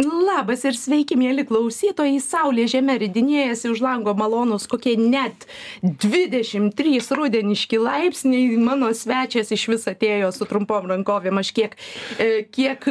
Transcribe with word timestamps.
Ну 0.00 0.17
Labas 0.28 0.64
ir 0.66 0.76
sveiki, 0.76 1.16
mėly 1.16 1.44
klausytojai. 1.48 2.18
Saulė 2.20 2.66
žemė 2.68 2.98
ridinėjasi 3.00 3.70
už 3.72 3.80
lango 3.84 4.12
malonus 4.18 4.66
kokie 4.68 4.92
net 5.00 5.46
23 5.82 7.00
rudeniški 7.16 7.80
laipsniai. 7.80 8.58
Mano 8.60 8.90
svečias 8.96 9.52
iš 9.54 9.64
vis 9.72 9.86
atėjo 9.88 10.28
su 10.36 10.48
trumpom 10.50 10.90
rankovėm. 10.90 11.40
Aš 11.40 11.52
kiek, 11.56 11.76
e, 12.20 12.44
kiek, 12.44 12.84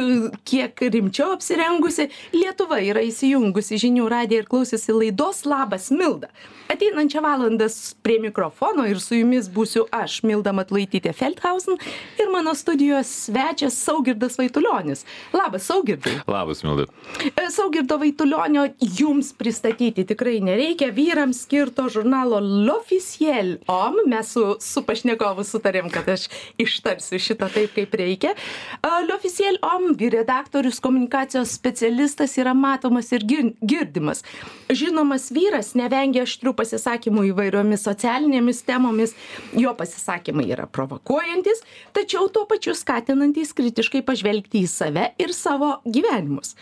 kiek 0.48 0.82
rimčiau 0.96 1.36
apsirengusi. 1.36 2.08
Lietuva 2.34 2.80
yra 2.82 3.04
įsijungusi 3.06 3.78
žinių 3.84 4.08
radiją 4.10 4.42
ir 4.42 4.50
klausėsi 4.50 4.96
laidos 4.96 5.44
Labas 5.46 5.92
Milda. 5.94 6.32
Ateinančią 6.68 7.22
valandą 7.24 7.68
prie 8.04 8.18
mikrofono 8.20 8.84
ir 8.88 8.98
su 9.00 9.16
jumis 9.16 9.46
būsiu 9.48 9.86
aš, 9.94 10.18
Milda 10.28 10.52
Matlaitytė 10.52 11.14
Feldhausen 11.16 11.78
ir 12.20 12.28
mano 12.32 12.52
studijos 12.58 13.08
svečias 13.28 13.78
Saugirdas 13.78 14.36
Vaitulionis. 14.40 15.06
Labas, 15.32 15.64
Saugirdai. 15.70 16.18
Labas, 16.28 16.60
Milda. 16.66 16.88
E, 17.36 17.50
Saugirdo 17.50 17.98
Vaitulionio 17.98 18.64
jums 18.80 19.32
pristatyti 19.36 20.04
tikrai 20.06 20.38
nereikia. 20.44 20.88
Vyrams 20.94 21.42
skirto 21.44 21.88
žurnalo 21.92 22.38
L'Officiel 22.40 23.56
OM. 23.68 23.98
Mes 24.08 24.30
su, 24.32 24.44
su 24.62 24.82
pašnekovu 24.86 25.44
sutarėm, 25.44 25.90
kad 25.92 26.08
aš 26.12 26.28
ištarsiu 26.60 27.20
šitą 27.20 27.50
taip, 27.52 27.74
kaip 27.76 27.96
reikia. 28.00 28.34
E, 28.80 28.92
L'Officiel 29.08 29.58
OM 29.66 29.90
redaktorius, 29.98 30.80
komunikacijos 30.80 31.52
specialistas 31.58 32.36
yra 32.40 32.54
matomas 32.56 33.10
ir 33.12 33.26
gir- 33.28 33.52
girdimas. 33.60 34.22
Žinomas 34.70 35.28
vyras 35.34 35.74
nevengia 35.78 36.24
aštrių 36.26 36.54
pasisakymų 36.56 37.26
įvairiomis 37.32 37.84
socialinėmis 37.88 38.62
temomis. 38.68 39.14
Jo 39.58 39.74
pasisakymai 39.76 40.46
yra 40.54 40.68
provokuojantis, 40.70 41.62
tačiau 41.96 42.28
tuo 42.32 42.46
pačiu 42.48 42.74
skatinantis 42.78 43.52
kritiškai 43.56 44.04
pažvelgti 44.06 44.64
į 44.64 44.70
save 44.70 45.10
ir 45.20 45.34
savo 45.36 45.74
gyvenimus. 45.84 46.54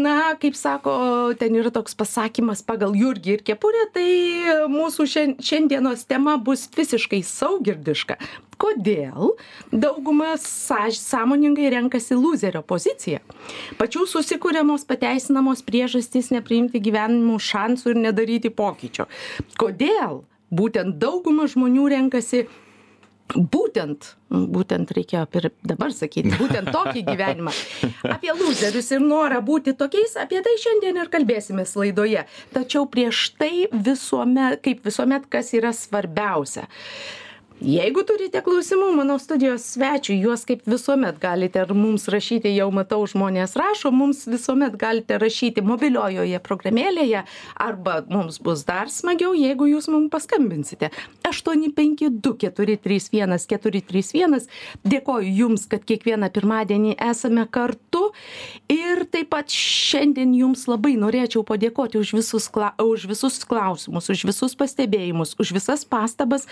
Na, 0.00 0.34
kaip 0.40 0.54
sako, 0.56 0.92
ten 1.38 1.56
yra 1.58 1.70
toks 1.74 1.96
pasakymas 1.98 2.62
pagal 2.64 2.94
Jurgį 2.96 3.32
ir 3.34 3.42
Kepurę, 3.44 3.82
tai 3.92 4.06
mūsų 4.70 5.04
šian- 5.12 5.34
šiandienos 5.42 6.06
tema 6.08 6.36
bus 6.38 6.62
visiškai 6.76 7.20
saugirdiška. 7.26 8.16
Kodėl 8.60 9.34
dauguma 9.72 10.34
sąž- 10.40 11.00
sąmoningai 11.00 11.70
renkasi 11.74 12.14
loserio 12.14 12.62
poziciją? 12.62 13.18
Pačių 13.80 14.06
susikūriamos 14.14 14.86
pateisinamos 14.86 15.62
priežastys 15.68 16.30
nepriimti 16.30 16.80
gyvenimų 16.80 17.36
šansų 17.50 17.90
ir 17.94 18.02
nedaryti 18.06 18.50
pokyčio. 18.50 19.06
Kodėl 19.58 20.22
būtent 20.52 20.98
dauguma 20.98 21.44
žmonių 21.44 21.88
renkasi 21.96 22.46
būtent 23.34 24.14
būtent 24.30 24.92
reikėjo 24.94 25.24
ir 25.40 25.48
dabar 25.66 25.92
sakyti 25.94 26.32
būtent 26.38 26.70
tokį 26.74 27.02
gyvenimą. 27.08 27.54
Apie 28.14 28.30
lūzerius 28.36 28.92
ir 28.94 29.02
norą 29.02 29.40
būti 29.44 29.74
tokiais 29.78 30.14
apie 30.20 30.42
tai 30.44 30.54
šiandien 30.62 31.00
ir 31.02 31.10
kalbėsimės 31.10 31.74
laidoje. 31.78 32.26
Tačiau 32.54 32.86
prieš 32.90 33.30
tai 33.40 33.66
visuomet 33.72 34.62
kaip 34.64 34.86
visuomet 34.86 35.26
kas 35.32 35.50
yra 35.58 35.74
svarbiausia 35.76 36.68
jeigu 37.60 38.00
turite 38.08 38.40
klausimų 38.44 38.88
mano 38.96 39.18
studijos 39.20 39.66
svečiui 39.74 40.16
juos 40.22 40.46
kaip 40.48 40.62
visuomet 40.68 41.18
galite 41.20 41.60
ir 41.60 41.72
mums 41.76 42.06
rašyti 42.08 42.54
jau 42.54 42.70
matau 42.72 43.02
žmonės 43.08 43.52
rašo 43.60 43.92
mums 43.92 44.22
visuomet 44.30 44.78
galite 44.80 45.18
rašyti 45.20 45.60
mobiliojoje 45.64 46.40
programėlėje 46.46 47.22
arba 47.60 47.98
mums 48.08 48.40
bus 48.40 48.64
dar 48.64 48.88
smagiau 48.88 49.34
jeigu 49.36 49.68
jūs 49.68 49.90
mum 49.92 50.08
paskambinsite. 50.08 50.88
aštuoni 51.28 51.68
penki 51.76 52.08
du 52.08 52.32
keturi 52.34 52.78
trys 52.80 53.10
vienas 53.12 53.46
keturi 53.46 53.82
trys 53.84 54.14
vienas. 54.16 54.48
Dėkoju 54.84 55.28
jums 55.42 55.66
kad 55.70 55.84
kiekvieną 55.84 56.30
pirmadienį 56.32 56.96
esame 57.10 57.44
kartu. 57.50 58.10
Ir 58.72 59.04
taip 59.12 59.30
pat 59.34 59.52
šiandien 59.52 60.32
jums 60.34 60.64
labai 60.70 60.96
norėčiau 60.96 61.44
padėkoti 61.46 62.00
už 62.00 62.14
visus 62.16 62.48
kla 62.48 62.72
už 62.80 63.04
visus 63.10 63.42
klausimus 63.44 64.08
už 64.08 64.24
visus 64.32 64.56
pastebėjimus 64.56 65.36
už 65.38 65.52
visas 65.58 65.84
pastabas 65.84 66.48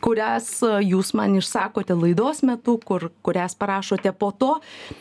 kurias 0.00 0.45
a, 0.64 0.78
jūs 0.84 1.12
man 1.18 1.36
išsakote 1.38 1.96
laidos 1.96 2.42
metu 2.46 2.76
kur 2.82 3.08
kurias 3.26 3.56
parašote 3.58 4.12
po 4.18 4.32
to. 4.32 4.52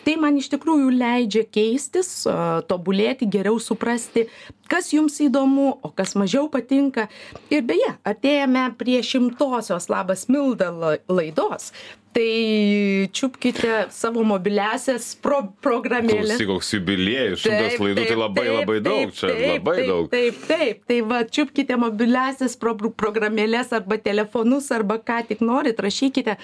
Tai 0.05 0.15
man 0.21 0.39
iš 0.39 0.51
tikrųjų 0.53 0.93
leidžia 0.95 1.45
keistis 1.47 2.11
a, 2.27 2.61
tobulėti 2.69 3.29
geriau 3.29 3.59
suprasti 3.61 4.27
kas 4.71 4.89
jums 4.93 5.19
įdomu 5.21 5.75
o 5.85 5.91
kas 5.93 6.15
mažiau 6.17 6.49
patinka. 6.51 7.07
Ir 7.53 7.65
beje 7.67 7.91
artėjame 8.07 8.67
prie 8.79 9.01
šimtosios 9.05 9.89
labas 9.93 10.27
milda 10.31 10.71
la 10.73 10.97
laidos 11.11 11.71
tai 12.15 13.09
čiupkite 13.11 13.87
savo 13.91 14.23
mobiliąsias 14.23 15.09
pro 15.19 15.41
programėles 15.63 16.37
Klausyk, 16.37 16.47
koks 16.47 16.71
jubiliejus, 16.77 17.41
šimtas 17.43 17.75
laidų, 17.81 18.05
tai 18.07 18.15
labai 18.21 18.45
taip, 18.45 18.55
labai 18.55 18.77
daug, 18.85 19.01
taip, 19.01 19.17
čia 19.19 19.27
taip, 19.27 19.43
labai 19.49 19.75
taip, 19.75 19.89
daug. 19.91 20.07
Taip, 20.13 20.39
taip, 20.47 20.81
tai 20.87 20.99
va, 21.09 21.19
čiupkite 21.37 21.79
mobiliasias 21.81 22.55
pro 22.61 22.75
programėlės 23.03 23.75
arba 23.75 23.99
telefonus 23.99 24.71
arba 24.75 24.95
ką 25.03 25.21
tik 25.27 25.43
norit, 25.43 25.81
rašykite, 25.83 26.37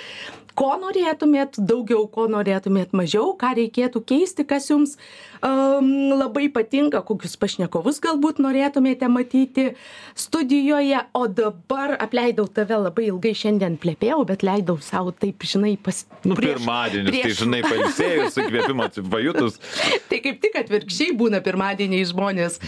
ko 0.58 0.74
norėtumėt 0.82 1.60
daugiau, 1.64 2.06
ko 2.12 2.28
norėtumėt 2.32 2.92
mažiau, 2.98 3.32
ką 3.40 3.54
reikėtų 3.58 4.02
keisti, 4.08 4.46
kas 4.48 4.68
jums 4.72 4.98
um, 5.40 6.12
labai 6.18 6.48
patinka, 6.54 7.02
kokius 7.08 7.38
pašnekovus 7.40 8.02
galbūt 8.04 8.42
norėtumėte 8.44 9.08
matyti 9.12 9.70
studijoje, 10.20 11.06
o 11.16 11.24
dabar 11.32 11.96
apleidau 12.04 12.48
tave 12.52 12.82
labai 12.84 13.08
ilgai 13.10 13.34
šiandien 13.38 13.78
plėpėjau, 13.82 14.22
bet 14.28 14.44
leidau 14.46 14.78
savo 14.84 15.16
taip, 15.16 15.46
žinai, 15.48 15.61
pas... 15.84 16.02
Nu, 16.26 16.36
prieš- 16.38 16.58
pirmadienis, 16.60 17.12
tai 17.14 17.22
prieš- 17.26 17.40
žinai, 17.44 17.62
pailsėjus, 17.68 18.40
įkvėpimą 18.44 18.90
pajutus, 19.14 19.60
Tai 20.12 20.20
kaip 20.26 20.42
tik 20.44 20.58
atvirkščiai 20.66 21.16
būna 21.22 21.40
pirmadieniai 21.46 22.04
žmonės 22.12 22.60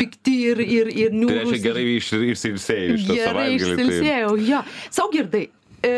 pikti 0.00 0.36
ir, 0.50 0.64
ir, 0.64 0.90
ir 0.90 1.14
tai 1.14 1.20
niūrūs. 1.20 1.46
reiškia 1.46 1.64
gerai 1.68 1.86
iš- 2.00 2.12
išsilsėjai 2.34 2.90
iš 2.98 3.06
to 3.08 3.16
Gerai 3.16 3.30
savaitgalį. 3.30 3.62
Tai... 3.62 3.86
išsilsėjau, 3.86 4.36
jo. 4.50 4.60
Saugirdai, 4.98 5.42
e, 5.80 5.92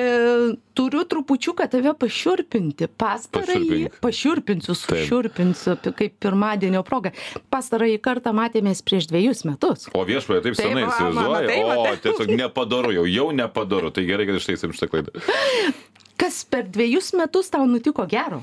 turiu 0.79 1.03
trupučiuką 1.11 1.67
tave 1.73 1.93
pašiurpinti. 1.99 2.87
Pastarąjį, 3.03 3.81
pašiurpinsiu, 4.05 4.77
sušiurpinsiu 4.79 5.75
pi- 5.83 5.93
kaip 5.99 6.15
pirmadienio 6.23 6.85
proga. 6.87 7.11
Pastarąjį 7.53 7.99
kartą 8.05 8.33
matėmės 8.37 8.81
prieš 8.87 9.09
dviejus 9.11 9.43
metus. 9.49 9.89
O 9.97 10.05
viešoje 10.09 10.45
taip 10.47 10.55
Taip, 10.57 10.69
senai 10.71 10.85
va, 10.87 10.93
įsivaizduoji, 10.95 11.49
matai, 11.49 11.59
o 11.65 11.75
matai. 11.83 11.97
tiesiog 12.07 12.33
nepadaru, 12.41 12.95
jau, 13.01 13.07
jau 13.11 13.29
nepadaru, 13.43 13.91
tai 13.97 14.07
gerai, 14.09 14.29
kad 14.31 14.39
ištaisim 14.41 14.77
šitą 14.77 14.91
klaidą. 14.95 15.17
Kas 16.23 16.45
per 16.47 16.63
dviejus 16.71 17.11
metus 17.19 17.51
tau 17.51 17.65
nutiko 17.67 18.07
gero? 18.07 18.43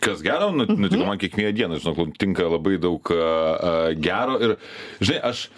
Kas 0.00 0.22
gero, 0.22 0.48
nu- 0.54 0.64
Mhm. 0.64 0.80
nutiko 0.80 1.04
man 1.04 1.18
kiekvieną 1.18 1.52
dieną, 1.58 1.78
žinok, 1.82 1.96
nutinka 2.06 2.46
labai 2.48 2.78
daug 2.80 3.02
gero 4.00 4.38
ir, 4.40 4.56
žinai, 5.02 5.20
aš 5.30 5.48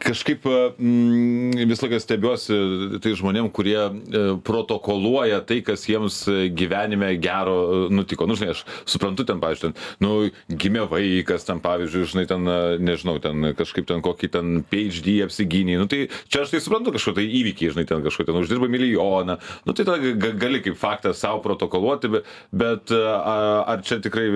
kažkaip 0.00 0.46
a, 0.48 0.58
mm, 0.78 1.66
visą 1.70 1.86
laiką 1.86 2.00
stebiuosi 2.02 2.56
tai 3.04 3.12
žmonėm, 3.18 3.50
kurie 3.54 3.78
e, 3.78 4.22
protokoluoja 4.46 5.40
tai, 5.46 5.60
kas 5.66 5.84
jiems 5.88 6.22
e, 6.30 6.48
gyvenime 6.56 7.12
gero 7.22 7.56
e, 7.60 7.80
nutiko. 7.94 8.26
Nu, 8.28 8.36
žinai, 8.38 8.54
aš 8.54 8.64
suprantu 8.88 9.26
ten, 9.28 9.40
pavyzdžiui, 9.42 9.70
ten, 9.70 9.88
nu, 10.04 10.30
gimė 10.50 10.86
vaikas, 10.90 11.46
ten, 11.48 11.60
pavyzdžiui, 11.64 12.08
žinai, 12.14 12.26
ten, 12.30 12.48
e, 12.48 12.78
nežinau, 12.82 13.18
ten 13.22 13.52
kažkaip 13.58 13.88
ten 13.90 14.02
kokį 14.04 14.30
ten 14.36 14.62
PhD 14.70 15.18
apsigynė. 15.26 15.78
Nu, 15.82 15.88
tai 15.90 16.06
čia 16.30 16.44
aš 16.44 16.54
tai 16.54 16.62
suprantu 16.64 16.94
kažko 16.96 17.14
tai 17.18 17.26
įvykiai, 17.28 17.74
žinai, 17.74 17.86
ten 17.88 18.04
kažko 18.06 18.26
ten 18.28 18.40
uždirba 18.40 18.70
milijoną. 18.72 19.38
Nu, 19.68 19.76
tai 19.76 19.86
tada 19.88 20.00
ga- 20.00 20.34
gali 20.40 20.62
kaip 20.64 20.78
faktą 20.80 21.14
savo 21.16 21.42
protokoluoti, 21.44 22.12
be- 22.16 22.24
bet 22.52 22.94
e, 22.94 23.00
a, 23.00 23.36
ar 23.74 23.84
čia 23.86 24.00
tikrai 24.02 24.28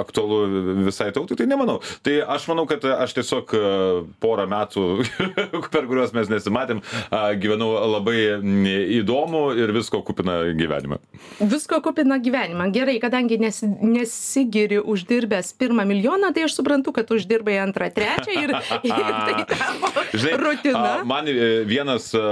aktualu 0.00 0.84
visai 0.86 1.10
tautai, 1.16 1.38
tai 1.40 1.48
nemanau. 1.50 1.80
Tai 2.06 2.16
aš 2.36 2.48
manau, 2.50 2.66
kad 2.70 2.84
aš 2.84 3.18
tiesiog 3.18 3.54
e, 3.58 3.64
porą 4.22 4.46
metų, 4.50 4.86
per 5.72 5.86
kuriuos 5.88 6.14
mes 6.16 6.30
nesimatėm, 6.32 6.82
gyvenau 7.40 7.72
labai 7.96 8.18
įdomų 9.00 9.44
ir 9.60 9.72
visko 9.76 10.02
kupiną 10.06 10.40
gyvenimą. 10.58 11.00
Visko 11.40 11.80
kupina 11.84 12.18
gyvenimą. 12.22 12.70
Gerai, 12.74 12.98
kadangi 13.02 13.38
nesi, 13.40 13.68
nesigiri 13.82 14.80
uždirbęs 14.80 15.52
pirmą 15.60 15.84
milijoną, 15.88 16.32
tai 16.34 16.46
aš 16.46 16.56
suprantu, 16.58 16.92
kad 16.96 17.10
uždirbai 17.10 17.58
antrą, 17.62 17.90
trečią 17.94 18.36
ir, 18.36 18.54
ir 18.90 19.12
tai 19.26 19.44
tapo 19.50 19.92
rutina. 20.40 21.00
a, 21.00 21.04
man 21.04 21.28
e, 21.28 21.64
vienas 21.64 22.10
a, 22.14 22.22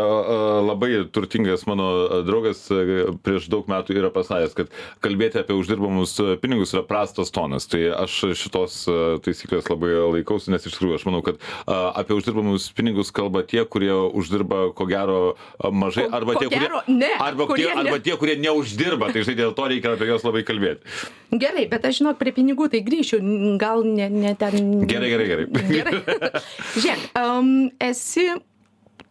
labai 0.64 1.04
turtingas 1.12 1.66
mano 1.66 2.22
draugas 2.26 2.66
a, 2.70 3.12
prieš 3.24 3.48
daug 3.52 3.68
metų 3.70 3.96
yra 3.98 4.10
pasakęs, 4.14 4.56
kad 4.58 4.72
kalbėti 5.04 5.40
apie 5.42 5.56
uždirbamus 5.58 6.16
a, 6.22 6.36
pinigus 6.40 6.74
yra 6.76 6.84
prastas 6.88 7.32
tonas. 7.34 7.68
Tai 7.68 7.80
aš 8.04 8.18
šitos 8.38 8.80
taisyklės 9.24 9.68
labai 9.70 9.94
laikausi, 10.18 10.52
nes 10.52 10.64
iš 10.66 10.76
tikrųjų 10.76 10.98
aš 10.98 11.06
manau, 11.08 11.22
kad 11.26 11.40
a, 11.64 11.92
apie 12.02 12.16
uždirbamus 12.18 12.57
pinigus 12.74 13.12
kalba 13.14 13.44
tie, 13.46 13.62
kurie 13.68 13.92
uždirba 13.92 14.68
ko 14.76 14.86
gero 14.90 15.20
mažai, 15.62 16.08
arba, 16.10 16.36
tie, 16.40 16.50
gero, 16.52 16.82
kurie, 16.82 16.98
ne, 16.98 17.12
arba, 17.22 17.46
kurie 17.50 17.68
tie, 17.68 17.78
arba 17.84 17.96
tie, 18.02 18.16
kurie 18.20 18.36
neuždirba. 18.42 19.12
Tai 19.14 19.22
žinai, 19.22 19.38
dėl 19.38 19.54
to 19.56 19.68
reikia 19.70 19.94
apie 19.94 20.10
juos 20.10 20.26
labai 20.26 20.44
kalbėti. 20.48 20.98
Gerai, 21.38 21.66
bet 21.70 21.88
aš 21.88 22.02
žinok, 22.02 22.20
prie 22.20 22.34
pinigų 22.36 22.70
tai 22.72 22.82
grįšiu, 22.86 23.22
gal 23.60 23.86
ne, 23.86 24.10
ne 24.12 24.34
ten. 24.38 24.84
Gerai, 24.90 25.10
gerai, 25.14 25.28
gerai. 25.32 25.48
gerai. 25.70 26.02
Žiūrėk, 26.82 27.10
um, 27.22 27.52
esi 27.84 28.30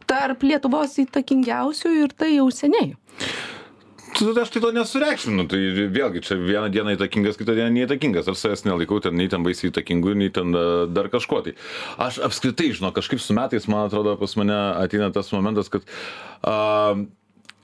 tarp 0.08 0.44
Lietuvos 0.48 0.98
įtakingiausių 1.04 1.94
ir 2.04 2.18
tai 2.18 2.36
jau 2.38 2.50
seniai. 2.54 2.96
Tu, 4.18 4.26
aš 4.42 4.50
tai 4.50 4.62
to 4.64 4.72
nesureikšminu, 4.74 5.44
tai 5.52 5.60
vėlgi 5.94 6.24
čia 6.26 6.40
vieną 6.42 6.72
dieną 6.74 6.96
įtakingas, 6.96 7.38
kitą 7.38 7.54
dieną 7.54 7.70
neįtakingas. 7.76 8.26
Ar 8.32 8.38
savęs 8.40 8.66
nelaikau 8.66 8.98
ten 9.04 9.14
nei 9.14 9.30
ten 9.30 9.46
baisiai 9.46 9.70
įtakingu, 9.70 10.16
nei 10.18 10.32
ten 10.34 10.58
uh, 10.58 10.88
dar 10.90 11.12
kažko. 11.14 11.44
Tai 11.46 11.54
aš 12.08 12.18
apskritai, 12.26 12.72
žinau, 12.80 12.90
kažkaip 12.96 13.22
su 13.22 13.38
metais, 13.38 13.70
man 13.70 13.86
atrodo, 13.86 14.16
pas 14.18 14.34
mane 14.40 14.58
ateina 14.82 15.12
tas 15.14 15.30
momentas, 15.36 15.70
kad 15.70 15.86
uh, 15.86 17.06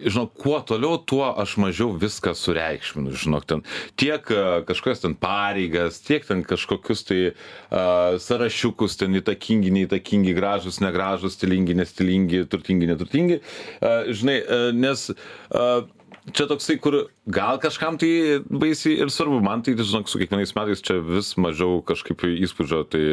žinok, 0.04 0.36
kuo 0.44 0.60
toliau, 0.68 1.00
tuo 1.02 1.26
aš 1.42 1.56
mažiau 1.62 1.94
viską 1.98 2.36
sureikšminu, 2.38 3.16
žinok, 3.18 3.48
ten 3.50 3.66
tiek 4.00 4.30
kažkokias 4.68 5.04
ten 5.08 5.18
pareigas, 5.18 5.98
tiek 6.06 6.26
ten 6.28 6.46
kažkokius 6.46 7.02
tai 7.10 7.20
uh, 7.32 8.20
sąrašiukus, 8.22 9.00
ten 9.02 9.18
įtakingi, 9.18 9.74
neįtakingi, 9.74 10.38
gražus, 10.38 10.82
negražus, 10.86 11.38
stilingi, 11.40 11.78
nestilingi, 11.82 12.46
turtingi, 12.52 12.94
neturtingi, 12.94 13.42
uh, 13.42 14.14
žinai, 14.14 14.40
uh, 14.46 14.70
nes 14.76 15.10
uh, 15.14 15.90
čia 16.32 16.46
toksai, 16.48 16.78
kur 16.82 16.98
gal 17.28 17.60
kažkam 17.62 17.98
tai 18.00 18.40
baisiai 18.48 19.02
ir 19.04 19.12
svarbu, 19.12 19.42
man 19.44 19.64
tai, 19.66 19.76
žinok, 19.80 20.08
su 20.12 20.22
kiekvienais 20.22 20.56
metais 20.56 20.84
čia 20.86 21.00
vis 21.04 21.34
mažiau 21.42 21.82
kažkaip 21.86 22.24
įspūdžio 22.30 22.82
tai, 22.94 23.04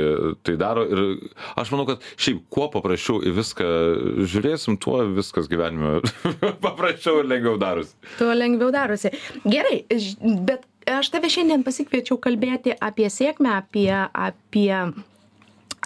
tai 0.46 0.56
daro 0.60 0.86
ir 0.86 1.02
aš 1.58 1.72
manau, 1.74 1.88
kad 1.90 2.06
šiaip 2.20 2.44
kuo 2.52 2.68
paprasčiau 2.72 3.22
į 3.26 3.34
viską 3.40 3.68
žiūrėsim, 4.30 4.78
tuo 4.82 5.02
viskas 5.18 5.50
gyvenime 5.50 5.98
paprasčiau 6.66 7.24
ir 7.24 7.30
lengviau 7.30 7.58
darosi. 7.60 7.96
Tuo 8.20 8.32
lengviau 8.36 8.70
darosi. 8.74 9.12
Gerai, 9.44 9.82
bet 10.46 10.66
aš 10.90 11.10
tave 11.14 11.30
šiandien 11.32 11.66
pasikviečiau 11.66 12.20
kalbėti 12.22 12.76
apie 12.78 13.10
sėkmę, 13.12 13.56
apie, 13.58 13.90
apie 13.98 14.70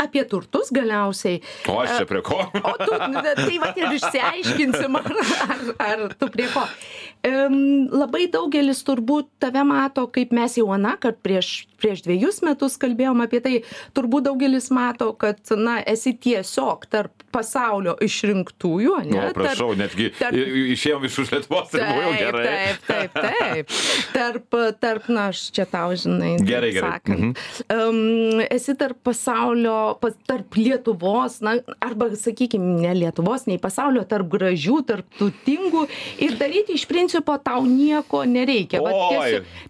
apie 0.01 0.25
turtus 0.29 0.73
galiausiai. 0.75 1.41
O 1.71 1.79
aš 1.83 1.99
čia 2.01 2.09
prie 2.11 2.23
ko? 2.27 2.41
O 2.43 2.75
tu, 2.81 2.93
tai 2.99 3.59
va 3.63 3.73
ir 3.79 3.97
išsiaiškinsim, 3.99 5.01
ar, 5.01 5.11
ar, 5.49 5.67
ar 5.89 6.07
tu 6.19 6.31
prie 6.35 6.49
ko. 6.53 6.65
Um, 7.25 7.87
labai 7.89 8.27
daugelis 8.29 8.83
turbūt 8.85 9.31
tave 9.41 9.63
mato, 9.65 10.05
kaip 10.13 10.35
mes 10.37 10.59
jau 10.59 10.67
aną, 10.75 10.99
kad 11.01 11.17
prieš, 11.25 11.65
prieš 11.81 12.03
dviejus 12.05 12.43
metus 12.45 12.77
kalbėjom 12.81 13.23
apie 13.25 13.41
tai, 13.45 13.55
turbūt 13.97 14.27
daugelis 14.27 14.69
mato, 14.75 15.09
kad, 15.17 15.41
na, 15.57 15.79
esi 15.89 16.13
tiesiog 16.21 16.85
tarp 16.93 17.25
pasaulio 17.33 17.95
išrinktųjų, 18.05 18.99
ne? 19.09 19.17
Na, 19.17 19.31
prašau, 19.37 19.71
tarp, 19.73 19.81
netgi 19.81 20.11
tarp, 20.19 20.37
išėjom 20.75 21.09
iš 21.09 21.19
už 21.25 21.33
Lietuvos, 21.33 21.73
tai 21.73 21.87
buvo 21.89 22.05
jau 22.05 22.13
gerai. 22.21 22.45
Taip, 22.51 22.85
taip, 22.91 23.19
taip. 23.25 23.75
Tarp, 24.13 24.59
tarp, 24.85 25.09
na, 25.09 25.31
aš 25.33 25.47
čia 25.57 25.65
tau 25.71 25.97
žinai. 25.97 26.35
Gerai, 26.45 26.75
gerai. 26.77 26.93
Sakant, 26.99 27.25
mhm. 27.25 27.89
um, 27.89 28.45
esi 28.45 28.77
tarp 28.85 29.01
pasaulio 29.07 29.84
tarp 30.29 30.59
lietuvos 30.59 31.41
na 31.45 31.57
arba 31.85 32.11
sakykim 32.19 32.65
ne 32.83 32.95
lietuvos 33.03 33.47
nei 33.51 33.61
pasaulio 33.63 34.05
tarp 34.09 34.31
gražių 34.33 34.81
tarp 34.89 35.19
turtingų. 35.19 35.87
Ir 36.25 36.39
daryti 36.41 36.79
iš 36.79 36.87
principo 36.91 37.37
tau 37.43 37.65
nieko 37.69 38.25
nereikia. 38.29 38.83
Vat 38.85 39.01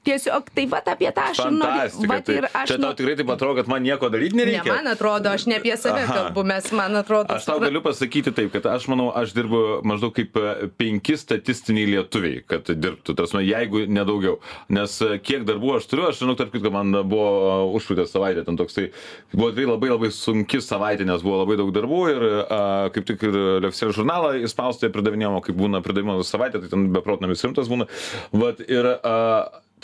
tiesiog 0.05 0.25
tiesiog 0.25 0.50
tai 0.55 0.66
vat 0.70 0.88
apie 0.88 1.11
tą 1.14 1.26
aš 1.32 1.40
ir 1.44 1.52
noriu 1.55 2.08
vat 2.08 2.26
tai 2.26 2.37
ir 2.38 2.49
aš 2.50 2.75
tau 2.75 2.93
tikrai 2.96 3.16
taip 3.19 3.31
atrodo 3.34 3.58
kad 3.61 3.70
man 3.70 3.82
nieko 3.84 4.11
daryt 4.12 4.37
nereikia? 4.37 4.64
Ne 4.64 4.76
man 4.78 4.93
atrodo 4.93 5.32
aš 5.32 5.46
ne 5.50 5.58
apie 5.61 5.76
save 5.81 6.05
kalbu 6.11 6.44
mes 6.46 6.70
man 6.72 6.96
atrodo 7.00 7.34
aš 7.34 7.49
tau 7.49 7.60
galiu 7.62 7.82
pasakyti 7.84 8.34
taip 8.37 8.52
kad 8.55 8.67
aš 8.70 8.88
manau 8.93 9.10
aš 9.14 9.34
dirbu 9.37 9.62
maždaug 9.87 10.14
kaip 10.17 10.38
e, 10.40 10.69
penki 10.78 11.17
statistiniai 11.20 11.90
lietuviai 11.94 12.43
kad 12.46 12.69
dirbtų. 12.69 13.14
Ta 13.14 13.25
prasme 13.25 13.44
jeigu 13.44 13.84
ne 13.90 14.05
daugiau. 14.06 14.38
Nes 14.72 14.96
e, 15.05 15.19
kiek 15.25 15.46
darbų 15.49 15.76
aš 15.78 15.88
turiu 15.90 16.08
aš 16.10 16.22
žinau 16.22 16.37
tarp 16.38 16.55
kitko 16.55 16.72
man 16.75 16.94
buvo 17.02 17.28
e, 17.28 17.56
užpraeitą 17.78 18.06
savaitę 18.10 18.46
ten 18.46 18.58
toksai 18.60 18.90
buvo 19.34 19.50
tikrai 19.52 19.69
labai 19.70 19.93
labai 19.94 20.03
sunki 20.12 20.60
savaitė, 20.64 21.06
nes 21.08 21.24
buvo 21.24 21.40
labai 21.42 21.56
daug 21.60 21.72
darbų 21.74 22.00
ir 22.12 22.24
a, 22.28 22.60
kaip 22.94 23.08
tik 23.08 23.24
ir 23.28 23.38
Lefsel 23.64 23.94
žurnalą 23.96 24.34
įspaustė 24.44 24.90
pridavinėjimo, 24.94 25.42
kaip 25.44 25.58
būna 25.58 25.80
pridavimo 25.84 26.18
savaitė, 26.26 26.62
tai 26.62 26.72
ten 26.72 26.88
beprotnamis 26.94 27.44
rimtas 27.46 27.70
būna. 27.72 27.88
Vat, 28.34 28.60
ir 28.66 28.90
a, 28.96 29.14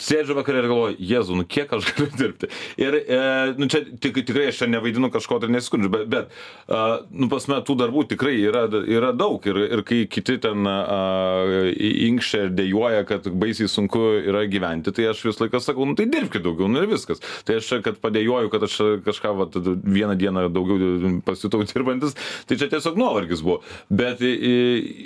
sėdžiu 0.01 0.37
vakare 0.39 0.63
ir 0.63 0.69
galvoju, 0.71 0.97
Jėzu, 1.11 1.37
nu 1.39 1.47
kiek 1.49 1.73
aš 1.77 1.91
galiu 1.91 2.11
dirbti. 2.17 2.51
Ir, 2.81 2.97
e, 3.01 3.21
nu 3.61 3.69
čia 3.71 3.83
tik, 4.01 4.21
tikrai 4.27 4.49
aš 4.51 4.63
čia 4.63 4.71
nevaidinu 4.71 5.11
kažko 5.13 5.41
tai 5.43 5.51
neskundžiu, 5.53 5.91
bet, 5.93 6.07
bet 6.11 6.33
a, 6.69 7.01
nu 7.11 7.31
pas 7.33 7.47
me 7.51 7.61
tų 7.67 7.77
darbų 7.81 8.07
tikrai 8.11 8.37
yra, 8.39 8.67
yra 8.89 9.13
daug. 9.17 9.45
Ir, 9.51 9.61
ir 9.79 9.85
kai 9.87 10.03
kiti 10.11 10.39
ten 10.43 10.67
inkščia 10.67 12.47
ir 12.47 12.55
dėjoja, 12.57 13.05
kad 13.09 13.29
baisiai 13.41 13.71
sunku 13.71 14.03
yra 14.21 14.45
gyventi, 14.51 14.95
tai 14.97 15.11
aš 15.13 15.25
visą 15.29 15.47
laiką 15.47 15.63
sakau, 15.63 15.87
nu 15.89 15.97
tai 15.99 16.09
dirbkite 16.11 16.45
daugiau, 16.45 16.71
nu 16.71 16.83
ir 16.83 16.91
viskas. 16.91 17.23
Tai 17.47 17.59
aš, 17.61 17.73
kad 17.85 18.01
padėjoju, 18.03 18.51
kad 18.53 18.67
aš 18.67 18.77
kažką 19.07 19.35
vat, 19.39 19.59
vieną 19.85 20.17
dieną 20.21 20.47
daugiau 20.53 21.15
pasitau 21.27 21.63
dirbantis, 21.67 22.17
tai 22.49 22.59
čia 22.61 22.71
tiesiog 22.73 22.99
nuovargis 23.01 23.45
buvo. 23.45 23.61
Bet 23.93 24.23
i, 24.25 24.35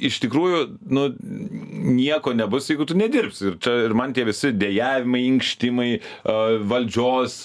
iš 0.09 0.21
tikrųjų, 0.25 0.65
nu, 0.95 1.09
nieko 1.95 2.35
nebus, 2.37 2.69
jeigu 2.71 2.87
tu 2.89 2.97
nedirbsi. 2.99 3.51
Ir, 3.51 3.59
čia, 3.63 3.77
ir 3.89 3.97
man 3.97 4.15
tie 4.17 4.27
visi 4.29 4.53
dėja 4.55 4.84
klijavimai, 4.85 5.23
inkštimai, 5.33 5.91
valdžios 6.69 7.43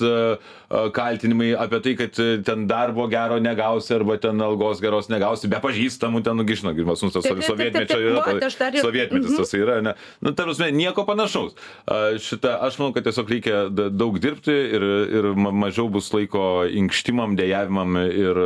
kaltinimai 0.70 1.54
apie 1.58 1.80
tai, 1.82 1.94
kad 1.98 2.20
e, 2.22 2.28
ten 2.46 2.68
darbo 2.70 3.08
gero 3.10 3.40
negausi 3.42 3.94
arba 3.96 4.20
ten 4.22 4.42
algos 4.42 4.82
geros 4.84 5.10
negausi, 5.10 5.50
be 5.50 5.58
pažįstamų 5.64 6.22
ten, 6.26 6.38
nu, 6.38 6.46
žinot, 6.46 6.78
pas 6.86 7.02
mus 7.06 7.16
tas 7.16 7.26
sovietmečio 7.26 7.98
yra. 7.98 8.50
Sovietmetis 8.78 9.38
tas 9.40 9.54
yra, 9.58 9.80
ne. 9.86 9.96
Nu, 10.22 10.34
tarsi, 10.38 10.70
nieko 10.76 11.06
panašaus. 11.10 11.58
Šitą, 12.22 12.54
aš 12.68 12.78
manau, 12.82 12.94
kad 12.94 13.08
tiesiog 13.08 13.34
reikia 13.34 13.64
daug 13.74 14.20
dirbti 14.22 14.54
ir, 14.54 14.86
ir 15.10 15.30
mažiau 15.34 15.90
bus 15.90 16.12
laiko 16.14 16.68
inkštimam, 16.70 17.34
dėjavimam 17.40 17.98
ir, 18.06 18.42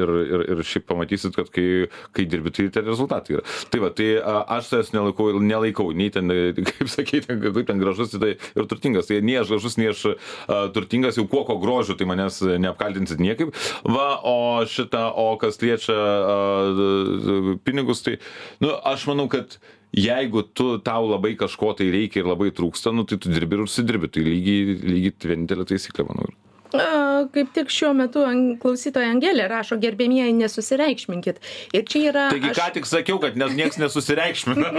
ir, 0.00 0.14
ir, 0.24 0.39
ir 0.60 0.68
šiaip 0.68 0.86
pamatysit, 0.90 1.34
kad 1.36 1.50
kai, 1.54 1.88
kai 2.16 2.26
dirbi, 2.30 2.52
tai 2.54 2.68
tie 2.72 2.84
rezultatai 2.84 3.38
yra. 3.38 3.44
Tai 3.72 3.82
va, 3.84 3.90
tai 3.96 4.10
aš 4.20 4.70
savęs 4.70 4.92
nelaikau, 4.96 5.32
nelaikau, 5.44 5.90
nei 5.96 6.12
ten, 6.14 6.30
kaip 6.70 6.92
sakyti, 6.92 7.38
kaip 7.40 7.60
ten 7.68 7.82
gražus 7.82 8.14
tai 8.16 8.36
ir 8.36 8.70
turtingas. 8.70 9.10
Tai 9.10 9.20
nei 9.24 9.40
aš 9.40 9.54
gražus, 9.54 9.78
nei 9.80 9.90
aš 9.92 10.06
uh, 10.12 10.68
turtingas, 10.74 11.18
jau 11.20 11.26
kuo 11.30 11.44
ko 11.48 11.58
grožiu, 11.62 11.96
tai 11.98 12.08
manęs 12.10 12.42
neapkaltinsit 12.62 13.22
niekaip. 13.22 13.52
Va, 13.88 14.08
o 14.26 14.62
šitą, 14.68 15.08
o 15.18 15.34
kas 15.40 15.60
liečia 15.64 15.96
uh, 15.96 17.52
pinigus, 17.66 18.04
tai, 18.06 18.18
nu, 18.62 18.74
aš 18.86 19.08
manau, 19.10 19.28
kad 19.32 19.58
jeigu 19.96 20.42
tu 20.54 20.78
tau 20.78 21.08
labai 21.10 21.34
kažko 21.38 21.74
tai 21.78 21.90
reikia 21.90 22.22
ir 22.22 22.30
labai 22.30 22.50
trūksta, 22.54 22.94
nu, 22.94 23.06
tai 23.08 23.18
tu 23.18 23.32
dirbi 23.32 23.58
ir 23.58 23.66
užsidirbi. 23.66 24.10
Tai 24.12 24.26
lygiai, 24.26 24.78
lygiai 24.86 25.32
vienintelė 25.34 25.66
taisyklė, 25.72 26.06
manau. 26.10 26.30
Kaip 26.70 27.52
tik 27.54 27.72
šiuo 27.72 27.92
metu 27.96 28.22
klausytoja 28.62 29.10
Angelė 29.10 29.46
rašo, 29.50 29.78
gerbėmieji, 29.80 30.34
nesusireikšminkit. 30.38 31.40
Ir 31.76 31.86
čia 31.88 32.02
yra. 32.10 32.26
Taigi, 32.34 32.52
ką 32.56 32.68
tik 32.76 32.88
sakiau, 32.88 33.18
kad 33.22 33.38
net 33.40 33.54
niekas 33.58 33.80
nesusireikšmina. 33.82 34.70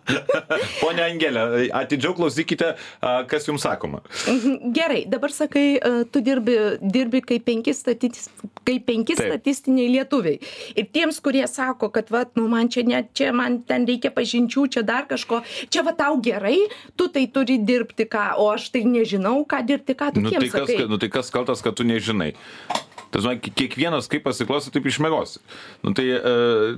Pone 0.82 1.04
Angelė, 1.04 1.44
atidžiau 1.76 2.14
klausykite, 2.18 2.74
kas 3.30 3.48
jums 3.48 3.64
sakoma. 3.66 4.02
Mhm, 4.30 4.72
gerai, 4.76 5.04
dabar 5.10 5.34
sakai, 5.34 5.78
tu 6.12 6.22
dirbi, 6.24 6.56
dirbi 6.82 7.22
kaip 7.24 7.46
penki, 7.46 7.74
statis, 7.76 8.28
kaip 8.66 8.86
penki 8.88 9.16
Taip. 9.18 9.30
statistiniai 9.30 9.92
lietuviai. 9.94 10.40
Ir 10.74 10.88
tiems, 10.94 11.20
kurie 11.24 11.44
sako, 11.50 11.90
kad, 11.94 12.10
va, 12.12 12.24
nu, 12.38 12.46
man 12.50 12.70
čia, 12.72 12.84
ne, 12.88 13.04
čia 13.16 13.30
man 13.36 13.60
ten 13.68 13.86
reikia 13.88 14.12
pažinčių, 14.14 14.66
čia 14.76 14.84
dar 14.86 15.08
kažko, 15.10 15.42
čia 15.72 15.84
va 15.86 15.94
tau 15.96 16.18
gerai, 16.24 16.56
tu 16.98 17.08
tai 17.12 17.26
turi 17.30 17.58
dirbti 17.62 18.08
ką, 18.10 18.26
o 18.42 18.50
aš 18.54 18.70
tai 18.74 18.84
nežinau, 18.88 19.44
ką 19.48 19.62
dirbti, 19.66 19.96
ką 19.98 20.12
tu 20.16 20.24
nu, 20.24 20.32
tai 20.32 20.48
kas, 20.48 20.56
sakai. 20.58 20.88
Nu, 20.90 21.00
tai 21.04 21.12
kas 21.12 21.30
kaltas, 21.30 21.60
kad 21.60 21.76
tu 21.76 21.84
nežinai. 21.84 22.32
Tas, 23.14 23.26
kiekvienas 23.54 24.08
kaip 24.10 24.24
pasiklosi, 24.26 24.72
taip 24.74 24.88
išmėgosi. 24.90 25.38
Nu, 25.86 25.92
tai 25.94 26.08
e, 26.16 26.20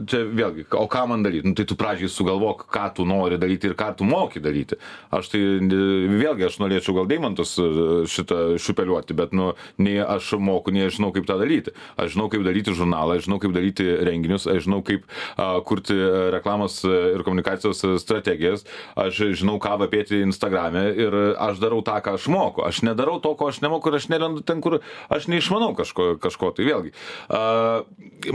čia 0.04 0.18
vėlgi, 0.28 0.66
o 0.76 0.84
ką 0.92 1.06
man 1.08 1.22
daryti? 1.24 1.48
Nu, 1.48 1.56
tai 1.56 1.64
tu 1.68 1.78
pradžiai 1.80 2.10
sugalvok, 2.12 2.66
ką 2.72 2.90
tu 2.98 3.06
nori 3.08 3.38
daryti 3.40 3.70
ir 3.70 3.76
ką 3.78 3.94
tu 3.96 4.04
moki 4.04 4.42
daryti. 4.44 4.76
Aš 5.16 5.30
tai 5.32 5.40
vėlgi, 5.40 6.44
aš 6.44 6.58
norėčiau 6.60 6.98
gal 6.98 7.08
deimantus 7.08 7.54
e, 7.56 7.68
šitą 8.12 8.58
šupeliuoti, 8.60 9.16
bet 9.16 9.32
nu, 9.36 9.54
nei 9.80 9.96
aš 10.04 10.34
moku, 10.36 10.74
nei 10.76 10.84
aš 10.90 10.98
žinau, 10.98 11.08
kaip 11.16 11.24
tą 11.30 11.38
daryti. 11.40 11.72
Aš 11.96 12.12
žinau, 12.18 12.28
kaip 12.32 12.44
daryti 12.44 12.76
žurnalą, 12.76 13.16
aš 13.16 13.30
žinau, 13.30 13.40
kaip 13.40 13.56
daryti 13.56 13.88
renginius, 14.04 14.44
aš 14.44 14.66
žinau, 14.68 14.82
kaip 14.84 15.08
a, 15.40 15.48
kurti 15.64 15.96
reklamos 16.36 16.82
ir 16.84 17.24
komunikacijos 17.24 17.80
strategijas, 18.04 18.66
aš 18.92 19.22
žinau, 19.40 19.56
ką 19.62 19.78
vapėti 19.86 20.20
Instagram'e 20.26 20.84
ir 21.00 21.18
aš 21.48 21.64
darau 21.64 21.80
tą, 21.86 21.96
ką 22.04 22.18
aš 22.20 22.28
moku. 22.28 22.66
Aš 22.68 22.84
nedarau 22.84 23.16
to, 23.24 23.32
ko 23.40 23.48
aš 23.48 23.64
nemoku 23.64 23.88
ir 23.88 23.98
aš 24.02 24.10
nelendu 24.12 24.44
ten, 24.44 24.60
kur 24.60 24.82
aš 25.08 25.30
neišmanau 25.32 25.72
kažko 25.80 26.12
kažko. 26.26 26.52
Tai 26.56 26.66
vėlgi, 26.66 26.92
uh, 27.30 27.86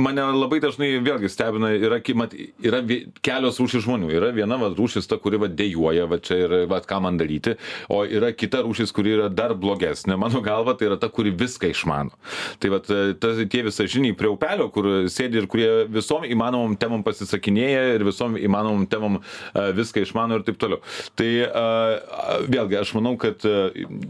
mane 0.02 0.26
labai 0.36 0.62
dažnai 0.64 0.94
vėlgi 1.04 1.32
stebina, 1.32 1.72
yra, 1.76 2.02
mat, 2.18 2.36
yra 2.64 2.82
kelios 3.26 3.60
rūšys 3.62 3.86
žmonių. 3.86 4.12
Yra 4.18 4.32
viena 4.36 4.58
va, 4.62 4.72
rūšis 4.76 5.10
ta, 5.10 5.20
kuri 5.22 5.40
va, 5.42 5.50
dėjuoja, 5.52 6.08
va, 6.12 6.20
čia 6.24 6.40
ir 6.46 6.56
va, 6.72 6.82
ką 6.86 7.02
man 7.06 7.20
daryti, 7.22 7.58
o 7.92 8.02
yra 8.06 8.32
kita 8.36 8.64
rūšis, 8.66 8.94
kuri 8.96 9.16
yra 9.18 9.30
dar 9.32 9.56
blogesnė. 9.58 10.18
Mano 10.22 10.44
galva, 10.46 10.76
tai 10.78 10.90
yra 10.90 11.00
ta, 11.02 11.12
kuri 11.14 11.34
viską 11.36 11.72
išmano. 11.74 12.16
Tai 12.62 12.74
va, 12.76 12.82
ta, 12.82 13.34
tie 13.42 13.64
visažiniai 13.68 14.18
prie 14.18 14.32
upelio, 14.32 14.70
kur 14.74 14.90
sėdi 15.12 15.42
ir 15.42 15.50
kurie 15.52 15.70
visom 15.92 16.26
įmanomom 16.28 16.78
temom 16.82 17.06
pasisakinėja 17.06 17.98
ir 17.98 18.06
visom 18.08 18.38
įmanomom 18.40 18.88
temom 18.92 19.20
uh, 19.22 19.72
viską 19.76 20.06
išmano 20.06 20.40
ir 20.40 20.48
taip 20.48 20.60
toliau. 20.62 20.82
Tai 21.20 21.30
uh, 21.48 22.46
vėlgi, 22.52 22.80
aš 22.82 22.96
manau, 22.98 23.16
kad 23.22 23.44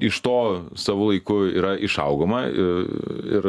iš 0.01 0.19
to 0.23 0.37
savo 0.79 1.09
laiku 1.11 1.41
yra 1.49 1.73
išaugoma 1.81 2.43
ir 2.51 3.47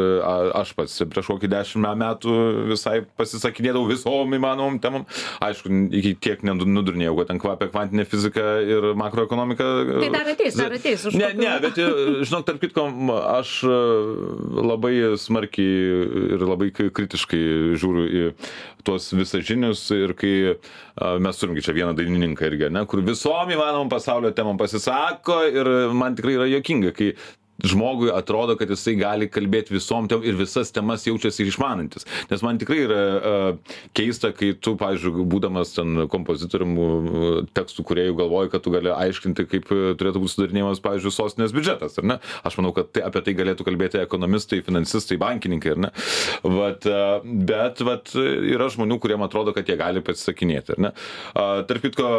aš 0.63 0.73
pats 0.79 0.97
prieš 1.11 1.31
kokį 1.33 1.51
dešimt 1.53 1.89
metų 2.03 2.37
visai 2.73 3.01
pasisakinėdavau 3.19 3.91
visom 3.91 4.37
įmanomom 4.39 4.79
temom. 4.83 5.07
Aišku, 5.45 5.71
iki 5.99 6.15
tiek 6.23 6.45
nenudurnėjau, 6.47 7.15
kad 7.21 7.33
ten 7.33 7.43
apie 7.53 7.69
kvantinę 7.73 8.07
fiziką 8.09 8.47
ir 8.67 8.89
makroekonomiką. 8.99 9.69
Tai 10.05 10.11
dar 10.15 10.33
ateis, 10.35 10.59
dar 10.59 10.77
ateis. 10.77 11.07
Ne, 11.13 11.33
kokiu... 11.33 11.43
ne, 11.43 11.55
bet 11.65 11.81
žinok, 12.29 12.47
tarp 12.49 12.63
kitko, 12.63 12.87
aš 13.33 13.55
labai 14.73 14.95
smarkiai 15.21 16.37
ir 16.37 16.47
labai 16.47 16.71
kritiškai 16.73 17.43
žiūriu 17.81 18.07
į 18.07 18.25
tuos 18.87 19.09
visažinius 19.15 19.85
ir 19.95 20.15
kai 20.19 20.35
mes 21.23 21.39
turim 21.39 21.59
čia 21.63 21.75
vieną 21.77 21.95
dainininką 21.99 22.49
irgi, 22.51 22.71
ne, 22.75 22.85
kur 22.89 23.03
visom 23.07 23.53
įmanomom 23.55 23.91
pasaulio 23.93 24.33
temom 24.37 24.59
pasisako 24.61 25.39
ir 25.51 25.71
man 25.97 26.17
tikrai 26.19 26.37
yra 26.41 26.49
jokinga, 26.51 26.93
kai 26.97 27.13
žmogui 27.63 28.11
atrodo, 28.15 28.57
kad 28.59 28.71
jisai 28.71 28.95
gali 28.99 29.29
kalbėti 29.31 29.75
visom 29.77 30.09
tem 30.11 30.25
ir 30.27 30.37
visas 30.39 30.73
temas 30.75 31.07
jaučiasi 31.07 31.47
išmanantis. 31.47 32.07
Nes 32.31 32.43
man 32.45 32.59
tikrai 32.61 32.81
yra 32.87 33.03
uh, 33.13 33.77
keista, 33.97 34.33
kai 34.37 34.53
tu, 34.59 34.75
pavyzdžiui, 34.81 35.27
būdamas 35.31 35.75
ten 35.77 36.07
kompozitorium, 36.13 36.73
tekstų 37.55 37.85
kuriejų 37.87 38.17
galvoji, 38.19 38.53
kad 38.53 38.65
tu 38.65 38.73
gali 38.75 38.93
aiškinti, 38.95 39.47
kaip 39.51 39.71
turėtų 39.71 40.23
būti 40.23 40.35
sudarinėjamas, 40.37 40.83
pavyzdžiui, 40.85 41.15
sostinės 41.15 41.55
biudžetas, 41.55 41.99
ar 42.01 42.09
ne? 42.09 42.19
Aš 42.47 42.59
manau, 42.61 42.73
kad 42.77 42.91
tai, 42.95 43.05
apie 43.07 43.23
tai 43.27 43.37
galėtų 43.39 43.67
kalbėti 43.69 44.01
ekonomistai, 44.03 44.63
finansistai, 44.67 45.21
bankininkai, 45.23 45.77
ar 45.77 45.83
ne? 45.87 45.93
Vat, 46.43 46.89
uh, 46.89 47.21
bet 47.23 47.85
vat, 47.87 48.15
yra 48.17 48.71
žmonių, 48.73 48.99
kuriem 49.03 49.25
atrodo, 49.27 49.55
kad 49.57 49.69
jie 49.69 49.79
gali 49.81 50.03
pasisakinėti, 50.05 50.77
ar 50.77 50.85
ne? 50.89 50.93
Uh, 51.33 51.63
tarp 51.69 51.87
kitko, 51.87 52.11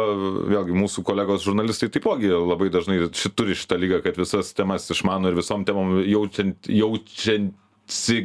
vėlgi, 0.52 0.76
mūsų 0.78 1.04
kolegos 1.06 1.44
žurnalistai 1.46 1.90
taipogi 1.92 2.32
labai 2.32 2.70
dažnai 2.72 3.00
šit, 3.10 3.34
turi 3.36 3.56
šitą 3.58 3.78
lygą, 3.80 4.00
kad 4.04 4.18
visas 4.20 4.52
temas 4.56 4.88
išmano 4.92 5.23
ir 5.28 5.38
visom 5.38 5.66
temom 5.68 5.98
jaučiant, 6.04 6.70
jaučiant 6.70 7.54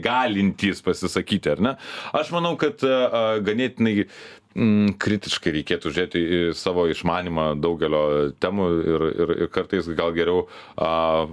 galintys 0.04 0.82
pasisakyti, 0.86 1.52
ar 1.52 1.64
ne? 1.64 1.76
Aš 2.16 2.32
manau, 2.32 2.56
kad 2.60 2.84
a, 2.88 3.40
ganėtinai 3.44 4.06
mm, 4.06 4.96
kritiškai 5.02 5.54
reikėtų 5.60 5.92
žiūrėti 5.92 6.24
į 6.24 6.40
savo 6.56 6.88
išmanimą 6.92 7.52
daugelio 7.60 8.32
temų 8.40 8.72
ir, 8.80 9.06
ir, 9.12 9.38
ir 9.44 9.54
kartais 9.54 9.90
gal 10.00 10.16
geriau 10.16 10.48
a, 10.78 11.28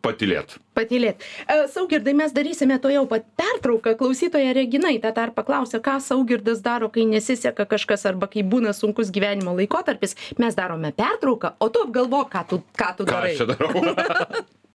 patilėt. 0.00 0.56
Patilėt. 0.76 1.24
Saugirdai, 1.72 2.14
mes 2.16 2.32
darysime 2.36 2.78
to 2.80 2.90
jau 2.92 3.04
pat 3.10 3.26
pertrauką. 3.38 3.96
Klausytoja 3.98 4.54
Regina 4.56 4.92
į 4.94 5.00
tą 5.04 5.12
tarpą 5.16 5.44
klausia, 5.46 5.80
ką 5.84 5.98
Saugirdas 6.04 6.62
daro, 6.64 6.88
kai 6.92 7.06
nesiseka 7.08 7.66
kažkas 7.68 8.06
arba 8.08 8.30
kai 8.32 8.44
būna 8.46 8.72
sunkus 8.76 9.12
gyvenimo 9.12 9.56
laikotarpis. 9.58 10.16
Mes 10.40 10.56
darome 10.56 10.94
pertrauką, 10.96 11.56
o 11.60 11.68
tu 11.72 11.84
apgalvok, 11.84 12.30
ką 12.32 12.46
tu, 12.52 12.62
ką 12.76 12.92
tu 13.00 13.08
darai. 13.08 13.34
Ką 13.36 13.36
aš 13.36 13.42
čia 13.42 13.50
darau? 13.52 14.46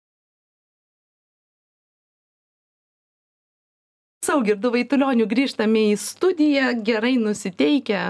Saugirdu 4.21 4.69
Vaitulioniu 4.69 5.25
grįžtame 5.25 5.87
į 5.89 5.93
studiją, 5.97 6.67
gerai 6.85 7.15
nusiteikę, 7.17 8.01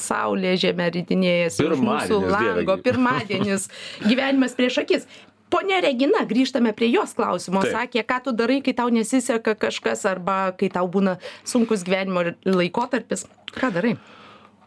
saulė 0.00 0.54
žemė 0.56 0.86
rytinėjasi 0.94 1.66
už 1.66 1.82
mūsų 1.84 2.20
lango, 2.24 2.78
pirmadienis, 2.86 3.66
gyvenimas 4.00 4.56
prieš 4.56 4.78
akis. 4.86 5.04
Pone 5.52 5.76
Regina, 5.84 6.24
grįžtame 6.30 6.72
prie 6.76 6.88
jos 6.88 7.12
klausimo. 7.16 7.60
Sakė, 7.68 8.00
ką 8.08 8.16
tu 8.24 8.32
darai, 8.36 8.62
kai 8.64 8.72
tau 8.80 8.88
nesiseka 8.88 9.58
kažkas 9.60 10.08
arba 10.08 10.38
kai 10.56 10.72
tau 10.72 10.88
būna 10.88 11.18
sunkus 11.44 11.84
gyvenimo 11.84 12.24
laikotarpis. 12.48 13.28
Ką 13.52 13.68
darai? 13.76 13.98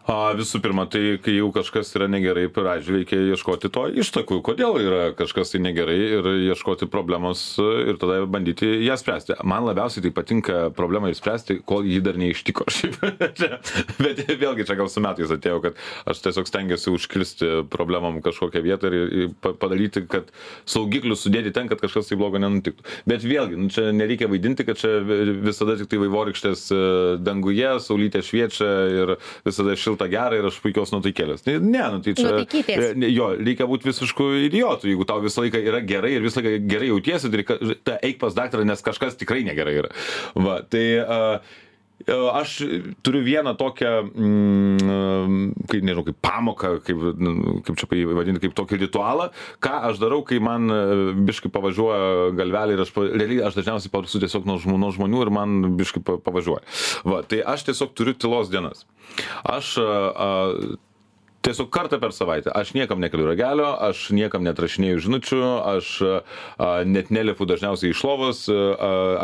A, 0.10 0.31
visų 0.34 0.62
pirma, 0.63 0.88
tai 0.89 1.20
kai 1.22 1.36
jau 1.36 1.51
kažkas 1.53 1.93
yra 1.98 2.08
negerai, 2.10 2.48
pradžioje 2.51 3.01
reikia 3.01 3.20
ieškoti 3.31 3.70
to 3.74 3.86
ištakų, 4.01 4.39
kodėl 4.43 4.79
yra 4.81 5.01
kažkas 5.17 5.53
tai 5.53 5.62
negerai 5.62 5.98
ir 6.17 6.29
ieškoti 6.50 6.88
problemos 6.89 7.43
ir 7.62 8.00
tada 8.01 8.24
bandyti 8.25 8.67
ją 8.81 8.98
spręsti. 8.98 9.38
Man 9.48 9.67
labiausiai 9.67 10.03
tai 10.08 10.13
patinka 10.15 10.58
problemą 10.74 11.12
išspręsti, 11.13 11.60
kol 11.70 11.86
ji 11.86 12.01
dar 12.03 12.17
neištiko. 12.20 12.65
Bet 14.03 14.24
vėlgi 14.41 14.65
čia 14.67 14.77
gal 14.79 14.89
su 14.89 15.03
metais 15.05 15.31
atėjo, 15.31 15.62
kad 15.67 15.79
aš 16.10 16.24
tiesiog 16.25 16.50
stengiuosi 16.50 16.96
užklisti 16.96 17.51
problemam 17.72 18.20
kažkokią 18.25 18.65
vietą 18.65 18.91
ir 18.91 19.31
padaryti, 19.46 20.05
kad 20.10 20.34
saugiklius 20.65 21.27
sudėti 21.27 21.53
ten, 21.53 21.70
kad 21.70 21.81
kažkas 21.84 22.10
tai 22.10 22.17
blogo 22.17 22.41
nenutiktų. 22.41 22.88
Bet 23.10 23.22
vėlgi, 23.27 23.60
nu, 23.60 23.70
čia 23.74 23.91
nereikia 23.93 24.31
vaidinti, 24.31 24.65
kad 24.65 24.81
čia 24.81 24.98
visada 25.05 25.77
tik 25.77 25.93
tai 25.93 26.01
vaivorykštės 26.01 26.67
e, 26.74 26.81
danguje, 27.22 27.70
saulytė 27.86 28.25
šviečia 28.25 28.72
ir 28.98 29.15
visada 29.46 29.77
šilta 29.77 29.90
šilta 29.91 30.07
gera 30.12 30.39
ir 30.39 30.48
aš 30.50 30.60
puikios 30.63 30.93
nuotaikėlės. 30.95 31.43
Tai 31.45 31.57
ne, 31.63 31.83
nu 31.95 32.03
tai 32.05 32.15
čia. 32.17 32.27
Nuotaikytės. 32.29 33.01
Jo, 33.12 33.31
reikia 33.39 33.67
būti 33.69 33.91
visišku 33.91 34.29
idiotu, 34.48 34.89
jeigu 34.91 35.07
tau 35.10 35.21
visą 35.24 35.45
laiką 35.45 35.62
yra 35.71 35.81
gerai 35.86 36.15
ir 36.17 36.25
visą 36.25 36.41
laiką 36.41 36.63
gerai 36.71 36.91
jautiesi, 36.91 37.31
tai 37.83 37.98
eik 38.00 38.21
pas 38.21 38.38
daktarą, 38.38 38.65
nes 38.67 38.86
kažkas 38.86 39.19
tikrai 39.19 39.43
negerai 39.48 39.75
yra. 39.83 39.91
Va, 40.39 40.62
tai 40.63 40.86
uh, 41.01 41.60
Aš 42.08 42.58
turiu 43.05 43.22
vieną 43.25 43.53
tokią, 43.60 43.91
mm, 44.10 45.53
kaip 45.70 45.86
nežinau, 45.86 46.05
kaip 46.08 46.20
pamoką, 46.24 46.74
kaip, 46.86 47.03
nu, 47.22 47.62
kaip 47.65 47.79
čia 47.79 47.89
vadinti, 47.91 48.43
kaip 48.46 48.55
tokį 48.58 48.81
ritualą, 48.86 49.29
ką 49.63 49.74
aš 49.91 50.01
darau, 50.01 50.22
kai 50.27 50.39
man 50.43 50.70
biškai 51.27 51.51
pavažiuoja 51.53 52.31
galvelį 52.38 52.77
ir 52.77 52.86
aš, 52.86 52.93
realiai 53.12 53.48
aš 53.48 53.60
dažniausiai 53.60 53.93
parsu 53.93 54.22
tiesiog 54.22 54.48
nuo 54.50 54.60
žmonių, 54.62 54.81
nuo 54.86 54.93
žmonių 54.96 55.25
ir 55.25 55.34
man 55.34 55.58
biškai 55.79 56.03
pavažiuoja. 56.24 56.63
Va, 57.08 57.22
tai 57.27 57.41
aš 57.46 57.67
tiesiog 57.70 57.93
turiu 57.98 58.15
tylos 58.17 58.51
dienas. 58.53 58.86
Aš 59.43 59.75
a, 59.81 60.39
tiesiog 61.41 61.69
kartą 61.74 62.00
per 62.01 62.13
savaitę. 62.13 62.51
Aš 62.53 62.74
niekam 62.77 63.01
nekeliu 63.01 63.25
ragelio 63.29 63.71
aš 63.81 64.10
niekam 64.15 64.45
neatrašinėju 64.45 65.01
žinučių 65.05 65.41
aš 65.74 65.89
a, 66.05 66.69
net 66.86 67.10
nelipu 67.13 67.48
dažniausiai 67.50 67.93
iš 67.95 68.03
lovos 68.05 68.43
a, 68.51 68.60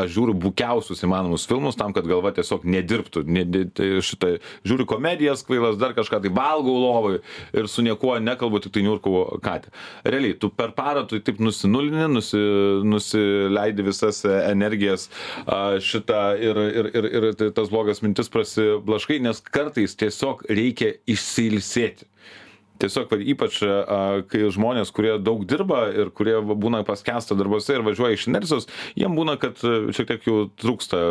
aš 0.02 0.14
žiūriu 0.16 0.36
bukiausius 0.42 1.04
įmanomus 1.06 1.48
filmus 1.50 1.78
tam 1.78 1.94
kad 1.96 2.08
galva 2.10 2.34
tiesiog 2.36 2.66
nedirbtų. 2.66 3.24
Ne, 3.28 3.46
ne, 3.46 3.64
tai 3.70 3.90
šitą 4.06 4.34
žiūriu 4.68 4.88
komedijas 4.90 5.46
kvailas 5.48 5.78
dar 5.82 5.94
kažką 5.98 6.22
tai 6.26 6.34
valgau 6.34 6.76
lovoj 6.82 7.20
ir 7.54 7.70
su 7.70 7.86
niekuo 7.86 8.18
nekalbu 8.24 8.64
tik 8.66 8.76
tai 8.78 8.86
niurkau 8.88 9.40
katę. 9.44 9.72
Realiai 10.08 10.38
tu 10.42 10.50
per 10.50 10.74
parą 10.78 11.06
tu 11.08 11.22
taip 11.22 11.42
nusinulini 11.44 12.10
nusi 12.12 12.42
nusileidi 12.88 13.86
visas 13.86 14.24
energijas 14.26 15.08
a, 15.46 15.78
šitą 15.84 16.24
ir 16.42 16.64
ir 16.68 16.92
ir 16.98 17.12
ir 17.14 17.54
tas 17.54 17.70
blogas 17.70 18.02
mintis 18.02 18.32
prasiblaškai 18.34 19.22
nes 19.22 19.42
kartais 19.54 19.98
tiesiog 20.00 20.46
reikia 20.50 20.96
išsiilsėti 21.06 22.07
tiesiog 22.82 23.12
vat 23.12 23.24
ypač 23.34 23.60
a 23.66 24.00
kai 24.30 24.46
žmonės 24.54 24.92
kurie 24.96 25.16
daug 25.22 25.44
dirba 25.50 25.88
ir 25.94 26.12
kurie 26.16 26.38
būna 26.42 26.84
paskęsta 26.88 27.38
darbuose 27.40 27.76
ir 27.76 27.86
važiuoja 27.86 28.18
iš 28.18 28.28
inercijos 28.30 28.70
jiem 29.00 29.18
būna 29.18 29.38
kad 29.42 29.60
šiek 29.62 30.10
tiek 30.12 30.30
jau 30.30 30.38
trūksta 30.62 31.02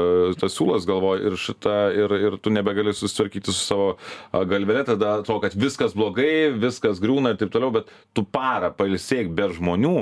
tas 0.41 0.57
siūlas 0.57 0.89
galvoj 0.89 1.27
ir 1.31 1.39
šita 1.41 1.77
ir 1.97 2.17
ir 2.21 2.39
tu 2.43 2.53
nebegali 2.55 2.95
susitvarkyti 2.97 3.53
su 3.53 3.63
savo 3.65 3.93
galvele 4.33 4.87
tada 4.89 5.19
atrodo 5.21 5.45
kad 5.47 5.59
viskas 5.59 5.97
blogai 5.97 6.51
viskas 6.55 7.03
griūna 7.03 7.35
ir 7.35 7.43
taip 7.43 7.55
toliau 7.55 7.75
bet 7.79 7.93
tu 8.17 8.25
parą 8.25 8.73
pailsėk 8.77 9.33
be 9.37 9.51
žmonių 9.57 9.97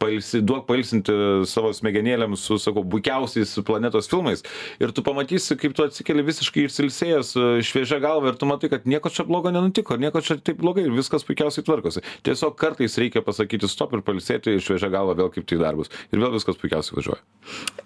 pailsi 0.00 0.40
duok 0.44 0.64
pailsinti 0.68 1.12
savo 1.50 1.72
smegenėlėms 1.76 2.44
su 2.48 2.56
sakau 2.62 2.82
bukiausiais 2.88 3.52
planetos 3.68 4.08
filmais 4.10 4.42
ir 4.80 4.94
tu 4.96 5.04
pamatysi 5.04 5.58
kaip 5.60 5.74
tu 5.76 5.84
atsikeli 5.84 6.24
visiškai 6.24 6.64
išsiilsėjęs 6.68 7.34
šviežia 7.68 8.00
galva 8.02 8.32
ir 8.32 8.38
tu 8.40 8.48
matai 8.48 8.70
kad 8.72 8.88
nieko 8.88 9.12
čia 9.12 9.26
blogo 9.28 9.52
nenutiko 9.52 9.98
nieko 10.00 10.22
čia 10.24 10.38
taip 10.40 10.62
blogai 10.62 10.86
ir 10.88 10.96
viskas 11.00 11.26
puikiausiai 11.26 11.66
tvarkosi. 11.66 12.04
Tiesiog 12.26 12.56
kartais 12.60 12.96
reikia 13.00 13.24
pasakyti 13.26 13.68
stop 13.70 13.96
ir 13.96 14.04
pailsėti 14.06 14.58
šviežia 14.62 14.92
galva 14.92 15.16
vėl 15.18 15.32
kibti 15.34 15.58
į 15.58 15.64
darbus. 15.64 15.92
Ir 16.12 16.22
vėl 16.22 16.34
viskas 16.36 16.60
puikiausiai 16.60 17.00
važiuoja. 17.00 17.22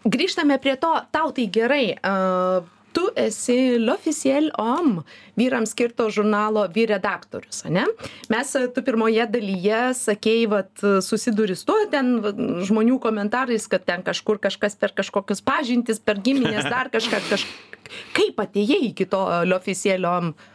Grįžtame 0.05 0.61
prie 0.63 0.77
to. 0.81 0.93
Tau 1.15 1.35
tai 1.35 1.49
gerai. 1.53 1.85
A 2.05 2.63
tu 2.95 3.09
esi 3.19 3.77
l'officiel 3.83 4.51
homme 4.55 5.03
vyrams 5.39 5.73
skirto 5.75 6.07
žurnalo 6.15 6.65
vyr 6.75 6.93
redaktorius 6.95 7.65
ane? 7.67 7.87
Mes 8.33 8.55
tu 8.75 8.85
pirmoje 8.87 9.27
dalyje 9.35 9.83
sakei 9.99 10.47
vat 10.51 10.85
susiduri 11.05 11.59
su 11.59 11.67
tuo 11.71 11.79
ten 11.91 12.15
žmonių 12.69 13.01
komentarais 13.03 13.67
kad 13.71 13.87
ten 13.89 14.07
kažkur 14.07 14.39
kažkas 14.47 14.79
per 14.79 14.95
kažkokias 14.95 15.43
pažintis 15.45 15.99
per 15.99 16.23
gimines 16.23 16.71
dar 16.71 16.93
kažką 16.95 17.23
kaž 17.31 17.47
kaip 18.17 18.39
atėjai 18.47 18.83
iki 18.93 19.11
to 19.11 19.23
l'officiel 19.51 20.07
homme? 20.09 20.35
Nu, 20.35 20.54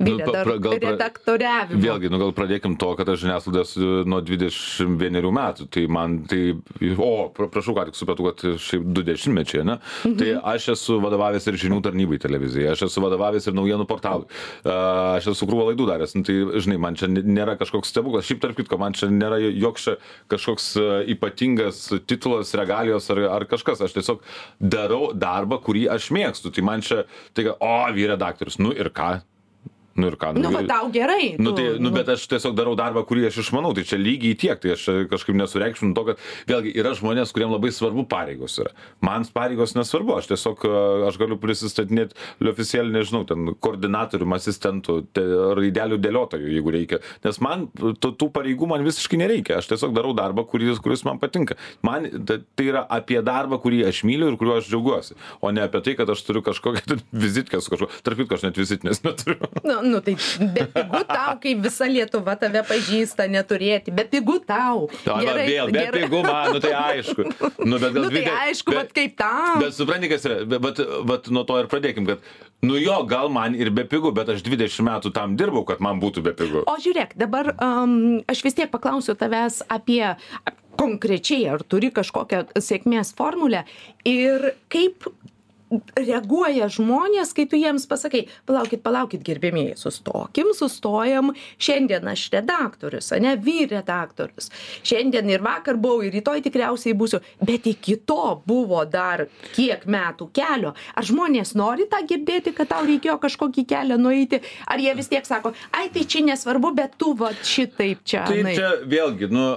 Redar- 0.00 0.44
pra- 0.44 0.58
gal 0.58 0.74
redaktoriavimo. 0.82 1.78
Vėlgi, 1.80 2.08
nu 2.10 2.18
gal 2.18 2.32
pradėkim 2.34 2.74
to, 2.80 2.88
kad 2.98 3.08
aš 3.12 3.20
žiniasklaidą 3.22 3.60
esu 3.62 3.90
nuo 4.10 4.18
21 4.26 5.30
metų. 5.36 5.68
Tai 5.70 5.84
man 5.86 6.16
tai... 6.30 6.40
O, 6.98 7.10
pra- 7.34 7.46
prašau, 7.52 7.76
ką 7.76 7.84
tik 7.88 7.98
supratau, 7.98 8.26
kad 8.32 8.42
šiaip 8.58 8.84
du 8.96 9.04
dešimtmečiai, 9.06 9.62
ne? 9.68 9.76
Mhm. 10.04 10.16
Tai 10.18 10.30
aš 10.54 10.68
esu 10.74 10.98
vadovavęs 11.02 11.46
ir 11.50 11.58
žinių 11.62 11.78
tarnybai 11.86 12.18
televizijai, 12.22 12.72
aš 12.74 12.86
esu 12.88 13.04
vadovavęs 13.04 13.46
ir 13.50 13.54
naujienų 13.54 13.86
portalui. 13.90 14.26
Aš 14.66 15.28
esu 15.34 15.46
krūvą 15.46 15.68
laidų 15.70 15.86
daręs. 15.92 16.16
Nu, 16.18 16.24
tai, 16.26 16.38
žinai, 16.64 16.78
man 16.82 16.98
čia 16.98 17.06
nėra 17.12 17.54
kažkoks 17.60 17.92
stebuklas. 17.94 18.26
Šiaip 18.26 18.42
tarp 18.42 18.58
kitko, 18.58 18.78
man 18.82 18.96
čia 18.98 19.10
nėra 19.12 19.38
joks 19.42 19.92
kažkoks 20.32 20.72
ypatingas 21.14 21.84
titulas, 22.10 22.50
regalijos 22.58 23.06
ar, 23.14 23.22
ar 23.38 23.46
kažkas. 23.50 23.84
Aš 23.84 23.94
tiesiog 23.98 24.24
darau 24.58 25.12
darbą, 25.14 25.60
kurį 25.62 25.86
aš 25.94 26.10
mėgstu. 26.14 26.50
Tai 26.54 26.66
man 26.66 26.82
čia, 26.84 27.04
tai, 27.36 27.46
o, 27.54 27.74
vyr 27.94 28.14
redaktorius, 28.16 28.58
nu 28.58 28.74
ir 28.74 28.90
ką? 28.94 29.20
Nu 29.94 30.08
ir 30.10 30.16
ką? 30.18 30.32
Nu, 30.34 30.50
va, 30.50 30.62
tau 30.66 30.88
gerai. 30.94 31.36
Nu, 31.38 31.52
tai, 31.54 31.68
nu, 31.78 31.92
bet 31.94 32.08
aš 32.14 32.24
tiesiog 32.30 32.56
darau 32.58 32.74
darbą, 32.78 33.04
kurį 33.06 33.28
aš 33.28 33.36
išmanau, 33.44 33.70
tai 33.76 33.84
čia 33.86 33.98
lygiai 34.00 34.34
tiek, 34.38 34.58
tai 34.58 34.72
aš 34.74 34.86
kažkaip 35.12 35.36
nesureikšminu 35.38 35.94
to, 35.94 36.02
kad 36.08 36.22
vėlgi 36.50 36.72
yra 36.80 36.94
žmonės, 36.98 37.30
kuriem 37.34 37.52
labai 37.54 37.70
svarbu 37.74 38.02
pareigos 38.10 38.56
yra. 38.58 38.72
Man 39.04 39.22
pareigos 39.34 39.76
nesvarbu, 39.78 40.16
aš 40.18 40.32
tiesiog, 40.32 40.64
a, 40.66 40.80
aš 41.10 41.18
galiu 41.20 41.38
prisistatinėti 41.38 42.18
oficialiai, 42.50 42.96
nežinau, 42.98 43.22
ten 43.28 43.52
koordinatorium, 43.62 44.34
asistentų, 44.34 44.98
te, 45.14 45.22
raidelių 45.60 46.00
dėliotojų, 46.02 46.50
jeigu 46.56 46.74
reikia, 46.74 47.00
nes 47.24 47.38
man 47.44 47.68
tų, 47.78 48.28
pareigų 48.34 48.68
man 48.74 48.82
visiškai 48.86 49.20
nereikia, 49.22 49.60
aš 49.62 49.70
tiesiog 49.72 49.94
darau 49.96 50.10
darbą, 50.16 50.42
kuris, 50.50 50.80
kuris 50.82 51.04
man 51.06 51.20
patinka. 51.22 51.54
Man 51.86 52.10
ta- 52.26 52.40
tai 52.58 52.66
yra 52.72 52.82
apie 52.98 53.20
darbą, 53.24 53.60
kurį 53.62 53.84
aš 53.92 54.02
myliu 54.08 54.32
ir 54.32 54.38
kuriuo 54.40 54.58
aš 54.58 54.68
džiaugiuosi, 54.72 55.14
o 55.40 55.54
ne 55.54 55.62
apie 55.64 55.80
tai, 55.86 55.94
kad 55.98 56.10
aš 56.10 56.26
turiu 56.26 56.42
kažkokią 56.46 56.98
vizitkę 57.24 57.62
su 57.62 57.72
kažkuo, 57.74 57.90
tarp 58.02 58.20
kitko 58.24 58.38
aš 58.38 58.46
net 58.48 58.58
vizitinės 58.60 59.04
neturiu. 59.06 59.38
Nu, 59.64 59.80
nu 59.84 60.00
tai 60.04 60.14
bepigu 60.56 61.00
tau, 61.08 61.34
kai 61.42 61.54
visa 61.64 61.86
Lietuva 61.90 62.34
tave 62.40 62.62
pažįsta, 62.68 63.26
neturėti. 63.30 63.92
Bepigu 63.94 64.38
tau. 64.48 64.88
Na, 65.06 65.18
va, 65.20 65.34
vėl, 65.44 65.70
be 65.74 65.84
pigų 65.94 66.22
man, 66.26 66.52
nu 66.56 66.62
tai 66.64 66.72
aišku. 66.78 67.26
Nu, 67.64 67.78
bet 67.78 67.92
gal 67.94 68.02
Nu, 68.02 68.08
tai 68.08 68.14
dvide- 68.16 68.34
aišku, 68.48 68.74
bet- 68.74 68.80
bet 68.90 68.96
kaip 68.98 69.16
tau. 69.20 69.60
Bet 69.62 69.76
supranti, 69.76 70.10
kas 70.12 70.26
yra, 70.28 70.40
bet, 70.48 70.60
bet, 70.64 70.82
bet 71.12 71.30
nuo 71.34 71.44
to 71.48 71.58
ir 71.62 71.68
pradėkim, 71.72 72.06
kad, 72.08 72.24
nu 72.64 72.78
jo, 72.80 72.96
gal 73.10 73.28
man 73.32 73.54
ir 73.58 73.70
be 73.74 73.84
pigų, 73.88 74.14
bet 74.16 74.32
aš 74.34 74.42
20 74.46 74.84
metų 74.88 75.12
tam 75.16 75.36
dirbau, 75.40 75.64
kad 75.68 75.80
man 75.84 76.00
būtų 76.02 76.24
be 76.26 76.32
pigų. 76.36 76.64
O 76.70 76.76
žiūrėk, 76.80 77.14
dabar 77.20 77.52
um, 77.58 78.22
aš 78.30 78.44
vis 78.46 78.56
tiek 78.58 78.70
paklausiu 78.72 79.14
tavęs 79.20 79.62
apie 79.68 80.02
konkrečiai, 80.80 81.44
ar 81.54 81.62
turi 81.62 81.92
kažkokią 81.94 82.48
sėkmės 82.58 83.12
formulę 83.14 83.60
ir 84.08 84.54
kaip 84.72 85.06
reaguoja 85.98 86.68
žmonės, 86.72 87.32
kai 87.36 87.46
tu 87.50 87.58
jiems 87.58 87.86
pasakai, 87.90 88.24
palaukit, 88.48 88.82
palaukit, 88.84 89.22
gerbėmėjai, 89.26 89.76
sustokim, 89.80 90.52
sustojam, 90.56 91.32
šiandien 91.62 92.06
aš 92.10 92.26
redaktorius, 92.34 93.10
ne, 93.22 93.34
vyr 93.40 93.72
redaktorius, 93.72 94.50
šiandien 94.86 95.30
ir 95.32 95.44
vakar 95.44 95.78
buvau, 95.80 96.04
ir 96.04 96.14
rytoj 96.14 96.44
tikriausiai 96.44 96.96
būsiu, 96.98 97.22
bet 97.44 97.66
iki 97.70 97.96
to 98.06 98.36
buvo 98.46 98.84
dar 98.84 99.26
kiek 99.54 99.86
metų 99.90 100.30
kelio. 100.36 100.74
Ar 100.94 101.08
žmonės 101.08 101.54
nori 101.58 101.88
tą 101.90 102.02
girdėti, 102.08 102.54
kad 102.56 102.70
tau 102.74 102.84
reikėjo 102.86 103.18
kažkokį 103.22 103.66
kelią 103.74 103.98
nueiti, 104.00 104.42
ar 104.68 104.82
jie 104.82 104.94
vis 104.98 105.10
tiek 105.10 105.26
sako, 105.26 105.54
ai 105.74 105.88
tai 105.94 106.06
čia 106.06 106.24
nesvarbu, 106.28 106.74
bet 106.76 106.98
tu 107.00 107.14
va 107.18 107.32
šitaip 107.42 108.04
čia. 108.04 108.26
Tai 108.28 108.40
nueik." 108.42 108.60
čia 108.60 108.72
vėlgi, 108.90 109.30
nu, 109.32 109.48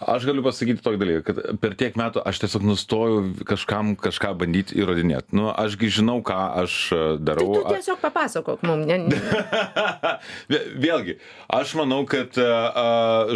aš 0.00 0.24
galiu 0.28 0.42
pasakyti 0.44 0.82
tokį 0.84 0.98
dalyką, 1.00 1.22
kad 1.26 1.40
per 1.60 1.74
tiek 1.78 1.96
metų 2.00 2.22
aš 2.26 2.40
tiesiog 2.44 2.64
nustojau 2.64 3.18
kažkam 3.48 3.94
kažką 4.00 4.32
bandyti 4.40 4.78
įrodinėti. 4.80 5.34
Nu, 5.36 5.48
ašgi 5.52 5.90
žinau, 6.00 6.20
ką 6.24 6.38
aš 6.64 6.76
e, 6.92 7.00
Tai 7.00 7.24
darau. 7.30 7.48
tu 7.58 7.64
tiesiog 7.74 8.00
papasakok 8.00 8.62
mums. 8.66 8.86
Ne, 8.88 8.98
ne. 9.06 9.20
Vė- 10.52 10.64
Vėlgi, 10.86 11.18
aš 11.52 11.74
manau, 11.80 12.02
kad 12.08 12.36
a, 12.40 12.48
a, 12.48 12.86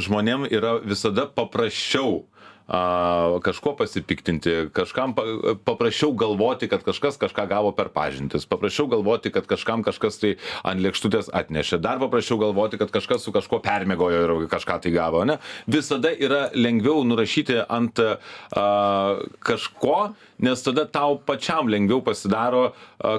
žmonėm 0.01 0.49
yra 0.51 0.79
visada 0.85 1.27
paprasčiau 1.29 2.25
a, 2.67 3.39
kažkuo 3.45 3.75
pasipiktinti, 3.77 4.55
kažkam 4.73 5.15
pa, 5.17 5.25
paprasčiau 5.65 6.15
galvoti, 6.17 6.69
kad 6.69 6.85
kažkas 6.87 7.19
kažką 7.21 7.47
gavo 7.51 7.73
per 7.77 7.91
pažintis, 7.93 8.47
paprasčiau 8.49 8.89
galvoti, 8.89 9.33
kad 9.35 9.49
kažkam 9.51 9.85
kažkas 9.85 10.21
tai 10.23 10.35
ant 10.65 10.81
lėkštutės 10.81 11.29
atnešė, 11.35 11.81
dar 11.85 12.01
paprasčiau 12.03 12.41
galvoti, 12.41 12.81
kad 12.81 12.93
kažkas 12.95 13.27
su 13.27 13.35
kažkuo 13.35 13.61
permėgojo 13.65 14.23
ir 14.25 14.35
kažką 14.53 14.81
tai 14.85 14.95
gavo. 14.95 15.25
Ne? 15.29 15.39
Visada 15.71 16.13
yra 16.15 16.49
lengviau 16.57 17.05
nurašyti 17.05 17.61
ant 17.69 18.01
a, 18.01 18.69
kažko, 19.45 19.99
nes 20.43 20.63
tada 20.67 20.87
tau 20.91 21.19
pačiam 21.27 21.69
lengviau 21.71 22.03
pasidaro, 22.05 22.73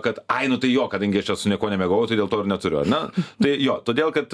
kad 0.03 0.21
ai, 0.31 0.47
nu 0.51 0.59
tai 0.61 0.71
jo, 0.73 0.87
kadangi 0.91 1.21
aš 1.21 1.31
čia 1.31 1.37
su 1.39 1.51
nieko 1.51 1.69
nemėgau, 1.71 2.03
tai 2.09 2.19
dėl 2.19 2.31
to 2.31 2.41
ir 2.43 2.49
neturiu. 2.51 2.83
Na, 2.89 3.05
tai 3.41 3.55
jo, 3.63 3.77
todėl, 3.85 4.13
kad 4.15 4.33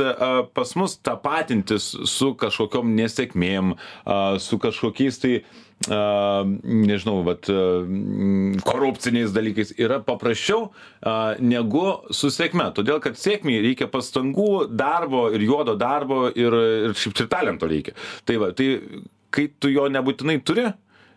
pas 0.55 0.77
mus 0.79 0.97
tapatintis 1.03 1.91
su 2.09 2.33
kažkokiom 2.39 2.95
nesėkmėm, 2.97 3.75
su 4.41 4.61
kažkokiais 4.61 5.21
tai 5.21 5.35
a, 5.89 6.43
nežinau, 6.63 7.21
a, 7.25 7.37
mm, 7.81 8.61
korupciniais 8.65 9.33
dalykais 9.33 9.73
yra 9.81 10.01
paprasčiau 10.05 10.69
a, 11.01 11.35
negu 11.39 11.85
su 12.13 12.29
sėkme. 12.33 12.69
Todėl, 12.77 13.01
kad 13.03 13.17
sėkmiai 13.17 13.63
reikia 13.65 13.89
pastangų, 13.91 14.67
darbo 14.69 15.27
ir 15.33 15.45
juodo 15.47 15.77
darbo 15.79 16.27
ir, 16.29 16.57
ir 16.89 16.95
šiaip 16.97 17.23
ir 17.23 17.31
talento 17.31 17.69
reikia. 17.69 17.97
Tai 18.25 18.37
va, 18.43 18.51
tai 18.53 18.69
kai 19.31 19.47
tu 19.59 19.71
jo 19.71 19.87
nebūtinai 19.91 20.41
turi, 20.45 20.69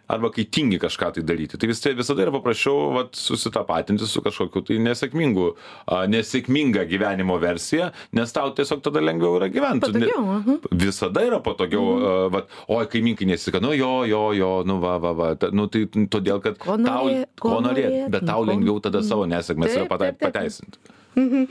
arba 0.08 0.30
kai 0.30 0.44
tingi 0.44 0.78
kažką 0.82 1.12
tai 1.16 1.22
daryti. 1.24 1.56
Tai 1.58 1.68
vis, 1.70 1.80
visada 1.96 2.22
yra 2.26 2.32
paprasčiau 2.34 2.92
vat, 2.94 3.14
susitapatinti 3.16 4.06
su 4.06 4.20
kažkokiu 4.24 4.64
tai 4.68 4.76
nesėkmingu, 4.84 5.46
a, 5.86 6.02
nesėkminga 6.10 6.84
gyvenimo 6.90 7.38
versija, 7.40 7.90
nes 8.12 8.32
tau 8.36 8.50
tiesiog 8.56 8.82
tada 8.84 9.00
lengviau 9.00 9.38
yra 9.38 9.48
gyventi. 9.48 9.88
Tu 9.92 9.98
ne- 9.98 10.06
Patogiau, 10.06 10.26
aha. 10.38 10.58
Visada 10.84 11.24
yra 11.24 11.40
patogiau, 11.40 11.84
mhm. 11.96 12.32
vat, 12.34 12.48
oi, 12.68 12.84
kaiminkai 12.92 13.26
nesika, 13.32 13.60
nu 13.64 13.72
jo, 13.72 13.92
jo, 14.08 14.24
jo, 14.36 14.50
nu 14.68 14.78
va, 14.82 14.98
va, 14.98 15.12
va. 15.12 15.30
Ta, 15.40 15.48
nu, 15.52 15.66
tai 15.72 15.86
todėl, 15.88 16.42
kad 16.44 16.58
Ko 16.58 16.76
tau, 16.76 17.06
norėt, 17.08 17.30
ko 17.40 17.56
norėt, 17.60 17.88
norėt, 17.88 18.10
bet 18.16 18.28
tau 18.28 18.44
lengviau 18.44 18.80
tada 18.84 19.00
savo 19.02 19.24
nesėkmės 19.30 19.72
yra 19.72 19.84
Taip, 19.86 19.94
pata- 19.94 20.10
taip, 20.12 20.20
taip. 20.20 20.32
pateisinti. 20.34 20.78
Mhm. 21.14 21.44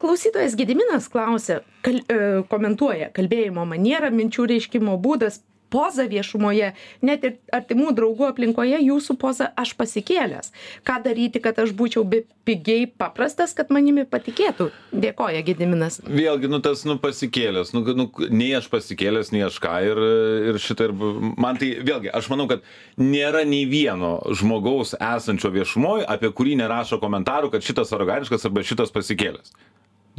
Klausytojas 0.00 0.54
Gediminas 0.56 1.08
klausia, 1.12 1.60
kal, 1.84 1.98
e, 2.08 2.42
komentuoja 2.48 3.10
kalbėjimo 3.12 3.66
manierą, 3.68 4.08
minčių 4.14 4.46
reiškimo 4.54 4.94
būdas, 5.04 5.40
poza 5.70 6.06
viešumoje, 6.10 6.72
net 7.06 7.24
ir 7.26 7.38
artimų 7.54 7.94
draugų 7.96 8.28
aplinkoje 8.30 8.80
jūsų 8.82 9.16
poza 9.20 9.50
aš 9.58 9.74
pasikėlęs. 9.78 10.52
Ką 10.86 11.00
daryti, 11.04 11.42
kad 11.42 11.58
aš 11.62 11.72
būčiau 11.76 12.04
be 12.08 12.24
pigiai 12.48 12.86
paprastas, 12.88 13.54
kad 13.56 13.70
manimi 13.74 14.04
patikėtų? 14.08 14.70
Dėkoja 14.90 15.42
Gediminas. 15.46 16.00
Vėlgi, 16.06 16.50
nu 16.50 16.60
tas, 16.64 16.82
nu 16.88 16.98
pasikėlęs, 17.00 17.72
nu, 17.76 17.84
nu 17.96 18.08
nei 18.32 18.50
aš 18.58 18.70
pasikėlęs, 18.72 19.32
nei 19.34 19.44
aš 19.46 19.60
ką 19.62 19.76
ir, 19.86 20.02
ir 20.50 20.60
šitą 20.62 20.90
ir 20.90 20.96
man 21.40 21.60
tai, 21.60 21.72
vėlgi, 21.86 22.12
aš 22.16 22.30
manau, 22.32 22.48
kad 22.50 22.66
nėra 23.00 23.44
nei 23.48 23.66
vieno 23.70 24.18
žmogaus 24.36 24.96
esančio 24.98 25.52
viešumoje, 25.54 26.06
apie 26.10 26.32
kurį 26.34 26.58
nerašo 26.62 27.00
komentarų, 27.02 27.52
kad 27.54 27.66
šitas 27.66 27.94
aroganiškas 27.96 28.48
arba 28.48 28.66
šitas 28.66 28.94
pasikėlęs. 28.94 29.54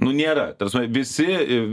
Nu 0.01 0.13
nėra. 0.15 0.47
Tarsi 0.57 0.87
visi 0.89 1.27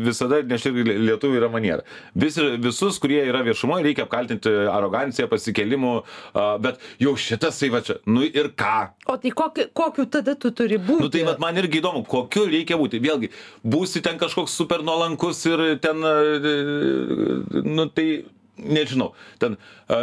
visada, 0.04 0.42
nes 0.44 0.60
čia 0.60 0.72
lietuvių 0.74 1.40
yra 1.40 1.48
maniera. 1.52 1.84
Visi, 2.18 2.44
visus, 2.60 2.98
kurie 3.00 3.22
yra 3.24 3.40
viešumoje, 3.46 3.86
reikia 3.86 4.04
apkaltinti 4.04 4.52
aroganciją, 4.68 5.30
pasikėlimu, 5.32 5.94
a, 6.34 6.46
bet 6.62 6.82
jau 7.00 7.14
šitas 7.18 7.60
tai 7.60 7.72
va 7.72 7.80
čia, 7.84 7.98
nu 8.10 8.26
ir 8.26 8.52
ką? 8.58 8.76
O 9.08 9.16
tai 9.22 9.32
kokiu, 9.32 9.68
kokiu 9.76 10.08
tada 10.12 10.36
tu 10.36 10.52
turi 10.52 10.76
būti? 10.76 11.06
Nu 11.06 11.12
tai 11.14 11.24
vat, 11.28 11.40
man 11.42 11.56
irgi 11.60 11.80
įdomu, 11.80 12.04
kokiu 12.08 12.44
reikia 12.52 12.76
būti. 12.80 13.00
Vėlgi, 13.04 13.32
būsi 13.64 14.04
ten 14.04 14.20
kažkoks 14.20 14.56
super 14.60 14.84
nuolankus 14.84 15.40
ir 15.48 15.64
ten, 15.84 16.04
e, 16.04 17.62
nu 17.64 17.88
tai 17.88 18.10
nežinau, 18.58 19.12
ten, 19.38 19.56
a, 19.88 20.02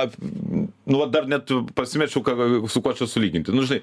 a, 0.00 0.06
nu 0.90 1.06
dar 1.12 1.28
net 1.30 1.50
pasimečiau, 1.76 2.24
su 2.66 2.82
kuo 2.82 2.94
čia 2.96 3.06
sulyginti. 3.06 3.54
Nu 3.54 3.66
žinai, 3.68 3.82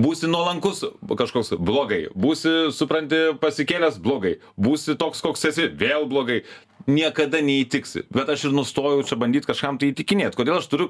būsi 0.00 0.28
nuolankus 0.30 0.84
kažkoks 1.18 1.54
blogai, 1.58 2.06
būsi, 2.14 2.70
supranti, 2.76 3.20
pasikėlęs 3.42 3.98
blogai, 4.02 4.36
būsi 4.60 4.96
toks, 5.00 5.22
koks 5.24 5.48
esi 5.50 5.68
vėl 5.72 6.06
blogai. 6.10 6.42
Niekada 6.86 7.40
neįtiksi. 7.42 8.04
Bet 8.14 8.28
aš 8.30 8.44
ir 8.46 8.52
nustojau 8.54 9.00
čia 9.06 9.16
bandyti 9.18 9.48
kažkam 9.48 9.78
tai 9.80 9.88
įtikinėti. 9.90 10.38
Kodėl 10.38 10.60
aš 10.60 10.68
turiu 10.70 10.86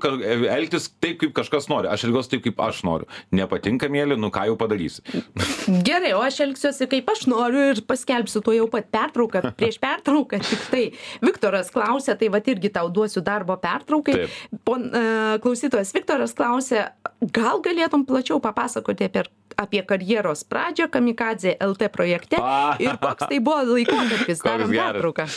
elgtis 0.52 0.90
taip, 1.00 1.16
kaip 1.22 1.32
kažkas 1.38 1.70
nori. 1.72 1.88
Aš 1.88 2.04
elgiuosi 2.08 2.34
taip, 2.34 2.42
kaip 2.44 2.58
aš 2.66 2.82
noriu. 2.84 3.08
Nepatinka 3.32 3.88
mėly, 3.92 4.18
nu 4.20 4.28
ką 4.34 4.44
jau 4.50 4.58
padarysi. 4.60 5.00
Gerai, 5.86 6.12
o 6.12 6.20
aš 6.24 6.42
elgsiuosi 6.44 6.88
kaip 6.92 7.08
aš 7.14 7.24
noriu 7.32 7.62
ir 7.70 7.80
paskelbsiu 7.88 8.42
tuo 8.44 8.52
jau 8.52 8.66
pat 8.72 8.90
pertrauką, 8.92 9.40
prieš 9.58 9.78
pertrauką 9.80 10.42
tik 10.44 10.66
tai. 10.72 10.82
Viktoras 11.24 11.72
klausė, 11.72 12.18
tai 12.20 12.28
va 12.34 12.42
irgi 12.44 12.72
tau 12.74 12.90
duosiu 12.92 13.24
darbo 13.24 13.56
pertraukai. 13.62 14.26
Pon, 14.68 14.90
uh, 14.90 15.38
klausytojas 15.44 15.94
Viktoras 15.96 16.36
klausė, 16.36 16.90
gal 17.32 17.62
galėtum 17.64 18.04
plačiau 18.08 18.36
papasakoti 18.44 19.08
apie, 19.08 19.24
apie 19.56 19.80
karjeros 19.88 20.44
pradžią 20.44 20.90
Kamikadze 20.92 21.56
LT 21.56 21.88
projekte 21.94 22.42
ir 22.84 23.00
koks 23.00 23.30
tai 23.32 23.40
buvo 23.40 23.64
laikotarpis. 23.72 24.44
Darom 24.44 24.76
pertrauką. 24.76 25.30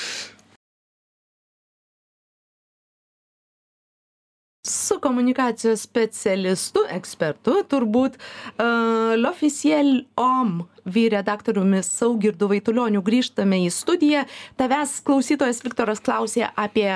Su 4.70 5.00
komunikacijos 5.02 5.82
specialistu, 5.88 6.84
ekspertu, 6.94 7.56
turbūt 7.72 8.20
uh, 8.20 9.16
L'Officiel 9.18 10.04
OM 10.20 10.60
vyredaktoriumi 10.86 11.82
Saugirdu 11.86 12.52
Vaitulioniu 12.52 13.02
grįžtame 13.06 13.64
į 13.66 13.72
studiją. 13.74 14.28
Tavęs 14.62 15.00
klausytojas 15.08 15.64
Viktoras 15.66 16.04
klausė 16.06 16.52
apie 16.54 16.90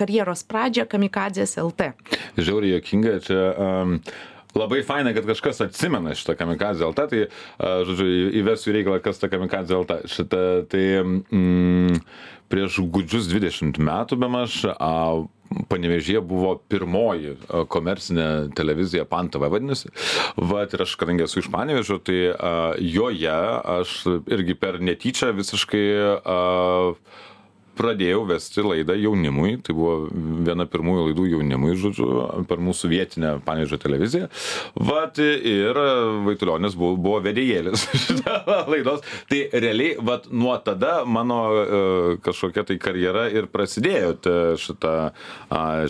karjeros 0.00 0.42
pradžią 0.50 0.88
Kamikadzės 0.90 1.54
LT. 1.62 1.92
žiauriai 2.34 2.74
jokinga, 2.80 3.14
čia 3.22 3.38
um, 3.54 3.94
labai 4.58 4.82
faina, 4.86 5.14
kad 5.14 5.26
kažkas 5.30 5.62
atsimena 5.68 6.16
šitą 6.18 6.34
kamikadzę 6.38 6.90
LT, 6.90 7.06
tai, 7.12 7.22
žodžiu, 7.86 8.10
įvesiu 8.42 8.74
reikalą, 8.74 8.98
kas 9.04 9.22
ta 9.22 9.30
kamikadzė 9.30 9.78
LT. 9.78 9.98
Šitą, 10.10 10.42
tai 10.70 10.84
mm, 11.04 12.02
prieš 12.50 12.80
gūdžius 12.92 13.28
20 13.30 13.78
metų 13.82 14.18
bemaž 14.20 14.64
a, 14.74 14.90
Panevežėje 15.66 16.20
buvo 16.22 16.52
pirmoji 16.70 17.32
komercinė 17.74 18.52
televizija 18.54 19.02
Pantava 19.10 19.48
vadinasi. 19.50 19.88
Vat 20.38 20.76
ir 20.76 20.84
aš, 20.84 20.92
kadangi 21.00 21.24
esu 21.24 21.40
iš 21.42 21.48
Panevežio, 21.50 21.98
tai 22.06 22.20
a, 22.30 22.52
joje 22.78 23.34
aš 23.74 23.96
irgi 24.30 24.54
per 24.54 24.78
netyčia 24.78 25.32
visiškai 25.34 25.84
a, 26.20 26.38
pradėjau 27.80 28.24
vesti 28.28 28.64
laidą 28.64 28.94
jaunimui, 28.98 29.56
tai 29.64 29.74
buvo 29.76 29.94
viena 30.44 30.66
pirmųjų 30.68 31.06
laidų 31.08 31.26
jaunimui, 31.34 31.72
žodžiu, 31.80 32.08
per 32.50 32.60
mūsų 32.62 32.90
vietinę 32.92 33.32
Panežio 33.46 33.78
televiziją. 33.80 34.28
Vat 34.76 35.20
ir 35.20 35.80
Vaitulionis 36.26 36.76
buvo, 36.78 36.98
buvo 37.00 37.22
vedėjėlis 37.24 37.86
laidos. 38.72 39.04
Tai 39.30 39.40
realiai, 39.54 39.96
vat 40.04 40.28
nuo 40.30 40.56
tada 40.64 41.00
mano 41.08 41.40
uh, 41.50 42.12
kažkokia 42.24 42.66
tai 42.68 42.76
karjera 42.82 43.26
ir 43.32 43.48
prasidėjo 43.50 44.14
šitą 44.60 44.94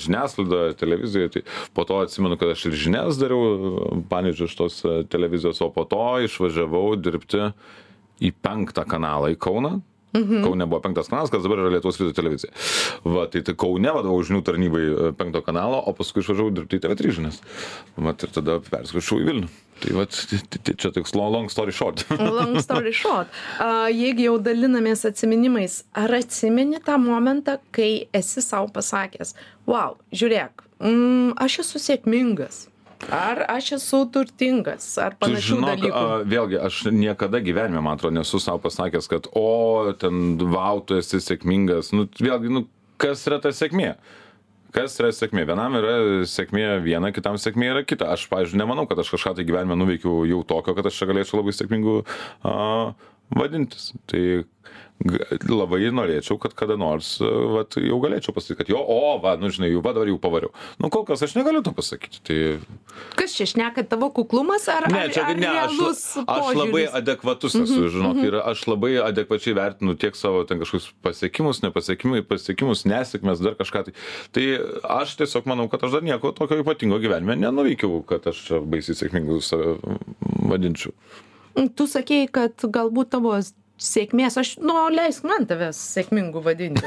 žiniasklaidą, 0.01 0.63
televiziją. 0.81 1.31
Tai 1.35 1.45
po 1.77 1.87
to 1.89 2.01
atsimenu, 2.05 2.39
kad 2.41 2.55
aš 2.55 2.69
ir 2.71 2.79
žinias 2.87 3.21
dariau 3.21 4.01
Panežio 4.11 4.49
šitos 4.51 4.81
televizijos, 5.13 5.61
o 5.65 5.71
po 5.75 5.87
to 5.89 6.05
išvažiavau 6.27 6.95
dirbti 7.01 7.51
į 8.21 8.35
penktą 8.45 8.85
kanalą 8.89 9.33
į 9.33 9.39
Kauną, 9.41 9.79
Mhm. 10.17 10.43
Kaune 10.43 10.67
buvo 10.67 10.81
penktas 10.83 11.09
kanalas, 11.11 11.31
kas 11.31 11.45
dabar 11.45 11.63
yra 11.63 11.71
Lietuvos 11.77 12.01
ryto 12.01 12.15
televizija. 12.17 12.51
Va, 13.05 13.29
tai, 13.31 13.45
tai 13.47 13.55
Kaune 13.59 13.93
vadovau 13.95 14.23
žinių 14.27 14.43
tarnybai 14.47 14.83
e, 14.87 15.11
penkto 15.19 15.43
kanalo, 15.47 15.79
o 15.87 15.95
paskui 15.95 16.25
išvažiavau 16.25 16.51
dirbti 16.57 16.81
į 16.81 16.85
TV3 16.85 17.15
žinias. 17.19 17.39
Vat 17.95 18.25
ir 18.27 18.33
tada 18.35 18.59
perskaičiau 18.65 19.21
į 19.23 19.29
Vilnių. 19.29 19.51
Tai 19.81 19.95
va, 19.97 20.05
čia 20.11 20.91
toks 20.93 21.15
long, 21.17 21.33
long 21.33 21.53
story 21.53 21.73
short. 21.73 22.03
long 22.39 22.59
story 22.61 22.93
short. 22.93 23.31
Uh, 23.57 23.87
jeigu 23.89 24.27
jau 24.27 24.35
dalinamės 24.43 25.07
atsiminimais, 25.09 25.81
ar 25.97 26.13
atsimeni 26.19 26.83
tą 26.85 26.99
momentą, 27.01 27.61
kai 27.73 28.11
esi 28.17 28.43
savo 28.45 28.69
pasakęs, 28.75 29.37
wow, 29.71 29.95
žiūrėk, 30.13 30.67
mm, 30.83 31.39
aš 31.41 31.63
esu 31.65 31.81
sėkmingas, 31.87 32.67
Ar 33.09 33.41
aš 33.49 33.73
esu 33.79 34.03
turtingas, 34.13 34.85
ar 35.01 35.17
panašių 35.21 35.55
žinok, 35.55 35.69
dalykų? 35.71 35.93
A, 35.97 36.17
vėlgi, 36.29 36.59
aš 36.61 36.81
niekada 36.93 37.41
gyvenime, 37.45 37.81
man 37.85 37.97
atrodo, 37.97 38.19
nesu 38.19 38.41
savo 38.43 38.61
pasakęs, 38.67 39.09
kad, 39.11 39.29
o, 39.37 39.93
ten, 40.01 40.37
vau, 40.53 40.83
tu 40.85 40.99
esi 41.01 41.23
sėkmingas. 41.25 41.95
Nu, 41.97 42.05
vėlgi, 42.21 42.53
nu, 42.53 42.67
kas 43.01 43.25
yra 43.31 43.41
ta 43.43 43.55
sėkmė? 43.57 43.95
Kas 44.77 44.95
yra 45.01 45.11
sėkmė? 45.17 45.47
Vienam 45.49 45.79
yra 45.81 45.95
sėkmė 46.31 46.67
viena, 46.85 47.11
kitam 47.15 47.41
sėkmė 47.41 47.73
yra 47.73 47.85
kita. 47.89 48.13
Aš, 48.15 48.29
pavyzdžiui, 48.31 48.61
nemanau, 48.61 48.85
kad 48.91 49.01
aš 49.03 49.15
kažką 49.17 49.35
tai 49.39 49.47
gyvenime 49.49 49.79
nuveikiau 49.81 50.23
jau 50.29 50.45
tokio, 50.47 50.77
kad 50.77 50.87
aš 50.91 51.01
čia 51.01 51.09
galėčiau 51.11 51.41
labai 51.41 51.57
sėkmingu 51.57 51.97
uh, 52.05 53.09
vadintis. 53.35 53.91
Tai 54.11 54.23
labai 55.01 55.89
norėčiau, 55.95 56.37
kad 56.41 56.53
kada 56.57 56.77
nors, 56.77 57.15
vat, 57.21 57.77
jau 57.81 57.99
galėčiau 58.03 58.35
pasakyti, 58.37 58.59
kad 58.59 58.73
jo, 58.73 58.81
o, 58.81 59.17
va, 59.23 59.33
nu, 59.41 59.49
žinai, 59.53 59.71
jau 59.73 59.81
dabar 59.85 60.09
jau 60.11 60.19
pavariau. 60.21 60.53
Nu, 60.83 60.91
kol 60.93 61.07
kas 61.09 61.23
aš 61.25 61.35
negaliu 61.39 61.63
to 61.65 61.73
pasakyti. 61.77 62.21
Tai... 62.27 62.39
Kas 63.17 63.33
čia 63.37 63.47
šneka 63.49 63.87
tavo 63.89 64.11
kuklumas 64.13 64.69
ar 64.69 64.91
ne? 64.93 65.07
Čia, 65.09 65.25
ar, 65.25 65.33
ar 65.33 65.41
ne, 65.41 65.53
aš, 65.65 66.03
aš 66.21 66.51
labai 66.59 66.85
adekvatus 67.01 67.55
esu, 67.55 67.65
mm 67.65 67.79
-hmm, 67.79 67.93
žinok, 67.95 68.15
mm 68.15 68.21
-hmm. 68.21 68.27
ir 68.27 68.51
aš 68.53 68.67
labai 68.67 68.93
adekvačiai 69.07 69.55
vertinu 69.57 69.95
tiek 69.95 70.17
savo 70.17 70.45
ten 70.45 70.59
kažkokius 70.59 70.93
pasiekimus, 71.03 71.63
nepasiekimus, 71.63 72.27
pasiekimus, 72.29 72.85
nesėkmės, 72.85 73.41
dar 73.41 73.57
kažką. 73.57 73.85
Tai, 73.85 73.95
tai 74.33 74.45
aš 74.85 75.17
tiesiog 75.17 75.47
manau, 75.47 75.69
kad 75.69 75.85
aš 75.85 75.91
dar 75.91 76.03
nieko 76.03 76.33
tokio 76.33 76.61
ypatingo 76.61 76.99
gyvenime 76.99 77.37
nenuveikiau, 77.37 78.03
kad 78.03 78.27
aš 78.27 78.53
baisiai 78.67 78.97
sėkmingai 78.97 79.41
save 79.41 79.79
vadinčiau. 80.21 80.93
Tu 81.75 81.87
sakėjai, 81.87 82.29
kad 82.31 82.53
galbūt 82.63 83.11
tavo 83.11 83.33
sėkmės, 83.81 84.37
aš, 84.41 84.53
nu, 84.63 84.75
leisk 84.93 85.25
man 85.29 85.47
tavęs 85.49 85.79
sėkmingu 85.95 86.43
vadinti. 86.45 86.85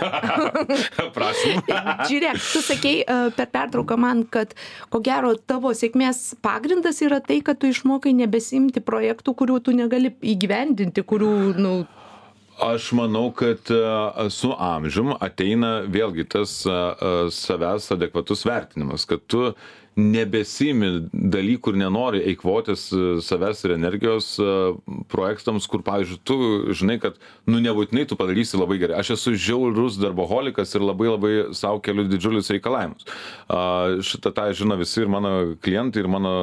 Prašom. 1.15 1.63
Žiūrėk, 2.09 2.39
tu 2.39 2.61
sakei 2.65 3.01
uh, 3.01 3.27
per 3.35 3.49
pertrauką 3.53 3.97
man, 3.99 4.23
kad 4.29 4.53
ko 4.93 5.01
gero 5.03 5.33
tavo 5.37 5.73
sėkmės 5.77 6.35
pagrindas 6.45 7.01
yra 7.05 7.19
tai, 7.23 7.41
kad 7.45 7.59
tu 7.61 7.71
išmokai 7.73 8.13
nebesimti 8.17 8.83
projektų, 8.85 9.35
kurių 9.41 9.59
tu 9.65 9.75
negali 9.75 10.13
įgyvendinti, 10.35 11.05
kurių, 11.07 11.35
nu, 11.59 11.75
Aš 12.61 12.91
manau, 12.93 13.31
kad 13.33 13.65
su 14.29 14.51
amžium 14.61 15.15
ateina 15.17 15.71
vėlgi 15.89 16.27
tas 16.35 16.51
savęs 17.33 17.87
adekvatus 17.95 18.45
vertinimas, 18.45 19.07
kad 19.09 19.23
tu 19.25 19.47
nebesiimi 19.99 21.09
dalykų 21.13 21.73
ir 21.73 21.79
nenori 21.83 22.21
eikvotis 22.31 22.87
e, 22.93 23.01
savęs 23.23 23.63
ir 23.65 23.75
energijos 23.75 24.29
e, 24.41 24.47
projektams, 25.11 25.67
kur, 25.69 25.83
pavyzdžiui, 25.85 26.19
tu 26.25 26.37
žinai, 26.73 26.97
kad, 27.03 27.19
nu, 27.49 27.59
nebūtinai 27.63 28.05
tu 28.09 28.17
padarysi 28.19 28.57
labai 28.57 28.79
gerai. 28.81 28.97
Aš 29.01 29.13
esu 29.17 29.35
žiaurus 29.37 29.99
darboholikas 30.01 30.73
ir 30.73 30.85
labai 30.85 31.11
labai 31.11 31.33
savo 31.57 31.81
keliu 31.83 32.07
didžiulius 32.09 32.49
reikalavimus. 32.53 33.05
Šitą 34.07 34.33
tą 34.35 34.47
žino 34.57 34.77
visi 34.79 35.01
ir 35.03 35.11
mano 35.11 35.33
klientai, 35.63 36.03
ir 36.03 36.09
mano 36.11 36.33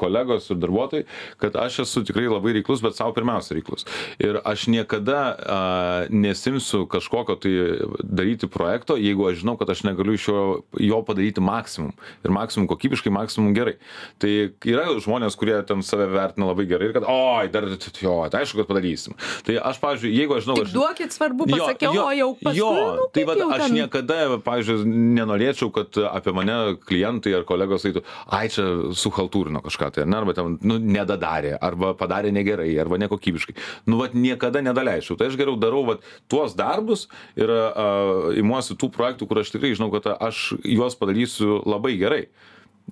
kolegos, 0.00 0.50
ir 0.52 0.60
darbuotojai, 0.60 1.06
kad 1.40 1.56
aš 1.60 1.82
esu 1.86 2.04
tikrai 2.08 2.28
labai 2.28 2.56
reiklus, 2.58 2.82
bet 2.84 2.98
savo 2.98 3.14
pirmiausia 3.16 3.56
reiklus. 3.56 3.86
Ir 4.22 4.40
aš 4.44 4.68
niekada 4.72 6.06
nesimsiu 6.10 6.84
kažkokio 6.90 7.38
tai 7.40 7.54
daryti 8.02 8.50
projekto, 8.50 8.98
jeigu 9.00 9.28
aš 9.30 9.42
žinau, 9.42 9.56
kad 9.60 9.70
aš 9.72 9.84
negaliu 9.88 10.16
iš 10.18 10.28
jo, 10.28 10.44
jo 10.90 11.00
padaryti 11.06 11.44
maksimum. 11.44 11.94
Ir 12.26 12.34
maksimum 12.34 12.68
kokybiškai 12.70 12.97
kokybiškai 12.98 13.12
maksimum 13.12 13.54
gerai. 13.54 13.76
Tai 14.18 14.30
yra 14.66 14.86
žmonės, 14.98 15.36
kurie 15.38 15.56
ten 15.66 15.82
save 15.82 16.08
vertina 16.10 16.48
labai 16.48 16.66
gerai 16.68 16.88
ir 16.88 16.94
kad, 16.96 17.06
oi, 17.06 17.48
dar, 17.52 17.66
jo, 18.02 18.28
tai 18.30 18.42
aišku, 18.42 18.62
kad 18.62 18.68
padarysim. 18.68 19.16
Tai 19.46 19.58
aš, 19.70 19.78
pavyzdžiui, 19.82 20.14
jeigu 20.14 20.36
aš 20.36 20.46
žinau, 20.46 20.56
aš... 20.62 20.72
Duokit 20.74 21.14
svarbu, 21.14 21.46
pasakiau, 21.48 21.94
jo, 21.94 22.00
jo, 22.00 22.06
o 22.06 22.16
jau 22.18 22.30
paskui. 22.42 22.58
Jo, 22.58 22.70
nu, 22.98 23.06
tai 23.14 23.24
va, 23.28 23.36
aš 23.56 23.64
ten... 23.64 23.76
niekada, 23.78 24.18
pavyzdžiui, 24.46 24.94
nenorėčiau, 25.18 25.70
kad 25.74 26.00
apie 26.08 26.34
mane 26.36 26.58
klientai 26.88 27.34
ar 27.38 27.46
kolegos 27.48 27.86
eitų, 27.88 28.04
ai, 28.34 28.46
čia 28.52 28.66
suhaltūrino 28.98 29.62
kažką 29.64 29.92
tai, 29.94 30.06
ne, 30.08 30.18
arba 30.20 30.36
ten, 30.36 30.58
nu, 30.66 30.78
nedadarė, 30.82 31.56
arba 31.60 31.94
padarė 31.98 32.32
negerai, 32.34 32.70
arba 32.80 33.00
nekokybiškai. 33.04 33.56
Nu, 33.88 34.00
va, 34.02 34.10
niekada 34.14 34.62
nedaleisčiau. 34.64 35.18
Tai 35.18 35.30
aš 35.30 35.38
geriau 35.40 35.58
darau, 35.60 35.84
va, 35.88 35.98
tuos 36.30 36.56
darbus 36.58 37.06
ir 37.38 37.50
uh, 37.52 38.30
imuosi 38.38 38.76
tų 38.78 38.90
projektų, 38.94 39.28
kur 39.28 39.42
aš 39.42 39.54
tikrai 39.54 39.74
žinau, 39.76 39.90
kad 39.94 40.10
aš 40.16 40.58
juos 40.66 40.96
padarysiu 40.98 41.60
labai 41.68 41.96
gerai 42.00 42.26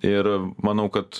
ir 0.04 0.26
manau 0.62 0.88
kad 0.92 1.18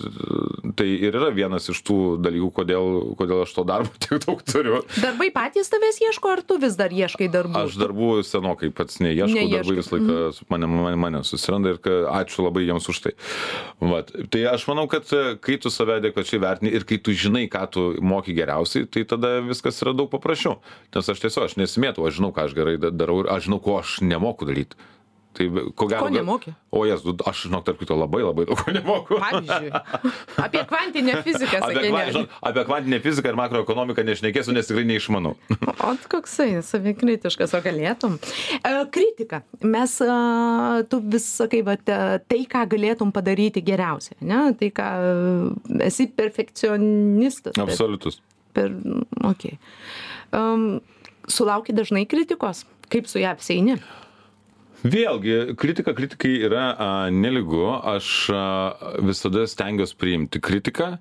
tai 0.76 0.86
ir 0.88 1.16
yra 1.16 1.30
vienas 1.34 1.68
iš 1.72 1.80
tų 1.86 1.98
dalykų 2.24 2.50
kodėl 2.58 2.88
kodėl 3.16 3.42
aš 3.44 3.54
to 3.56 3.64
darbo 3.68 3.92
tiek 4.04 4.20
daug 4.24 4.42
turiu. 4.44 4.80
Darbai 5.00 5.30
patys 5.34 5.70
tavęs 5.72 6.00
ieško 6.04 6.32
ar 6.34 6.42
tu 6.46 6.58
vis 6.62 6.76
dar 6.78 6.92
ieškai 6.92 7.28
darbų? 7.32 7.56
Aš 7.62 7.78
darbų 7.80 8.10
senokai 8.26 8.70
pats 8.76 9.00
neieškau 9.04 9.46
darbai 9.52 9.78
visą 9.78 9.96
laiką 9.96 10.16
mhm. 10.16 10.50
mane 10.52 10.70
mane 10.72 11.00
mane 11.04 11.22
susiranda 11.28 11.74
ir 11.74 11.80
ačiū 12.12 12.46
labai 12.46 12.66
jiems 12.66 12.88
už 12.92 13.02
tai. 13.06 13.14
Vat 13.80 14.12
tai 14.32 14.44
aš 14.52 14.66
manau 14.70 14.86
kad 14.90 15.08
kai 15.44 15.56
tu 15.62 15.72
save 15.72 16.00
adekvačiai 16.00 16.42
vertini 16.42 16.74
ir 16.76 16.84
kai 16.88 17.00
tu 17.00 17.14
žinai 17.16 17.46
ką 17.52 17.64
tu 17.72 17.86
moki 18.04 18.36
geriausiai 18.36 18.88
tai 18.90 19.06
tada 19.08 19.38
viskas 19.46 19.80
yra 19.84 19.96
daug 19.96 20.10
paprasčiau. 20.12 20.58
Nes 20.94 21.08
aš 21.12 21.24
tiesiog 21.24 21.48
aš 21.48 21.56
nesimėtau 21.60 22.06
aš 22.08 22.20
žinau 22.20 22.34
ką 22.36 22.48
aš 22.48 22.58
gerai 22.58 22.76
darau 22.90 23.22
ir 23.24 23.32
aš 23.32 23.48
žinau 23.48 23.62
ko 23.62 23.80
aš 23.80 24.00
nemoku 24.04 24.48
daryt 24.48 24.76
Tai 25.36 25.46
ko 25.76 25.86
gero. 25.90 26.06
Ko 26.06 26.08
nemoki? 26.08 26.52
O 26.72 26.84
jas, 26.88 27.02
aš 27.28 27.42
žinok, 27.44 27.64
tarp 27.66 27.80
kito 27.80 27.96
labai 27.98 28.22
labai 28.24 28.46
daug 28.48 28.56
ko 28.56 28.72
nemoku. 28.76 29.18
Pavyzdžiui, 29.20 29.72
apie 30.40 30.62
kvantinę 30.68 31.16
fiziką 31.26 31.60
sakė. 31.60 31.80
Apie, 31.82 31.90
kva, 31.90 32.04
žinok, 32.14 32.36
apie 32.50 32.64
kvantinę 32.68 33.00
fiziką 33.04 33.32
ir 33.32 33.38
makroekonomiką 33.40 34.04
nešnekėsiu, 34.08 34.54
nes 34.56 34.70
tikrai 34.70 34.86
neišmanau. 34.88 35.34
o 35.88 35.90
koksai, 36.12 36.48
savikritiškas, 36.64 37.52
o 37.58 37.60
galėtum. 37.64 38.16
E, 38.56 38.72
kritika. 38.94 39.42
Mes, 39.60 39.98
e, 40.00 40.16
tu 40.92 41.02
vis 41.04 41.28
sakai, 41.42 41.60
va, 41.66 41.76
tai, 41.84 42.40
ką 42.48 42.64
galėtum 42.72 43.12
padaryti 43.16 43.64
geriausia, 43.66 44.16
ne? 44.24 44.40
Tai, 44.56 44.70
ką 44.80 44.88
esi 45.84 46.08
perfekcionistas. 46.16 47.60
Absoliutus. 47.60 48.22
Per, 48.56 48.72
okay. 49.28 49.58
um, 50.32 50.78
sulauki 51.28 51.76
dažnai 51.76 52.06
kritikos. 52.08 52.64
Kaip 52.88 53.08
su 53.10 53.18
ją 53.18 53.34
apseini? 53.34 53.74
Vėlgi, 54.84 55.56
kritika 55.58 55.94
kritikai 55.96 56.34
yra 56.46 56.66
a, 56.74 56.90
neligu, 57.10 57.64
aš 57.94 58.10
a, 58.34 58.42
visada 59.00 59.46
stengiuosi 59.48 59.96
priimti 59.98 60.42
kritiką. 60.42 60.96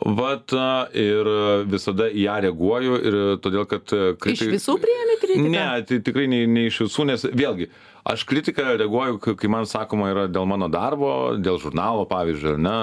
Vat 0.00 0.54
ir 0.96 1.28
visada 1.68 2.06
į 2.08 2.22
ją 2.24 2.36
reaguoju 2.46 3.00
ir 3.04 3.16
todėl, 3.44 3.66
kad 3.68 3.84
kritikai... 3.84 4.46
Iš 4.48 4.54
visų 4.54 4.76
priemi 4.80 5.16
kritiką? 5.20 5.50
Ne, 5.52 5.66
tai 5.84 5.98
tikrai 6.06 6.24
ne, 6.30 6.38
ne 6.48 6.68
iš 6.70 6.78
visų, 6.86 7.04
nes 7.10 7.26
vėlgi, 7.26 7.68
aš 8.08 8.24
kritiką 8.30 8.78
reaguoju, 8.80 9.18
kai 9.36 9.50
man 9.52 9.68
sakoma 9.68 10.08
yra 10.14 10.24
dėl 10.32 10.48
mano 10.48 10.70
darbo, 10.72 11.10
dėl 11.36 11.60
žurnalo, 11.60 12.06
pavyzdžiui, 12.08 12.54
ar 12.54 12.64
ne. 12.64 12.78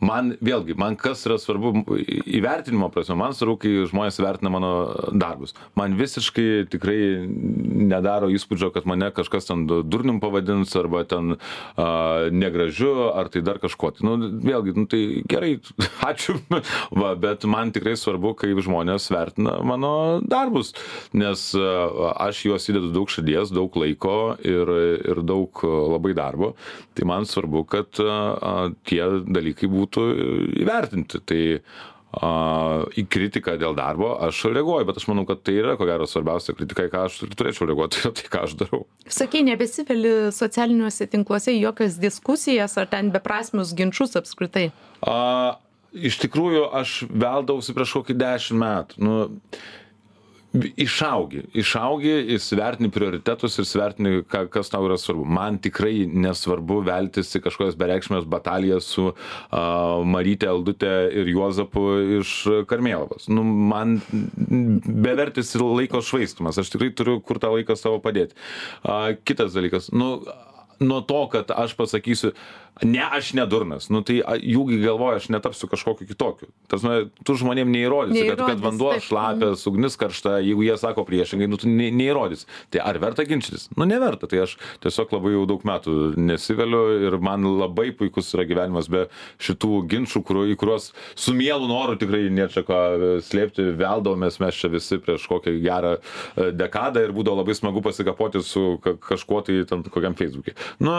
Man 0.00 0.34
vėlgi 0.44 0.76
man 0.78 0.96
kas 1.00 1.24
yra 1.26 1.38
svarbu 1.40 1.96
įvertinimo 2.28 2.88
prasme 2.92 3.16
man 3.18 3.34
svarbu 3.36 3.56
kai 3.62 3.72
žmonės 3.88 4.20
vertina 4.20 4.52
mano 4.52 4.72
darbus. 5.16 5.54
Man 5.78 5.96
visiškai 5.96 6.66
tikrai 6.72 6.98
nedaro 7.26 8.28
įspūdžio 8.32 8.70
kad 8.74 8.88
mane 8.88 9.08
kažkas 9.16 9.48
ten 9.48 9.64
durnium 9.66 10.20
pavadins 10.20 10.74
arba 10.76 11.04
ten 11.08 11.36
a, 11.36 12.28
negražiu 12.32 13.10
ar 13.16 13.30
tai 13.32 13.42
dar 13.46 13.60
kažkuo. 13.62 13.92
Tai 13.96 14.08
nu 14.08 14.30
vėlgi 14.44 14.76
nu 14.76 14.86
tai 14.90 15.02
gerai 15.28 15.56
ačiū. 16.10 16.38
Va 16.96 17.14
bet 17.20 17.46
man 17.48 17.72
tikrai 17.74 17.96
svarbu 17.98 18.34
kaip 18.38 18.60
žmonės 18.64 19.08
vertina 19.12 19.58
mano 19.64 20.20
darbus 20.24 20.74
nes 21.16 21.48
aš 21.56 22.44
juos 22.48 22.68
įdedu 22.70 22.92
daug 22.94 23.10
širdies 23.12 23.52
daug 23.54 23.72
laiko 23.80 24.36
ir 24.44 24.70
ir 25.06 25.22
daug 25.24 25.64
labai 25.64 26.12
darbo. 26.16 26.54
Tai 26.96 27.08
man 27.08 27.26
svarbu 27.28 27.64
kad 27.70 28.00
a, 28.02 28.68
tie 28.84 29.02
dalykai 29.24 29.70
būtų 29.72 29.85
būtų 29.86 30.06
įvertinti. 30.62 31.22
Tai 31.26 31.42
a, 32.16 32.30
į 32.96 33.06
kritiką 33.12 33.56
dėl 33.60 33.76
darbo 33.76 34.14
aš 34.26 34.44
reaguoju, 34.52 34.86
bet 34.88 35.00
aš 35.00 35.08
manau, 35.10 35.26
kad 35.28 35.42
tai 35.46 35.58
yra 35.60 35.76
ko 35.78 35.88
gero 35.88 36.08
svarbiausia 36.08 36.56
kritika, 36.56 36.86
į 36.86 36.92
ką 36.92 37.04
aš 37.08 37.20
turėčiau 37.36 37.68
reaguoti, 37.70 38.00
tai 38.04 38.14
tai, 38.18 38.28
ką 38.32 38.44
aš 38.46 38.56
darau. 38.62 38.84
Sakai, 39.06 39.44
nebesiveli 39.46 40.32
socialiniuose 40.34 41.08
tinkluose 41.12 41.54
jokias 41.56 42.00
diskusijas 42.02 42.76
ar 42.80 42.90
ten 42.92 43.12
beprasmius 43.14 43.74
ginčius 43.76 44.16
apskritai? 44.18 44.68
A, 45.06 45.56
iš 45.96 46.20
tikrųjų, 46.24 46.68
aš 46.76 47.02
veldausi 47.10 47.74
prieš 47.76 47.98
kokį 48.00 48.20
dešimt 48.20 48.62
metų. 48.62 49.02
Nu, 49.02 49.18
išaugi 50.76 51.42
išaugi 51.56 52.12
įsivertini 52.36 52.90
prioritetus 52.92 53.58
ir 53.58 53.66
įsivertini 53.66 54.22
ką 54.30 54.46
kas 54.52 54.70
tau 54.72 54.86
yra 54.88 54.98
svarbu. 55.00 55.26
Man 55.38 55.58
tikrai 55.62 56.06
nesvarbu 56.08 56.80
veltis 56.86 57.32
į 57.36 57.42
kažkokias 57.46 57.78
bereikšmes 57.80 58.26
batalijas 58.30 58.88
su 58.96 59.10
a 59.50 59.62
maryte 60.04 60.48
aldute 60.50 60.92
ir 61.12 61.30
juozapu 61.32 61.86
iš 62.20 62.34
karmėlavos. 62.70 63.28
Nu 63.32 63.44
man 63.44 63.98
bevertis 64.86 65.54
ir 65.56 65.66
laiko 65.66 66.02
švaistymas 66.04 66.60
aš 66.62 66.72
tikrai 66.74 66.92
turiu 66.96 67.20
kur 67.20 67.40
tą 67.42 67.52
laiką 67.56 67.78
savo 67.78 68.00
padėti. 68.04 68.36
A 68.84 69.16
kitas 69.24 69.56
dalykas. 69.56 69.92
Nu 69.92 70.20
nuo 70.80 71.00
to 71.00 71.28
kad 71.32 71.50
aš 71.50 71.74
pasakysiu 71.76 72.32
ne 72.82 73.02
aš 73.12 73.32
ne 73.32 73.46
durnas. 73.46 73.88
Nu 73.92 74.02
tai 74.04 74.18
jų 74.20 74.66
gi 74.70 74.78
galvoj 74.82 75.20
aš 75.20 75.28
netapsiu 75.32 75.68
kažkokiu 75.70 76.08
kitokiu. 76.10 76.48
Ta 76.68 76.76
prasme 76.76 77.08
tu 77.24 77.36
žmonėm 77.38 77.70
neįrodysi 77.72 78.26
kad 78.28 78.42
kad 78.50 78.62
vanduo 78.62 78.92
šlapias 79.02 79.64
ugnis 79.70 79.96
karšta 80.00 80.38
jeigu 80.44 80.66
jie 80.66 80.76
sako 80.80 81.06
priešingai 81.08 81.48
nu 81.48 81.58
tu 81.60 81.70
ne 81.70 81.88
neįrodysi. 81.94 82.48
Tai 82.74 82.82
ar 82.84 83.00
verta 83.00 83.24
ginčytis? 83.28 83.68
Nu 83.76 83.88
neverta. 83.88 84.28
Tai 84.30 84.44
aš 84.44 84.56
tiesiog 84.84 85.14
labai 85.16 85.34
jau 85.36 85.46
daug 85.48 85.64
metų 85.66 85.96
nesiveliu 86.20 86.82
ir 87.08 87.18
man 87.22 87.46
labai 87.60 87.90
puikus 87.96 88.32
yra 88.36 88.46
gyvenimas 88.48 88.90
be 88.92 89.06
šitų 89.42 89.82
ginčų 89.92 90.22
kurių 90.26 90.46
į 90.52 90.58
kuriuos 90.60 90.90
su 91.14 91.34
mielu 91.36 91.68
noru 91.70 91.96
tikrai 92.00 92.26
nėr 92.32 92.52
čia 92.52 92.66
ką 92.66 92.82
slėpti. 93.24 93.70
Veldavomės 93.76 94.40
mes 94.42 94.60
čia 94.60 94.70
visi 94.72 95.00
prieš 95.02 95.26
kokią 95.30 95.56
gerą 95.64 95.96
e, 95.96 96.50
dekadą 96.56 97.06
ir 97.06 97.16
būdavo 97.16 97.40
labai 97.40 97.56
smagu 97.56 97.82
pasikapoti 97.84 98.42
su 98.44 98.76
ka 98.84 98.96
kažkuo 99.00 99.40
tai 99.46 99.62
ten 99.68 99.84
kokiam 99.86 100.16
feisbuke 100.18 100.54
nu 100.82 100.92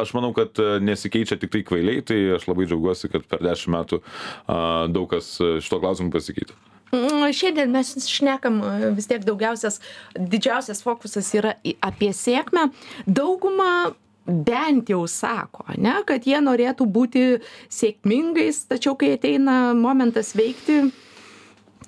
aš 0.00 0.14
manau 0.16 0.32
kad 0.36 0.58
e, 0.58 0.78
nesikeičia 0.94 1.38
tiktai 1.42 1.64
kvailiai 1.66 2.04
tai 2.06 2.20
aš 2.38 2.46
labai 2.50 2.68
džiaugiuosi 2.70 3.10
kad 3.12 3.26
per 3.28 3.42
dešim 3.44 3.74
metų 3.76 4.00
a 4.46 4.60
daug 4.92 5.10
kas 5.12 5.34
šituo 5.42 5.82
klausimu 5.82 6.14
pasikeitė 6.14 6.56
mm, 6.94 7.26
Šiandien 7.34 7.74
mes 7.74 7.92
šnekam 8.08 8.62
vis 8.96 9.10
tiek 9.10 9.26
daugiausias, 9.26 9.80
didžiausias 10.14 10.82
fokusas 10.86 11.30
yra 11.36 11.56
apie 11.84 12.12
sėkmę. 12.14 12.68
Dauguma 13.06 13.94
bent 14.24 14.88
jau 14.88 15.04
sako, 15.10 15.66
ne, 15.76 15.98
kad 16.08 16.24
jie 16.24 16.38
norėtų 16.40 16.86
būti 16.88 17.24
sėkmingais, 17.72 18.64
tačiau 18.70 18.96
kai 18.96 19.14
ateina 19.18 19.74
momentas 19.76 20.32
veikti, 20.36 20.86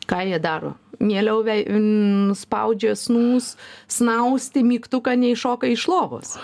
ką 0.07 0.25
jie 0.29 0.41
daro? 0.43 0.75
Mieliau 0.97 1.43
spaudžia 2.37 2.95
snūs, 2.97 3.55
snausti 3.93 4.63
mygtuką, 4.65 5.13
nei 5.21 5.37
šoka 5.37 5.69
iš 5.69 5.89
lovos 5.93 6.37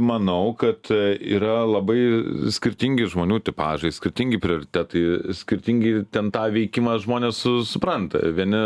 manau 0.00 0.54
kad 0.58 0.90
e, 0.90 1.16
yra 1.36 1.62
labai 1.68 1.98
skirtingi 2.52 3.06
žmonių 3.12 3.38
tipažai 3.46 3.92
skirtingi 3.94 4.40
prioritetai 4.42 5.34
skirtingi 5.36 5.92
ten 6.12 6.30
tą 6.34 6.46
veikimą 6.54 6.96
žmonės 7.04 7.40
su 7.44 7.52
supranta. 7.68 8.20
Vieni 8.34 8.60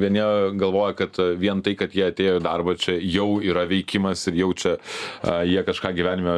vieni 0.00 0.22
galvoja 0.58 0.96
kad 0.98 1.20
vien 1.38 1.62
tai 1.62 1.74
kad 1.78 1.94
jie 1.94 2.08
atėjo 2.08 2.40
į 2.40 2.42
darbą 2.44 2.74
čia 2.80 2.96
jau 2.98 3.38
yra 3.44 3.64
veikimas 3.70 4.24
ir 4.30 4.40
jau 4.42 4.50
čia 4.56 4.74
a, 5.22 5.42
jie 5.46 5.62
kažką 5.66 5.92
gyvenime 5.96 6.34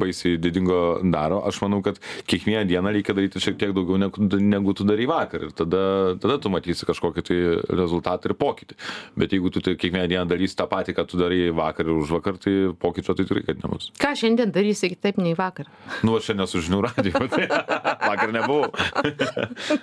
baisiai 0.00 0.40
didingo 0.40 1.00
daro. 1.04 1.42
Aš 1.48 1.60
manau 1.64 1.82
kad 1.84 2.00
kiekvieną 2.30 2.64
dieną 2.70 2.94
reikia 2.96 3.16
daryti 3.18 3.42
šiek 3.42 3.60
tiek 3.60 3.76
daugiau 3.76 4.00
negu, 4.00 4.28
negu 4.40 4.76
tu 4.78 4.88
darai 4.88 5.08
vakar. 5.10 5.48
Ir 5.48 5.56
tada 5.56 5.84
tada 6.22 6.38
tu 6.40 6.52
matysi 6.52 6.88
kažkokį 6.88 7.26
tai 7.28 7.40
rezultatą 7.82 8.30
ir 8.30 8.38
pokytį. 8.38 8.80
Bet 9.18 9.36
jeigu 9.36 9.52
tu 9.52 9.60
tai 9.60 9.76
kiekvieną 9.76 10.08
dieną 10.08 10.26
darysi 10.30 10.58
tą 10.58 10.68
patį 10.70 10.96
ką 10.96 11.06
tu 11.10 11.20
darei 11.20 11.52
vakar 11.52 11.88
ir 11.88 12.00
užvakar 12.00 12.40
tai 12.40 12.56
pokyčio 12.80 13.16
tai 13.18 13.28
tikrai 13.28 13.41
kad 13.46 13.60
nebus. 13.62 13.90
Ką 14.00 14.12
šiandien 14.18 14.52
darysi 14.54 14.90
kitaip 14.92 15.20
nei 15.22 15.36
vakar? 15.38 15.70
Nu, 16.06 16.16
aš 16.18 16.30
šiandien 16.30 16.50
su 16.50 16.62
žinių 16.64 16.82
radiju, 16.88 17.22
tai 17.32 17.46
vakar 18.10 18.34
nebuvau. 18.34 18.70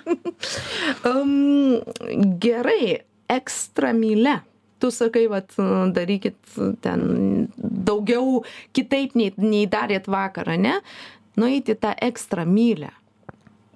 um, 1.10 1.80
gerai, 2.42 3.00
ekstra 3.30 3.94
mylė. 3.96 4.40
Tu 4.80 4.88
sakai, 4.94 5.26
vat, 5.28 5.52
darykit 5.92 6.38
ten 6.80 7.02
daugiau 7.60 8.40
kitaip 8.76 9.12
nei, 9.18 9.34
nei 9.36 9.66
darėt 9.68 10.08
vakarą, 10.08 10.56
ne? 10.56 10.78
Nueiti 11.36 11.76
tą 11.76 11.92
ekstra 12.00 12.46
mylę 12.48 12.88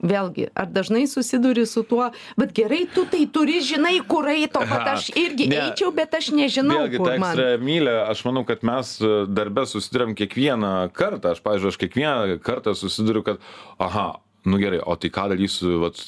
vėlgi 0.04 0.48
ar 0.54 0.70
dažnai 0.70 1.06
susiduri 1.10 1.66
su 1.66 1.82
tuo 1.88 2.10
bet 2.40 2.54
gerai 2.56 2.84
tu 2.94 3.06
tai 3.10 3.24
turi 3.26 3.60
žinai 3.64 3.96
kur 4.08 4.28
eit 4.30 4.56
o 4.56 4.64
kad 4.68 4.94
aš 4.94 5.10
irgi 5.18 5.48
eičiau 5.50 5.92
bet 5.96 6.14
aš 6.14 6.30
nežinau 6.36 6.84
Vėlgi, 6.84 7.00
ta 7.00 7.16
ekstremylė, 7.16 7.94
aš 8.10 8.24
manau, 8.28 8.44
kad 8.48 8.64
mes 8.66 8.94
e, 9.00 9.14
darbe 9.30 9.64
susidurėm 9.68 10.14
kiekvieną 10.18 10.74
kartą. 10.96 11.34
Aš, 11.34 11.42
pavyzdžiui, 11.44 11.72
aš 11.72 11.80
kiekvieną 11.80 12.38
kartą 12.44 12.74
susiduriu, 12.78 13.24
kad, 13.26 13.42
aha, 13.82 14.08
nu 14.48 14.60
gerai, 14.60 14.80
o 14.82 14.96
tai 15.00 15.10
ką 15.14 15.28
darysiu, 15.32 15.78
vat, 15.84 16.00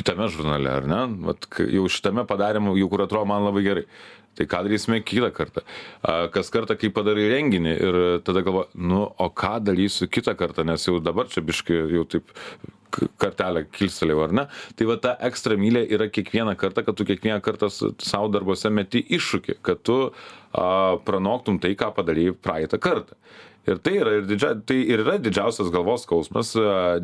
kitame 0.00 0.30
žurnale, 0.32 0.72
ar 0.80 0.88
ne? 0.88 1.02
Vat, 1.28 1.46
jau 1.68 1.84
šitame 1.92 2.24
padarėme, 2.28 2.72
jau 2.80 2.88
kur 2.90 3.04
atrodo 3.06 3.28
man 3.28 3.46
labai 3.46 3.64
gerai. 3.66 3.86
Tai 4.38 4.46
ką 4.48 4.60
darysime 4.64 5.00
kitą 5.04 5.28
kartą? 5.34 5.62
Kas 6.32 6.52
kartą, 6.54 6.76
kai 6.78 6.88
padarai 6.94 7.26
renginį 7.32 7.72
ir 7.76 7.96
tada 8.24 8.44
galvo, 8.46 8.68
nu, 8.78 9.02
o 9.04 9.26
ką 9.36 9.58
darysiu 9.66 10.08
kitą 10.08 10.36
kartą, 10.38 10.64
nes 10.64 10.86
jau 10.86 11.00
dabar 11.02 11.28
čia 11.28 11.42
biškai 11.44 11.80
jau 11.92 12.04
taip 12.08 12.30
kartelę 13.20 13.64
kilstelėjau, 13.74 14.22
ar 14.24 14.34
ne? 14.34 14.44
Tai 14.78 14.86
va 14.88 14.96
ta 15.02 15.14
ekstra 15.28 15.58
mylė 15.60 15.84
yra 15.94 16.08
kiekvieną 16.10 16.56
kartą, 16.58 16.84
kad 16.86 16.98
tu 16.98 17.06
kiekvieną 17.08 17.38
kartą 17.44 17.70
savo 17.70 18.30
darbuose 18.32 18.70
meti 18.74 19.02
iššūkį, 19.18 19.58
kad 19.66 19.82
tu 19.86 19.98
a, 20.08 20.64
pranoktum 21.06 21.60
tai, 21.62 21.74
ką 21.78 21.92
padarėjai 21.98 22.38
praeitą 22.38 22.80
kartą. 22.82 23.18
Ir 23.68 23.80
tai 23.84 23.98
yra, 24.00 24.16
ir 24.20 24.26
didžia, 24.28 24.54
tai 24.66 24.78
ir 24.88 25.02
yra 25.04 25.18
didžiausias 25.20 25.68
galvos 25.72 26.06
skausmas, 26.06 26.54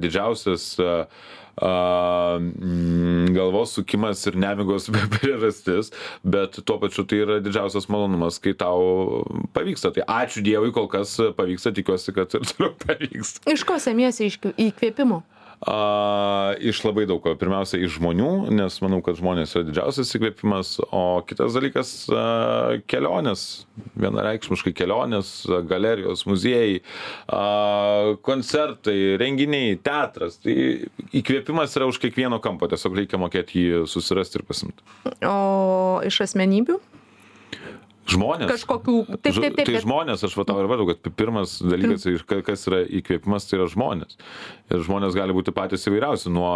didžiausias 0.01 0.77
a, 0.81 2.39
mm, 2.41 3.33
galvos 3.37 3.75
sukimas 3.77 4.25
ir 4.29 4.37
nemigos 4.41 4.89
priežastis, 5.15 5.93
bet 6.25 6.61
tuo 6.65 6.79
pačiu 6.81 7.05
tai 7.09 7.23
yra 7.25 7.39
didžiausias 7.45 7.89
malonumas, 7.93 8.41
kai 8.41 8.57
tau 8.57 9.23
pavyksta. 9.57 9.93
Tai 9.97 10.09
ačiū 10.21 10.45
Dievui, 10.45 10.73
kol 10.77 10.89
kas 10.93 11.17
pavyksta, 11.37 11.75
tikiuosi, 11.77 12.17
kad 12.17 12.37
ir 12.37 12.45
toliau 12.53 12.77
pavyks. 12.85 13.39
Iš 13.53 13.65
ko 13.69 13.81
semiesi 13.83 14.29
įkvėpimo? 14.29 15.23
A, 15.65 16.53
iš 16.61 16.83
labai 16.85 17.07
daug 17.09 17.23
ko. 17.25 17.33
Pirmiausia, 17.39 17.79
iš 17.81 17.97
žmonių, 17.97 18.31
nes 18.53 18.77
manau, 18.85 19.01
kad 19.05 19.17
žmonės 19.17 19.55
yra 19.57 19.65
didžiausias 19.69 20.13
įkvėpimas, 20.19 20.75
o 20.93 21.23
kitas 21.27 21.57
dalykas 21.57 21.93
kelionės. 22.91 23.47
Vienareikšmiškai 23.97 24.75
kelionės, 24.77 25.31
galerijos, 25.69 26.27
muziejai, 26.29 26.83
a, 27.33 27.43
koncertai, 28.27 29.17
renginiai, 29.21 29.79
teatras. 29.81 30.41
Tai 30.45 30.57
įkvėpimas 31.17 31.77
yra 31.79 31.89
už 31.89 32.01
kiekvieno 32.05 32.41
kampo, 32.45 32.69
tiesiog 32.73 33.01
reikia 33.01 33.21
mokėti 33.21 33.65
jį 33.65 33.87
susirasti 33.91 34.41
ir 34.41 34.47
pasimti. 34.49 34.85
O 35.25 36.03
iš 36.05 36.21
asmenybių? 36.29 36.81
Žmonės. 38.07 38.51
Kažkokių. 38.53 38.97
Taip, 39.19 39.35
taip, 39.35 39.57
taip. 39.59 39.67
Tai 39.67 39.83
žmonės, 39.83 40.23
aš 40.27 40.37
va 40.39 40.45
tau 40.47 40.61
ir 40.63 40.69
vadau, 40.71 40.87
kad 40.93 41.11
pirmas 41.19 41.57
dalykas, 41.59 42.07
kas 42.47 42.67
yra 42.71 42.85
įkvėpimas, 43.01 43.49
tai 43.49 43.59
yra 43.59 43.67
žmonės. 43.73 44.19
Ir 44.71 44.85
žmonės 44.87 45.17
gali 45.19 45.35
būti 45.35 45.55
patys 45.57 45.89
įvairiausi, 45.91 46.31
nuo 46.35 46.53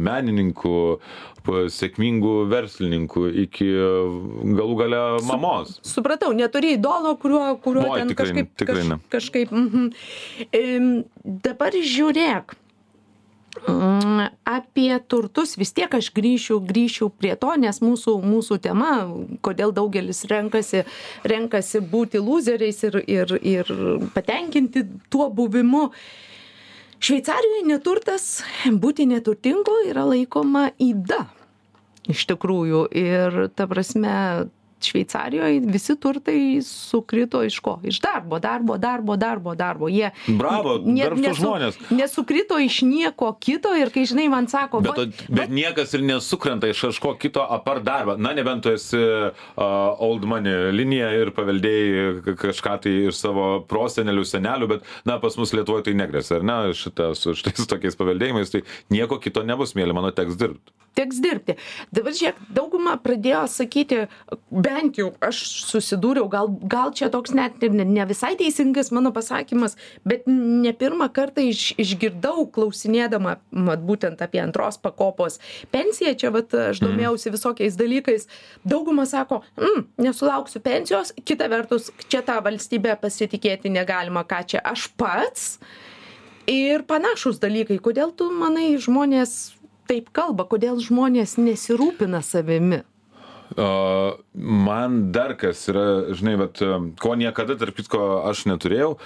menininkų, 0.00 0.76
sėkmingų 1.76 2.34
verslininkų 2.50 3.26
iki 3.44 3.68
galų 4.56 4.78
gale 4.80 5.02
mamos. 5.28 5.76
Supratau, 5.86 6.32
neturi 6.36 6.74
idolo, 6.78 7.12
kuriuo, 7.20 7.44
kuriuo 7.62 7.90
Oi, 7.92 8.00
ten 8.00 8.14
tikrai, 8.14 8.32
kažkaip. 8.32 8.52
tikrai 8.64 8.86
ne. 8.88 9.00
Kaž, 9.12 9.26
kažkaip 9.26 9.52
mhm. 9.52 9.90
Em, 10.56 11.04
dabar 11.24 11.74
žiūrėk. 11.74 12.56
Mm, 13.64 14.28
apie 14.44 14.98
turtus 15.08 15.56
vis 15.56 15.72
tiek 15.72 15.94
aš 15.96 16.10
grįšiu 16.16 16.58
grįšiu 16.68 17.08
prie 17.16 17.32
to 17.40 17.54
nes 17.56 17.80
mūsų 17.80 18.18
mūsų 18.20 18.58
tema 18.66 18.90
kodėl 19.46 19.72
daugelis 19.76 20.26
renkasi 20.28 20.82
renkasi 21.24 21.80
būti 21.80 22.20
lūzeriais 22.20 22.84
ir 22.90 23.00
ir 23.00 23.32
ir 23.40 23.72
patenkinti 24.14 24.84
tuo 25.08 25.30
buvimu. 25.32 25.88
Šveicarijoje 27.00 27.64
neturtas 27.68 28.28
būti 28.84 29.08
neturtingu 29.08 29.80
yra 29.88 30.04
laikoma 30.08 30.68
yda 30.76 31.24
iš 32.10 32.26
tikrųjų. 32.30 32.86
Ir 32.96 33.38
ta 33.56 33.66
prasme 33.70 34.14
šveicarijoj 34.90 35.60
visi 35.72 35.96
turtai 36.00 36.38
sukrito 36.64 37.42
iš 37.46 37.58
ko 37.64 37.76
iš 37.84 38.00
darbo 38.04 38.38
darbo 38.42 38.76
darbo 38.78 39.16
darbo 39.16 39.54
darbo 39.58 39.88
jie 39.92 40.10
Bravo, 40.28 40.76
darbštūs 40.86 41.40
žmonės. 41.40 41.78
nesukrito 41.90 42.58
iš 42.62 42.80
nieko 42.86 43.32
kito 43.40 43.74
ir 43.76 43.90
kai 43.94 44.06
žinai 44.06 44.28
man 44.32 44.48
sako 44.48 44.80
Bet, 44.86 44.92
va, 44.96 45.02
o- 45.08 45.34
bet 45.40 45.50
niekas 45.50 45.94
ir 45.98 46.04
nesukrenta 46.06 46.68
iš 46.70 46.80
kažko 46.88 47.14
kito 47.18 47.42
apart 47.42 47.82
darbą. 47.86 48.16
Na, 48.18 48.32
nebent 48.36 48.62
tu 48.66 48.70
esi 48.74 48.96
uh, 48.98 49.32
old 49.98 50.24
money 50.28 50.70
linija 50.72 51.10
ir 51.20 51.30
paveldėjai 51.36 52.36
kažką 52.38 52.76
tai 52.84 52.92
iš 53.10 53.18
savo 53.20 53.46
prosenelių, 53.68 54.24
senelių, 54.26 54.68
bet, 54.76 54.88
na, 55.08 55.18
pas 55.22 55.36
mus 55.40 55.52
Lietuvoje 55.56 55.86
tai 55.88 55.94
negrėsia, 55.98 56.38
ar 56.40 56.46
ne, 56.46 56.56
šitą, 56.76 57.10
su 57.16 57.34
šitais 57.38 57.66
tokiais 57.72 57.96
paveldėjimais, 57.98 58.52
tai 58.52 58.62
nieko 58.92 59.18
kito 59.22 59.42
nebus, 59.46 59.74
mėly, 59.78 59.94
mano 59.96 60.10
teks 60.14 60.36
dirbti. 60.40 60.72
teks 60.96 61.18
dirbti. 61.20 61.54
Dabar 61.92 62.14
žiūrėk, 62.16 62.38
dauguma 62.56 62.94
pradėjo 63.04 63.42
sakyti, 63.52 63.98
bent 64.76 64.98
jau 65.00 65.10
aš 65.24 65.40
susidūriau, 65.66 66.28
gal, 66.30 66.50
gal 66.68 66.92
čia 66.96 67.08
toks 67.12 67.34
net 67.36 67.62
ir 67.64 67.74
ne, 67.76 67.86
ne 67.88 68.04
visai 68.08 68.34
teisingas 68.38 68.92
mano 68.94 69.12
pasakymas, 69.16 69.76
bet 70.08 70.26
ne 70.28 70.72
pirmą 70.76 71.08
kartą 71.16 71.44
iš, 71.46 71.70
išgirdau 71.80 72.46
klausinėdama 72.54 73.36
mat, 73.66 73.84
būtent 73.86 74.22
apie 74.24 74.42
antros 74.42 74.78
pakopos 74.82 75.40
pensiją, 75.74 76.14
čia 76.20 76.32
vat, 76.34 76.54
aš 76.72 76.82
domėjausi 76.84 77.32
visokiais 77.34 77.78
dalykais, 77.80 78.28
dauguma 78.68 79.06
sako, 79.08 79.42
mm, 79.56 79.84
nesulauksiu 80.06 80.62
pensijos, 80.64 81.14
kita 81.26 81.48
vertus, 81.52 81.90
čia 82.10 82.22
tą 82.26 82.38
valstybę 82.44 82.98
pasitikėti 83.00 83.72
negalima, 83.72 84.26
ką 84.28 84.42
čia 84.52 84.64
aš 84.64 84.90
pats. 85.00 85.56
Ir 86.46 86.84
panašus 86.86 87.40
dalykai, 87.42 87.80
kodėl 87.82 88.12
tu 88.14 88.28
manai 88.30 88.76
žmonės 88.78 89.56
taip 89.90 90.12
kalba, 90.14 90.46
kodėl 90.46 90.78
žmonės 90.82 91.34
nesirūpina 91.40 92.20
savimi? 92.22 92.84
Uh, 93.54 94.18
man 94.34 95.12
dar 95.14 95.36
kas 95.38 95.60
yra, 95.70 96.12
žinai, 96.18 96.34
bet, 96.40 96.58
ko 96.98 97.14
niekada, 97.14 97.54
tarp 97.60 97.78
kitko, 97.78 98.00
aš 98.26 98.42
neturėjau, 98.50 98.96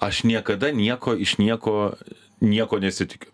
aš 0.00 0.22
niekada 0.24 0.72
nieko 0.72 1.12
iš 1.12 1.36
nieko, 1.42 1.92
nieko 2.40 2.80
nesitikiu. 2.80 3.28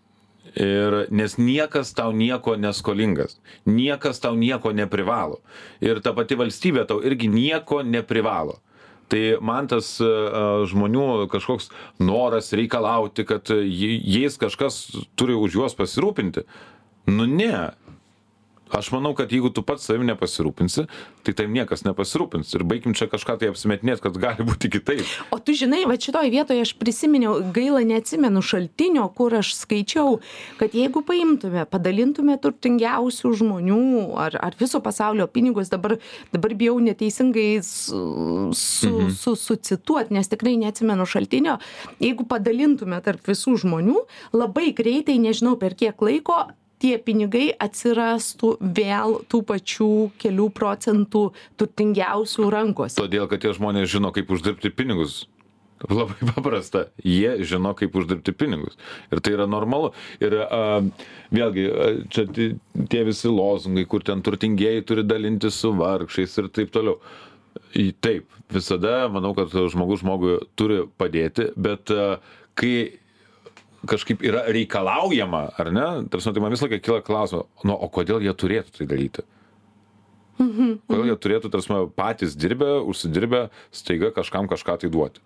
Ir 0.57 1.05
nes 1.13 1.37
niekas 1.37 1.93
tau 1.93 2.11
nieko 2.15 2.55
neskolingas, 2.57 3.37
niekas 3.69 4.19
tau 4.23 4.33
nieko 4.35 4.71
neprivalo. 4.73 5.41
Ir 5.83 6.01
ta 6.01 6.15
pati 6.17 6.37
valstybė 6.39 6.87
tau 6.89 7.03
irgi 7.05 7.29
nieko 7.29 7.83
neprivalo. 7.85 8.57
Tai 9.07 9.21
man 9.39 9.69
tas 9.71 9.93
uh, 10.03 10.65
žmonių 10.67 11.27
kažkoks 11.31 11.69
noras 12.03 12.51
reikalauti, 12.57 13.23
kad 13.27 13.47
jais 13.53 14.35
kažkas 14.39 14.81
turi 15.15 15.37
už 15.37 15.61
juos 15.61 15.77
pasirūpinti. 15.77 16.43
Nu 17.07 17.23
ne, 17.29 17.69
Aš 18.71 18.91
manau, 18.91 19.13
kad 19.15 19.31
jeigu 19.31 19.49
tu 19.53 19.63
pats 19.63 19.85
savim 19.87 20.05
nepasirūpinsi, 20.09 20.87
tai 21.23 21.33
tam 21.37 21.53
niekas 21.55 21.85
nepasirūpins. 21.87 22.51
Ir 22.57 22.65
baigim 22.67 22.95
čia 22.97 23.07
kažką 23.11 23.37
tai 23.41 23.51
apsimetinėti, 23.51 24.03
kad 24.03 24.19
gali 24.19 24.45
būti 24.47 24.71
kitaip. 24.73 25.07
O 25.31 25.39
tu 25.39 25.55
žinai, 25.57 25.85
va 25.87 25.95
šitoj 25.99 26.31
vietoje 26.33 26.65
aš 26.65 26.73
prisiminiau, 26.79 27.37
gaila 27.55 27.83
neatsimenu 27.87 28.43
šaltinio, 28.43 29.07
kur 29.15 29.37
aš 29.39 29.53
skaičiau, 29.61 30.19
kad 30.59 30.75
jeigu 30.75 31.03
paimtume, 31.07 31.63
padalintume 31.71 32.37
turtingiausių 32.43 33.33
žmonių 33.41 33.79
ar, 34.19 34.37
ar 34.49 34.59
viso 34.59 34.81
pasaulio 34.83 35.29
pinigus, 35.31 35.71
dabar, 35.73 35.97
dabar 36.35 36.55
bijau 36.59 36.77
neteisingai 36.83 37.61
su, 37.65 38.03
su, 38.57 38.91
mhm. 38.91 39.15
su, 39.15 39.35
sucituot, 39.39 40.11
nes 40.13 40.31
tikrai 40.31 40.57
neatsimenu 40.59 41.07
šaltinio, 41.07 41.57
jeigu 42.03 42.27
padalintume 42.27 42.99
tarp 43.05 43.27
visų 43.27 43.57
žmonių, 43.63 44.03
labai 44.35 44.71
greitai, 44.75 45.19
nežinau 45.21 45.55
per 45.59 45.77
kiek 45.77 46.01
laiko, 46.03 46.45
tie 46.83 46.97
pinigai 47.01 47.49
atsirastų 47.63 48.51
vėl 48.77 49.17
tų 49.31 49.41
pačių 49.49 49.89
kelių 50.21 50.49
procentų 50.57 51.23
turtingiausių 51.57 52.49
rankose. 52.53 52.99
Todėl, 52.99 53.25
kad 53.31 53.41
tie 53.45 53.53
žmonės 53.57 53.89
žino, 53.91 54.11
kaip 54.15 54.29
uždirbti 54.35 54.71
pinigus. 54.73 55.25
Labai 55.89 56.17
paprasta. 56.33 56.87
Jie 57.05 57.35
žino, 57.45 57.73
kaip 57.77 57.93
uždirbti 57.99 58.33
pinigus. 58.33 58.77
Ir 59.13 59.21
tai 59.21 59.35
yra 59.35 59.45
normalu. 59.49 59.91
Ir 60.23 60.33
a, 60.41 60.61
vėlgi, 61.33 61.65
a, 61.69 61.89
čia 62.13 62.25
ti- 62.33 62.55
tie 62.89 63.03
visi 63.05 63.29
lozungai, 63.29 63.85
kur 63.89 64.05
ten 64.05 64.23
turtingieji 64.25 64.85
turi 64.89 65.05
dalinti 65.05 65.51
su 65.53 65.73
vargšiais 65.77 66.37
ir 66.41 66.49
taip 66.55 66.73
toliau. 66.73 66.97
Taip, 68.01 68.29
visada 68.53 69.03
manau, 69.11 69.33
kad 69.37 69.53
žmogus 69.53 70.01
žmogui 70.01 70.37
turi 70.57 70.83
padėti, 70.97 71.51
bet 71.57 71.89
a, 71.93 72.17
kai 72.57 72.73
kažkaip 73.85 74.23
yra 74.25 74.45
reikalaujama, 74.49 75.43
ar 75.59 75.71
ne? 75.71 75.87
Tarsi, 76.09 76.33
tai 76.33 76.41
man 76.43 76.51
visą 76.55 76.65
laiką 76.67 76.81
kyla 76.87 77.01
klausimas, 77.05 77.45
nu, 77.63 77.73
o 77.77 77.87
kodėl 77.93 78.23
jie 78.25 78.33
turėtų 78.33 78.77
tai 78.79 78.87
daryti? 78.89 79.25
Kodėl 80.37 81.07
jie 81.09 81.15
turėtų, 81.17 81.49
tarsi, 81.53 81.73
patys 81.97 82.35
dirbę, 82.37 82.77
užsidirbę, 82.85 83.47
staiga 83.73 84.11
kažkam 84.13 84.49
kažką 84.51 84.77
tai 84.83 84.89
duoti? 84.93 85.23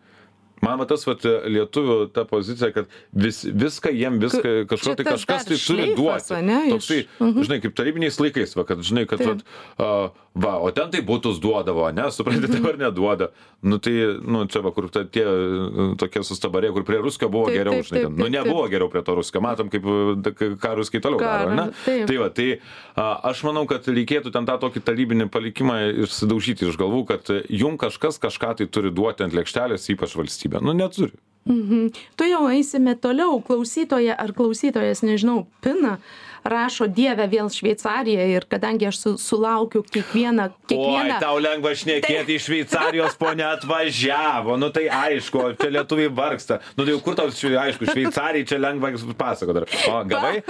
Man 0.61 0.77
va 0.77 0.85
tas 0.85 1.01
vat, 1.09 1.23
lietuvių 1.25 2.11
ta 2.13 2.21
pozicija, 2.29 2.67
kad 2.75 2.91
vis, 3.17 3.39
viską 3.49 3.89
jiem, 3.97 4.19
viską 4.21 4.51
kažko 4.69 4.93
tai 4.99 5.05
kažkas 5.07 5.47
tai 5.49 5.57
turi 5.57 5.87
duoti. 5.97 6.35
ane, 6.37 6.59
iš- 6.67 6.75
Toksai, 6.75 6.99
žinai, 7.47 7.57
kaip 7.63 7.73
tarybiniais 7.79 8.19
laikais, 8.21 8.53
va, 8.55 8.63
kad, 8.69 8.83
žinai, 8.85 9.07
kad, 9.09 9.23
vat, 9.25 9.41
uh, 9.81 10.11
va, 10.33 10.53
o 10.63 10.69
ten 10.71 10.87
tai 10.91 11.01
būtus 11.03 11.39
duodavo, 11.43 11.89
ne, 11.93 12.05
suprantate, 12.11 12.53
Mhm. 12.55 12.63
dabar 12.63 12.77
neduoda. 12.79 13.27
Nu 13.61 13.77
tai, 13.77 13.91
nu 14.23 14.45
čia 14.47 14.61
va, 14.63 14.71
kur 14.71 14.87
ta, 14.89 15.03
tie 15.03 15.25
uh, 15.27 15.95
tokie 15.99 16.23
sustabarė, 16.23 16.71
kur 16.71 16.83
prie 16.87 17.01
ruskio 17.03 17.27
buvo 17.29 17.51
geriau, 17.51 17.83
žinai, 17.83 18.05
ten. 18.07 18.15
Nu 18.15 18.29
nebuvo 18.31 18.63
geriau 18.71 18.87
prie 18.89 19.01
to 19.03 19.15
ruskio, 19.19 19.41
matom, 19.43 19.69
kaip, 19.69 19.83
uh, 19.83 20.55
ką 20.57 20.75
ruskiai 20.79 21.01
toliau 21.03 21.19
daro, 21.19 21.49
Karo, 21.51 21.55
ne? 21.55 21.65
taip. 21.85 22.07
Tai 22.07 22.17
va, 22.23 22.29
tai 22.29 22.47
a, 22.95 23.19
aš 23.29 23.43
manau, 23.43 23.65
kad 23.67 23.83
reikėtų 23.85 24.31
ten 24.31 24.45
tą 24.47 24.55
tokį 24.63 24.81
tarybinį 24.87 25.27
palikimą 25.29 25.75
išsidaužyti 26.07 26.69
iš 26.71 26.79
galvų, 26.79 27.05
kad 27.11 27.27
jum 27.49 27.75
kažkas 27.77 28.17
kažką 28.23 28.55
tai 28.61 28.65
turi 28.71 28.89
duoti 28.89 29.23
ant 29.27 29.33
lėkštelės, 29.35 29.89
ypač 29.93 30.15
valstybė. 30.15 30.61
Nu, 30.63 30.71
neturi. 30.73 31.11
Tu 31.45 32.25
jau 32.29 32.43
eisime 32.53 32.93
toliau, 33.01 33.39
klausytoja 33.41 34.13
ar 34.13 34.29
klausytojas, 34.37 35.01
nežinau, 35.01 35.47
Pina 35.65 35.97
rašo 36.43 36.87
Dieve 36.89 37.27
vėl 37.29 37.49
Šveicarija 37.53 38.25
ir 38.31 38.45
kadangi 38.49 38.87
aš 38.89 38.99
su, 38.99 39.13
sulaukiu 39.21 39.83
kiekvieną, 39.85 40.47
kiekvieną... 40.69 41.17
Oi, 41.17 41.19
tau 41.21 41.37
lengva 41.41 41.73
šnekėti 41.77 42.37
iš 42.37 42.47
Šveicarijos, 42.47 43.17
ponia 43.19 43.51
atvažiavo, 43.55 44.57
nu 44.61 44.71
tai 44.73 44.87
aišku, 44.91 45.43
čia 45.61 45.71
lietuviai 45.77 46.11
vargsta. 46.13 46.59
Nu 46.77 46.85
tai 46.85 46.95
jau 46.95 47.01
kur 47.05 47.17
tau, 47.19 47.29
aišku, 47.29 47.89
Šveicarijai 47.91 48.47
čia 48.49 48.59
lengva 48.61 48.93
pasako 49.17 49.57
dar. 49.59 49.67
O, 49.89 49.99
gavai? 50.09 50.41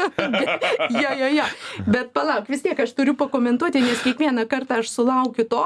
jo, 1.04 1.12
jo, 1.20 1.32
jo. 1.38 1.50
Bet 1.92 2.14
palauk, 2.16 2.48
vis 2.52 2.64
tiek 2.64 2.80
aš 2.80 2.96
turiu 2.98 3.16
pakomentuoti, 3.20 3.84
nes 3.84 4.04
kiekvieną 4.06 4.48
kartą 4.52 4.80
aš 4.82 4.94
sulaukiu 4.94 5.48
to. 5.52 5.66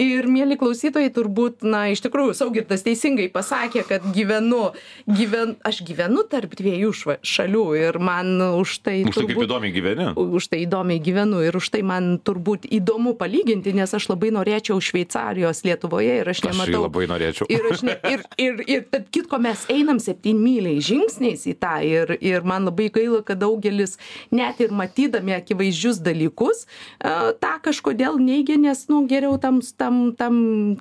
Ir, 0.00 0.28
mėly 0.30 0.58
klausytojai, 0.60 1.12
turbūt, 1.14 1.66
na, 1.66 1.86
iš 1.92 2.04
tikrųjų, 2.06 2.36
Saugirtas 2.36 2.84
teisingai 2.86 3.28
pasakė, 3.32 3.84
kad 3.88 4.08
gyvenu, 4.16 4.70
gyven, 5.08 5.56
aš 5.66 5.82
gyvenu 5.86 6.24
tarp 6.30 6.56
dviejų 6.58 6.92
šalių 7.26 7.66
ir 7.80 8.00
man 8.02 8.36
už 8.56 8.80
tai... 8.86 8.98
Už 9.06 9.16
tai 9.20 9.26
kaip 9.26 9.36
turbūt- 9.36 9.65
įdomiai 9.66 9.72
gyveni. 9.72 10.06
už 10.16 10.48
tai 10.48 10.62
įdomiai 10.64 11.00
gyvenu 11.00 11.42
ir 11.44 11.56
už 11.56 11.70
tai 11.70 11.82
man 11.82 12.18
turbūt 12.18 12.66
įdomu 12.70 13.14
palyginti, 13.18 13.72
nes 13.74 13.92
aš 13.94 14.08
labai 14.08 14.30
norėčiau 14.30 14.80
Šveicarijos 14.80 15.64
Lietuvoje 15.64 16.20
ir 16.20 16.28
aš 16.28 16.36
Aš 16.36 16.44
jį 16.44 16.52
nematau. 16.52 16.82
labai 16.86 17.06
norėčiau. 17.10 17.46
Ir, 17.50 17.62
aš 17.70 17.82
ne, 17.82 17.96
ir, 18.10 18.22
ir, 18.38 18.62
ir 18.66 18.84
tarp 18.90 19.10
kitko 19.10 19.38
mes 19.38 19.66
einam 19.72 19.98
septynmyliai 19.98 20.80
žingsniais 20.80 21.46
į 21.46 21.54
tą 21.58 21.74
ir, 21.86 22.16
ir 22.20 22.42
man 22.46 22.64
labai 22.68 22.90
gaila, 22.90 23.22
kad 23.26 23.38
daugelis 23.40 23.96
net 24.30 24.60
ir 24.60 24.70
matydami 24.70 25.34
akivaizdžius 25.36 26.00
dalykus, 26.04 26.66
tą 27.00 27.54
kažkodėl 27.62 28.18
neigia, 28.20 28.56
nes, 28.60 28.86
nu, 28.88 29.06
geriau 29.08 29.38
tam, 29.40 29.60
tam, 29.76 30.14
tam 30.16 30.76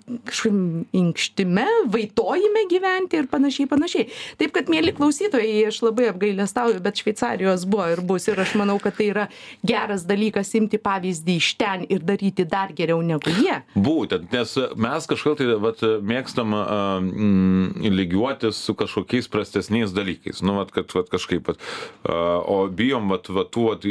inkštime, 0.93 1.65
vaitojime 1.91 2.65
gyventi 2.69 3.19
ir 3.21 3.27
panašiai, 3.31 3.67
panašiai. 3.69 4.09
Taip 4.39 4.53
kad, 4.55 4.69
mėly 4.71 4.93
klausytojai, 4.95 5.67
aš 5.69 5.81
labai 5.85 6.09
apgailestauju, 6.11 6.81
bet 6.83 7.01
Šveicarijos 7.01 7.65
buvo 7.69 7.87
ir 7.93 8.01
bus 8.05 8.27
ir 8.29 8.39
aš 8.41 8.55
manau, 8.59 8.74
kad 8.83 8.97
tai 8.97 9.09
yra 9.11 9.27
geras 9.65 10.05
dalykas 10.07 10.53
imti 10.57 10.79
pavyzdį 10.81 11.37
iš 11.39 11.51
ten 11.59 11.85
ir 11.89 12.03
daryti 12.05 12.45
dar 12.49 12.73
geriau 12.75 13.01
negu 13.05 13.33
jie. 13.39 13.59
Būtent, 13.75 14.31
nes 14.33 14.55
mes 14.75 15.09
kažkaip 15.09 15.39
tai 15.39 15.49
vat, 15.61 15.81
mėgstam 16.05 16.55
a, 16.55 16.63
mm, 17.01 17.85
lygiuotis 17.95 18.59
su 18.67 18.75
kažkokiais 18.77 19.29
prastesniais 19.31 19.93
dalykais. 19.95 20.41
Nu, 20.45 20.57
vat, 20.59 20.71
kad 20.75 20.91
vat, 20.95 21.09
kažkaip, 21.11 21.47
vat, 21.49 21.61
a, 22.03 22.39
o 22.41 22.65
bijom 22.67 23.09
vat, 23.13 23.29
vat, 23.29 23.51
tų 23.55 23.67
vat, 23.69 23.87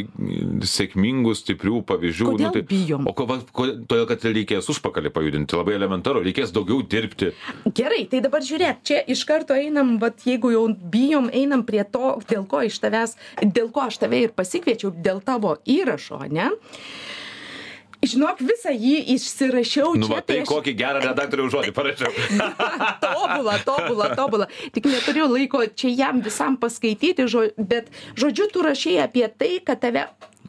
sėkmingų, 0.74 1.34
stiprių 1.38 1.82
pavyzdžių. 1.88 2.28
Kodėl 2.30 2.48
nu, 2.48 2.54
tai, 2.56 2.64
bijom? 2.68 3.08
O 3.10 3.14
ko, 3.16 3.28
vat, 3.30 3.46
ko, 3.54 3.68
todėl, 3.88 4.06
kad 4.10 4.26
reikės 4.28 4.70
užpakalį 4.72 5.12
pajudinti, 5.14 5.58
labai 5.58 5.76
elementaru, 5.78 6.24
reikės 6.24 6.54
daugiau 6.54 6.82
dirbti. 6.82 7.32
Gerai, 7.76 8.04
tai 8.10 8.22
dabar 8.24 8.44
žiūrėk, 8.44 8.82
čia 8.86 9.00
iš 9.10 9.24
karto 9.28 9.56
einam, 9.56 9.96
vat, 10.02 10.24
jeigu 10.28 10.52
jau 10.54 10.66
bijom, 10.92 11.30
einam 11.34 11.64
prie 11.66 11.84
to, 11.84 12.16
dėl 12.30 12.46
ko 12.50 12.64
iš 12.66 12.80
tavęs, 12.82 13.16
dėl 13.42 13.70
ko 13.74 13.86
aš 13.88 14.00
tave 14.02 14.24
ir 14.26 14.34
pasikviečiau, 14.36 14.73
dėl 14.80 15.20
tavo 15.24 15.56
įrašo, 15.64 16.24
ne? 16.30 16.50
žinok 18.04 18.40
visą 18.44 18.68
jį 18.68 18.98
išsirašiau 19.14 19.94
Nu, 19.96 20.08
čia 20.10 20.20
tai 20.20 20.42
aš- 20.42 20.50
kokį 20.50 20.74
gerą 20.76 21.00
redaktorių 21.00 21.46
žodį 21.54 21.72
parašiau. 21.72 22.10
tobula, 23.04 23.54
tobula, 23.64 24.08
tobula. 24.18 24.48
Tik 24.76 24.84
neturiu 24.92 25.24
laiko 25.32 25.62
čia 25.72 25.88
jam 25.88 26.20
visam 26.20 26.58
paskaityti, 26.60 27.24
žo, 27.32 27.46
bet 27.56 27.88
žodžiu, 28.20 28.50
tu 28.52 28.60
rašai 28.66 28.98
apie 29.06 29.24
tai, 29.32 29.56
kad 29.64 29.80
tave 29.80 30.04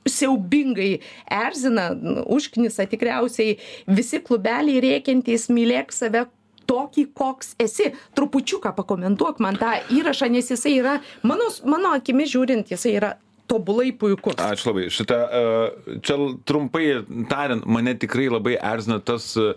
siaubingai 0.06 1.00
erzina, 1.32 1.90
užknisa 2.28 2.86
tikriausiai 2.92 3.56
visi 3.88 4.20
klubeliai 4.22 4.82
rėkiantys, 4.84 5.48
mylėk 5.48 5.96
save 5.96 6.28
tokį, 6.70 7.08
koks 7.18 7.56
esi. 7.62 7.92
Trupučiuką 8.18 8.74
pakomentuok 8.78 9.40
man 9.40 9.58
tą 9.62 9.78
įrašą, 9.96 10.30
nes 10.34 10.50
jisai 10.52 10.76
yra, 10.82 11.00
mano, 11.24 11.48
mano 11.64 11.96
akimi 11.96 12.28
žiūrint, 12.30 12.68
jisai 12.74 12.98
yra 13.00 13.16
tobulai 13.48 13.92
puikus. 13.96 14.38
Ačiū 14.42 14.72
labai. 14.72 14.90
Šitą, 14.94 15.18
e, 15.18 15.98
čia 16.06 16.20
trumpai 16.48 16.86
tariant, 17.32 17.66
mane 17.66 17.96
tikrai 18.00 18.28
labai 18.32 18.58
erzina 18.60 19.00
tas 19.04 19.34
e, 19.40 19.54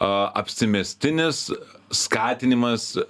apsimestinis 0.00 1.48
skatinimas 1.90 2.92
e, 2.94 3.02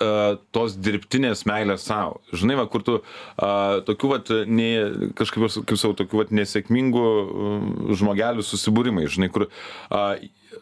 tos 0.57 0.74
dirbtinės 0.81 1.45
meilės 1.49 1.85
savo. 1.89 2.20
Žinai, 2.33 2.57
va, 2.62 2.66
kur 2.70 2.85
tu 2.87 2.97
a, 3.01 3.81
tokių, 3.87 4.11
vat, 4.14 4.33
ne, 4.49 4.70
kažkaip, 5.18 5.47
kaip 5.68 5.81
savo, 5.81 5.97
tokių, 5.99 6.22
vat, 6.22 6.33
nesėkmingų 6.35 7.05
mm, 7.05 7.97
žmogelių 8.01 8.47
susibūrimai, 8.47 9.05
žinai, 9.12 9.28
kur 9.35 9.49
a, 9.49 10.16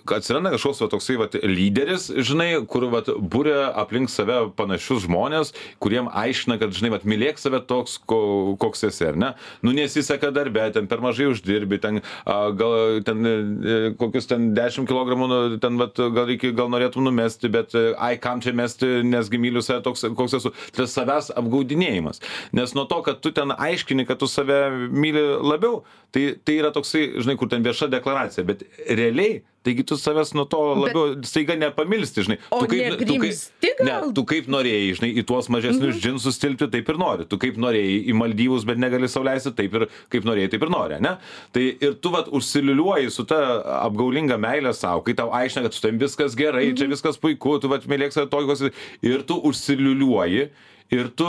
atsiranda 0.06 0.52
kažkoks 0.54 0.82
va, 0.82 0.88
toksai 0.92 1.16
vat, 1.20 1.36
lyderis, 1.42 2.08
žinai, 2.24 2.50
kur 2.70 2.88
vat, 2.92 3.10
būrė 3.18 3.56
aplink 3.78 4.12
save 4.12 4.40
panašius 4.58 5.04
žmonės, 5.06 5.52
kuriem 5.82 6.10
aiškina, 6.12 6.58
kad, 6.60 6.74
žinai, 6.76 6.92
vat, 6.96 7.06
mylėk 7.08 7.40
save 7.40 7.60
toks, 7.68 7.98
ko, 8.08 8.20
koks 8.60 8.86
esi, 8.88 9.06
ar 9.10 9.18
ne? 9.18 9.32
Nu, 9.64 9.74
nesiseka 9.76 10.30
darbė, 10.34 10.68
ten 10.74 10.88
per 10.90 11.02
mažai 11.04 11.28
uždirbi, 11.32 11.80
ten 11.82 12.00
a, 12.00 12.38
gal 12.56 13.02
ten 13.06 13.28
e, 13.28 13.76
kokius 14.00 14.28
ten 14.30 14.50
10 14.56 14.88
kg, 14.88 15.18
nu, 15.18 15.40
ten 15.62 15.80
vat, 15.80 15.98
gal, 15.98 16.26
reikia, 16.30 16.54
gal 16.56 16.70
norėtum 16.72 17.06
numesti, 17.06 17.50
bet 17.52 17.76
e, 17.78 17.92
ai, 17.96 18.14
kam 18.22 18.42
čia 18.44 18.54
mesti, 18.56 18.98
nesgi 19.06 19.40
myliu 19.40 19.62
save 19.64 19.82
toks, 19.86 20.06
koks 20.18 20.38
esu. 20.40 20.54
Tai 20.76 20.88
savęs 20.90 21.32
apgaudinėjimas. 21.38 22.22
Nes 22.56 22.74
nuo 22.76 22.86
to, 22.90 23.00
kad 23.06 23.22
tu 23.24 23.32
ten 23.34 23.54
aiškini, 23.54 24.06
kad 24.08 24.20
tu 24.20 24.28
save 24.30 24.88
myli 24.92 25.24
labiau, 25.42 25.82
tai, 26.14 26.32
tai 26.44 26.58
yra 26.62 26.72
toksai, 26.74 27.20
žinai, 27.22 27.36
kur 27.40 27.50
ten 27.50 27.64
vieša 27.64 27.90
deklaracija, 27.92 28.46
bet 28.48 28.64
realiai 28.88 29.42
Taigi 29.66 29.82
tu 29.84 29.96
savęs 29.98 30.30
nuo 30.38 30.44
to 30.48 30.60
labiau 30.78 31.16
staiga 31.26 31.56
nepamilsti, 31.58 32.22
žinai. 32.26 32.36
O 32.54 32.60
tu 32.62 32.70
kaip, 32.70 33.00
tu 33.02 33.16
kaip, 33.18 33.72
ne, 33.84 33.96
tu 34.14 34.24
kaip 34.30 34.50
norėjai, 34.54 34.92
žinai, 35.00 35.10
į 35.18 35.24
tuos 35.28 35.50
mažesnius 35.50 35.96
mhm. 35.96 36.02
džinsus 36.04 36.38
tilpti, 36.38 36.68
taip 36.72 36.92
ir 36.92 37.00
nori. 37.00 37.26
Tu 37.28 37.40
kaip 37.42 37.58
norėjai 37.60 37.98
į 38.12 38.16
Maldyvus, 38.20 38.66
bet 38.68 38.80
negali 38.80 39.10
sauliaisti, 39.10 39.52
taip 39.58 39.74
ir 39.80 39.88
kaip 40.14 40.28
norėjai, 40.28 40.52
taip 40.54 40.68
ir 40.68 40.72
nori, 40.72 41.00
ne? 41.04 41.16
Tai 41.56 41.66
ir 41.74 41.98
tu 41.98 42.14
vat 42.14 42.30
užsiliuliuoji 42.38 43.12
su 43.14 43.26
ta 43.28 43.42
apgaulinga 43.80 44.38
meilė 44.40 44.72
savo, 44.78 45.02
kai 45.06 45.16
tau 45.18 45.34
aiškina, 45.34 45.66
kad 45.66 45.76
su 45.76 45.84
tavim 45.84 46.00
viskas 46.04 46.38
gerai, 46.38 46.70
mhm. 46.70 46.78
čia 46.78 46.90
viskas 46.94 47.20
puiku, 47.20 47.58
tu 47.58 47.70
vat 47.74 47.86
mylėk 47.90 48.14
save 48.14 48.30
tokios 48.32 48.68
ir 48.68 49.26
tu 49.26 49.42
užsiliuliuoji 49.50 50.50
ir 50.94 51.10
tu 51.16 51.26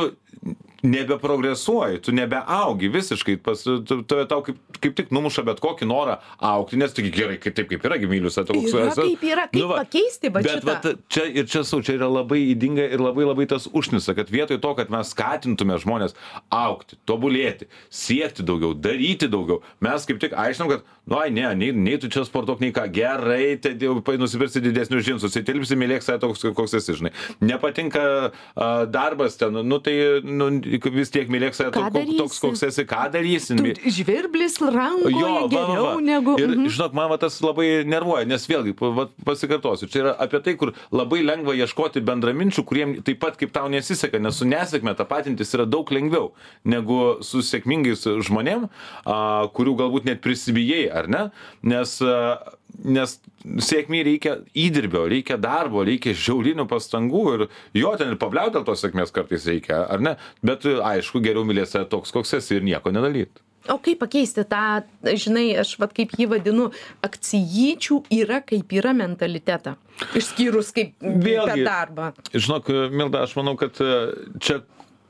nebeprogresuoji, 0.84 2.02
tu 2.02 2.12
nebeaugi 2.12 2.88
visiškai, 2.90 3.38
pas, 3.44 3.64
tu, 3.64 4.02
tave 4.08 4.26
tau 4.30 4.44
kaip, 4.46 4.60
kaip 4.80 4.96
tik 4.96 5.12
numuša 5.16 5.44
bet 5.48 5.60
kokį 5.64 5.88
norą 5.90 6.20
aukti, 6.52 6.80
nes 6.80 6.94
tik 6.96 7.10
gerai, 7.16 7.36
kaip 7.42 7.56
taip 7.58 7.70
kaip 7.72 7.88
yra, 7.90 7.98
myliu 8.10 8.32
save 8.32 8.48
toks 8.50 8.76
Yra 8.80 8.94
kaip 8.96 9.26
yra, 9.28 9.48
kaip 9.52 9.74
pakeisti 9.76 10.32
va 10.32 10.44
bet 10.46 10.60
šitą? 10.60 10.70
vat, 10.70 11.02
čia 11.12 11.26
ir 11.28 11.50
čia 11.52 11.66
su, 11.68 11.82
čia 11.84 11.98
yra 12.00 12.08
labai 12.12 12.42
įdinga 12.54 12.88
ir 12.96 13.04
labai 13.04 13.28
labai 13.28 13.48
tas 13.52 13.68
užnisa, 13.68 14.16
kad 14.18 14.32
vietoj 14.32 14.62
to, 14.64 14.72
kad 14.78 14.94
mes 14.94 15.12
skatintume 15.12 15.80
žmonės 15.84 16.16
aukti, 16.54 17.00
tobulėti, 17.10 17.68
siekti 17.92 18.46
daugiau, 18.48 18.72
daryti 18.78 19.28
daugiau, 19.32 19.60
mes 19.84 20.08
kaip 20.08 20.22
tik 20.24 20.38
aiškinam, 20.40 20.72
kad, 20.72 20.88
nu, 21.10 21.20
ai, 21.20 21.28
ne, 21.34 21.50
nei, 21.60 21.74
nei 21.76 22.00
tu 22.00 22.08
čia 22.14 22.24
sportuok, 22.28 22.64
nei 22.64 22.72
ką, 22.76 22.88
gerai, 22.94 23.58
tai 23.60 23.76
nusipirksi 24.22 24.64
didesnius 24.64 25.04
džinsus, 25.04 25.36
įtilpsi, 25.42 25.76
mylėk 25.80 26.06
save 26.06 26.22
toks, 26.24 26.46
koks 26.56 26.78
esi, 26.80 26.96
žinai. 27.02 27.12
Nepatinka 27.44 28.04
a, 28.30 28.70
darbas 28.90 29.36
ten, 29.40 29.58
nu, 29.66 29.82
tai 29.84 30.19
nu, 30.24 30.50
vis 30.94 31.10
tiek 31.14 31.30
mylėk 31.32 31.56
save 31.58 31.72
Ką 31.76 31.88
toks, 32.18 32.40
koks 32.44 32.64
esi, 32.68 32.86
ką 32.90 33.06
darysi. 33.14 33.56
Tu 33.60 33.92
žvirblis 34.00 34.58
rankoje 34.62 35.14
Jo, 35.16 35.28
va, 35.28 35.42
va, 35.42 35.48
geriau 35.54 35.86
va. 35.86 36.02
negu... 36.02 36.36
Ir 36.40 36.50
Mhm. 36.56 36.68
žinok, 36.76 36.94
man 36.98 37.10
va 37.10 37.18
tas 37.22 37.40
labai 37.42 37.84
nervuoja, 37.86 38.26
nes 38.28 38.46
vėlgi, 38.50 38.76
va, 38.80 39.08
pasikartosiu, 39.26 39.90
čia 39.90 40.02
yra 40.04 40.14
apie 40.20 40.40
tai, 40.46 40.56
kur 40.60 40.74
labai 40.92 41.22
lengva 41.24 41.54
ieškoti 41.58 42.02
bendraminčių, 42.06 42.64
kuriem 42.66 42.96
taip 43.04 43.20
pat 43.20 43.38
kaip 43.40 43.52
tau 43.56 43.68
nesiseka, 43.72 44.20
nes 44.20 44.36
su 44.40 44.46
nesėkme 44.46 44.96
tapatintis 45.00 45.54
yra 45.56 45.66
daug 45.70 45.90
lengviau 45.92 46.32
negu 46.66 47.20
su 47.24 47.40
sėkmingais 47.46 48.04
žmonėm, 48.28 48.70
a, 49.06 49.48
kurių 49.54 49.76
galbūt 49.84 50.06
net 50.06 50.22
prisibijai, 50.22 50.90
ar 50.92 51.08
ne? 51.08 51.24
Nes, 51.64 52.00
a, 52.02 52.38
nes 52.84 53.18
sėkmiai 53.66 54.06
reikia 54.08 54.38
įdirbio, 54.58 55.06
reikia 55.12 55.38
darbo, 55.42 55.84
reikia 55.88 56.14
žiaulinių 56.16 56.66
pastangų 56.70 57.26
ir 57.36 57.46
jo 57.82 57.92
ten 58.00 58.14
ir 58.14 58.22
pabliauti 58.22 58.58
dėl 58.58 58.66
tos 58.68 58.84
sėkmės 58.86 59.14
kartais 59.16 59.48
reikia, 59.50 59.84
ar 59.92 60.04
ne? 60.04 60.16
Bet 60.46 60.66
aišku, 60.66 61.22
geriau 61.24 61.46
mylėti 61.48 61.76
save 61.76 61.90
toks, 61.92 62.14
koks 62.16 62.38
esi 62.40 62.60
ir 62.60 62.66
nieko 62.68 62.94
nedaryti. 62.96 63.44
O 63.70 63.76
kaip 63.84 64.00
pakeisti 64.02 64.46
tą, 64.50 64.82
žinai, 65.04 65.52
aš 65.62 65.74
vad 65.82 65.92
kaip 65.94 66.14
jį 66.18 66.30
vadinu, 66.32 66.70
akcijyčių 67.06 68.00
yra 68.16 68.40
kaip 68.48 68.72
yra 68.74 68.94
mentalitetą. 68.96 69.76
Išskyrus 70.18 70.72
kaip 70.74 70.96
per 71.02 71.18
Vėlgi. 71.26 71.66
darbą. 71.68 72.12
Žinok, 72.32 72.72
Milda, 72.96 73.26
aš 73.28 73.36
manau, 73.38 73.58
kad 73.60 73.78
e, 73.84 73.92
čia, 74.40 74.62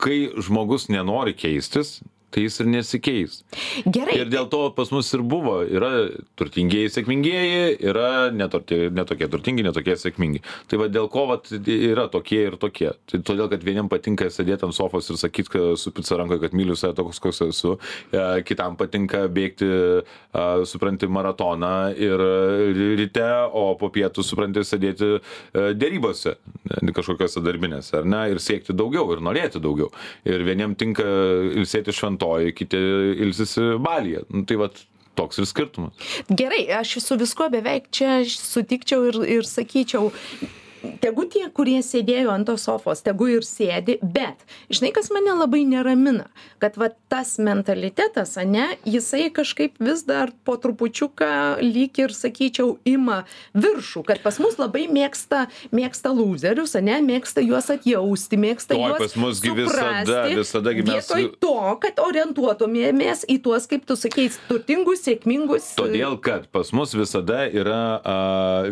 kai 0.02 0.18
žmogus 0.42 0.88
nenori 0.90 1.36
keistis, 1.38 2.00
tai 2.30 2.44
jis 2.46 2.60
ir 2.62 2.70
nesikeis. 2.70 3.40
Gerai. 3.86 4.16
Ir 4.20 4.30
dėl 4.30 4.48
to 4.52 4.62
pas 4.76 4.90
mus 4.94 5.10
ir 5.16 5.24
buvo, 5.26 5.60
yra 5.66 5.90
turtingieji, 6.38 6.92
sėkmingieji, 6.94 7.76
yra 7.90 8.30
netorti, 8.34 8.86
netokie 8.94 9.28
turtingi, 9.30 9.64
netokie 9.66 9.96
sėkmingi. 9.98 10.42
Tai 10.70 10.80
va 10.82 10.88
dėl 10.92 11.10
ko 11.12 11.26
vat, 11.30 11.50
yra 11.50 12.06
tokie 12.12 12.42
ir 12.48 12.56
tokie. 12.60 12.92
Tai 13.10 13.22
todėl, 13.26 13.48
kad 13.52 13.64
vieniem 13.66 13.90
patinka 13.90 14.30
sėdėti 14.30 14.68
ant 14.68 14.76
sofos 14.76 15.10
ir 15.10 15.18
sakyti 15.20 15.64
su 15.80 15.92
pica 15.94 16.18
rankoje, 16.20 16.44
kad 16.44 16.56
myliu 16.56 16.76
save 16.78 16.96
toks, 16.98 17.20
koks 17.22 17.42
esu, 17.48 17.76
e, 18.12 18.22
kitam 18.46 18.78
patinka 18.80 19.24
bėgti, 19.32 19.68
e, 19.70 20.44
supranti, 20.70 21.08
maratoną 21.10 21.74
ir 21.98 22.24
ryte, 23.00 23.28
o 23.56 23.74
po 23.80 23.90
pietų, 23.92 24.24
supranti, 24.26 24.64
sėdėti 24.66 25.10
e, 25.16 25.66
dėrybose, 25.78 26.36
kažkokiose 26.94 27.42
darbinėse, 27.44 27.96
ar 28.00 28.08
ne, 28.08 28.22
ir 28.32 28.42
siekti 28.42 28.76
daugiau, 28.76 29.08
ir 29.14 29.24
norėti 29.24 29.62
daugiau. 29.62 29.90
Ir 30.28 30.44
vieniem 30.46 30.76
tinka 30.78 31.04
ilsėti 31.60 31.94
šventoji, 32.20 32.54
kiti 32.54 32.76
ilsisi 33.18 33.60
balyje. 33.78 34.22
Nu, 34.28 34.44
tai 34.44 34.56
va 34.56 34.68
toks 35.14 35.38
ir 35.38 35.46
skirtumas. 35.46 35.92
Gerai, 36.28 36.66
aš 36.80 37.00
su 37.00 37.16
viskuo 37.16 37.48
beveik 37.50 37.90
čia 37.90 38.24
sutikčiau 38.24 39.08
ir, 39.08 39.20
ir 39.38 39.44
sakyčiau, 39.44 40.10
tegu 41.02 41.26
tie, 41.30 41.46
kurie 41.54 41.78
sėdėjo 41.84 42.32
ant 42.32 42.48
tos 42.48 42.64
sofos, 42.66 43.02
tegu 43.04 43.28
ir 43.36 43.46
sėdi, 43.46 43.98
bet, 44.02 44.44
žinai, 44.72 44.92
kas 44.96 45.10
mane 45.14 45.34
labai 45.36 45.62
neramina, 45.68 46.28
kad 46.62 46.76
va 46.80 46.90
tas 47.12 47.36
mentalitetas, 47.42 48.36
ane, 48.40 48.66
jisai 48.88 49.28
kažkaip 49.34 49.80
vis 49.82 50.04
dar 50.08 50.32
po 50.46 50.56
trupučiuką 50.60 51.60
lyg 51.64 52.00
ir, 52.02 52.14
sakyčiau, 52.16 52.76
ima 52.88 53.22
viršų, 53.54 54.04
kad 54.08 54.22
pas 54.24 54.40
mus 54.42 54.58
labai 54.60 54.86
mėgsta, 54.92 55.46
mėgsta 55.74 56.12
loserius, 56.14 56.76
ane, 56.78 57.00
mėgsta 57.04 57.44
juos 57.44 57.70
atjausti, 57.72 58.40
mėgsta 58.40 58.78
juos 58.78 59.16
suprasti, 59.16 60.36
visada 60.38 60.74
Vietoj 60.80 61.26
to, 61.42 61.56
kad 61.82 62.00
orientuotumėmės 62.02 63.26
į 63.30 63.40
tuos, 63.44 63.66
kaip 63.70 63.84
tu 63.88 63.96
sakei, 63.98 64.28
turtingus, 64.48 65.04
sėkmingus. 65.06 65.72
Todėl, 65.78 66.16
kad 66.22 66.48
pas 66.54 66.72
mus 66.76 66.94
visada 66.96 67.44
yra 67.48 67.82
a, 68.00 68.16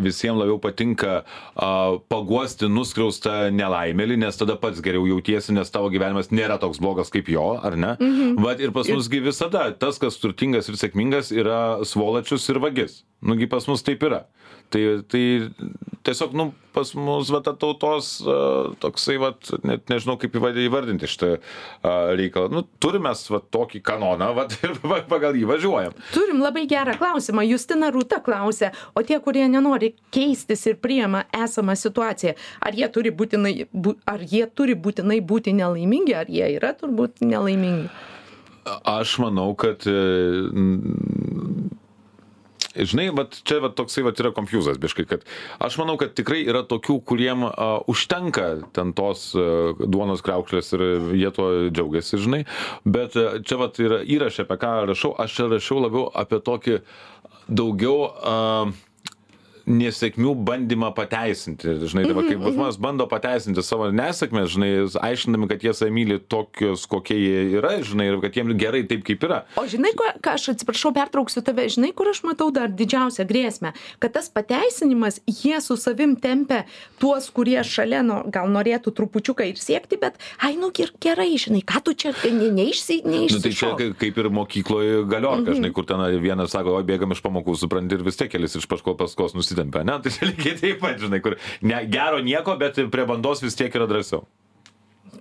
visiems 0.03 0.41
labiau 0.41 0.59
patinka 0.63 1.23
a, 1.55 1.98
paguosti 2.11 2.69
nuskriaustą 2.71 3.49
nelaimėlį, 3.55 4.19
nes 4.25 4.39
tada 4.41 4.57
pats 4.61 4.83
geriau 4.85 5.07
jautiesi, 5.09 5.55
nes 5.57 5.71
tavo 5.75 5.91
gyvenimas 5.93 6.31
nėra 6.35 6.59
toks 6.63 6.81
blogas 6.83 7.13
kaip 7.15 7.31
jo, 7.33 7.51
ar 7.63 7.77
ne? 7.77 7.95
Mhm. 7.99 8.39
Vat 8.45 8.63
ir 8.63 8.75
pas 8.77 8.89
musgi 8.93 9.23
visada 9.25 9.69
tas, 9.75 10.01
kas 10.01 10.21
turtingas 10.23 10.71
ir 10.71 10.79
sėkmingas, 10.81 11.33
yra 11.35 11.85
svolačius 11.89 12.49
ir 12.53 12.63
vagis. 12.63 13.03
Nugi 13.25 13.49
pas 13.51 13.67
mus 13.67 13.83
taip 13.83 14.05
yra. 14.07 14.27
Tai, 14.69 14.83
tai 15.09 15.23
tiesiog, 16.05 16.35
nu, 16.37 16.51
pas 16.77 16.91
mus, 16.95 17.31
va, 17.33 17.41
ta 17.45 17.55
tautos 17.57 18.11
toksai, 18.83 19.17
va, 19.21 19.31
net 19.65 19.89
nežinau, 19.89 20.19
kaip 20.21 20.37
įva- 20.37 20.53
įvardinti 20.61 21.09
šitą 21.09 21.31
reikalą. 22.19 22.51
Nu, 22.53 22.63
turime, 22.83 23.15
va, 23.33 23.41
tokį 23.57 23.81
kanoną, 23.89 24.29
va, 24.37 24.45
ir 24.67 24.77
va, 24.85 25.01
pagal 25.09 25.39
jį 25.41 25.47
važiuojam. 25.49 25.97
Turim 26.13 26.43
labai 26.45 26.67
gerą 26.71 26.99
klausimą. 27.01 27.47
Justina 27.49 27.89
Rūta 27.95 28.21
klausė, 28.25 28.71
o 28.93 29.05
tie, 29.09 29.17
kurie 29.25 29.47
nenori 29.49 29.95
keistis 30.15 30.67
ir 30.69 30.77
priema 30.85 31.25
esamą 31.33 31.77
situaciją, 31.79 32.37
ar 32.61 32.77
jie 32.77 32.91
turi 32.93 33.15
būtinai, 33.15 33.55
bu, 33.73 33.97
ar 34.09 34.21
jie 34.21 34.45
turi 34.53 34.77
būtinai 34.77 35.23
būti 35.25 35.57
nelaimingi, 35.57 36.17
ar 36.21 36.29
jie 36.29 36.53
yra 36.59 36.75
turbūt 36.77 37.25
nelaimingi? 37.25 37.89
Aš 38.85 39.15
manau, 39.23 39.55
kad 39.57 39.87
e, 39.89 39.97
žinai, 42.87 43.09
vat, 43.17 43.39
čia 43.49 43.61
vat, 43.65 43.77
toksai 43.79 44.05
vat, 44.07 44.21
yra 44.23 44.33
konfuzas 44.37 44.79
biškai, 44.81 45.07
kad 45.11 45.27
aš 45.65 45.79
manau, 45.81 45.97
kad 46.01 46.15
tikrai 46.19 46.43
yra 46.47 46.65
tokių, 46.69 46.99
kuriem 47.09 47.47
uh, 47.49 47.79
užtenka 47.91 48.49
ten 48.77 48.95
tos 48.97 49.31
uh, 49.39 49.79
duonos 49.79 50.25
kreukšlės 50.27 50.75
ir 50.77 50.85
jie 51.19 51.31
tuo 51.35 51.49
džiaugiasi, 51.69 52.21
žinai, 52.25 52.43
bet 52.89 53.17
uh, 53.19 53.39
čia 53.45 53.61
vat 53.63 53.81
yra 53.83 54.03
įrašė, 54.07 54.47
apie 54.47 54.61
ką 54.63 54.75
rašau, 54.93 55.15
aš 55.19 55.39
čia 55.39 55.49
rašiau 55.53 55.83
labiau 55.85 56.09
apie 56.15 56.43
tokį 56.45 56.81
daugiau 57.49 58.09
uh, 58.09 58.77
nesėkmių 59.69 60.33
bandymą 60.49 60.89
pateisinti. 60.97 61.75
Žinai, 61.85 62.07
dabar 62.09 62.25
kaip 62.25 62.39
Mhm, 62.41 62.55
žmonės 62.57 62.79
bando 62.81 63.07
pateisinti 63.11 63.63
savo 63.63 63.91
nesėkmės, 63.93 64.49
žinai, 64.55 64.71
aiškindami, 65.05 65.49
kad 65.51 65.61
jie 65.63 65.75
save 65.77 65.91
myli 65.93 66.19
tokius, 66.19 66.87
kokie 66.89 67.17
jie 67.19 67.43
yra, 67.59 67.75
žinai, 67.85 68.07
ir 68.15 68.21
kad 68.23 68.33
jiems 68.39 68.57
gerai 68.59 68.83
taip, 68.89 69.05
kaip 69.05 69.21
yra. 69.29 69.43
O 69.61 69.67
žinai, 69.69 69.93
ką, 69.99 70.09
ką 70.25 70.35
aš 70.39 70.49
atsiprašau, 70.55 70.93
pertrauksiu 70.97 71.43
tave, 71.45 71.69
žinai, 71.69 71.93
kur 71.95 72.09
aš 72.09 72.23
matau 72.25 72.51
dar 72.55 72.69
didžiausią 72.73 73.27
grėsmę, 73.29 73.75
kad 74.01 74.13
tas 74.17 74.29
pateisinimas, 74.33 75.21
jie 75.29 75.61
su 75.61 75.77
savim 75.77 76.17
tempia 76.17 76.65
tuos, 76.99 77.29
kurie 77.31 77.61
šalia, 77.65 78.03
nu, 78.03 78.23
gal 78.33 78.49
norėtų 78.49 78.95
trupučiuką 78.97 79.45
ir 79.53 79.61
siekti, 79.61 79.99
bet, 80.01 80.17
ai, 80.41 80.57
nu, 80.57 80.71
ger- 80.73 80.95
gerai, 81.01 81.35
žinai, 81.37 81.63
ką 81.65 81.83
tu 81.85 81.95
čia 81.95 82.15
ne, 82.25 82.49
neišsi, 82.57 83.03
Nu, 83.05 83.29
tai 83.43 83.53
čia 83.53 83.75
neišsi. 83.75 83.77
kai- 83.77 83.95
kaip 83.99 84.19
ir 84.19 84.31
mokykloje 84.31 85.05
galiorka, 85.09 85.51
Mhm. 85.53 85.57
žinai, 85.61 85.73
kur 85.75 85.85
ten 85.85 85.99
vienas 86.23 86.51
sako, 86.51 86.79
o 86.79 86.83
bėgam 86.83 87.13
iš 87.13 87.21
pamokų, 87.23 87.57
supranti, 87.57 87.93
ir 87.95 88.03
vis 88.03 88.17
tiek 88.17 88.31
kelis 88.31 88.57
iš 88.57 88.67
paskos 88.67 88.97
paskos 88.97 89.35
nusitempia, 89.59 89.85
ne? 89.85 89.99
Tai 90.03 90.11
čia 90.11 90.29
lygiai 90.31 90.59
taip 90.59 90.81
pat, 90.83 90.99
žinai, 91.01 91.21
kur 91.23 91.37
ne, 91.63 91.83
gero 91.91 92.21
nieko, 92.23 92.57
bet 92.59 92.79
prie 92.93 93.07
bandos 93.07 93.43
vis 93.43 93.57
tiek 93.59 93.75
yra 93.75 93.89
drąsiau. 93.91 94.27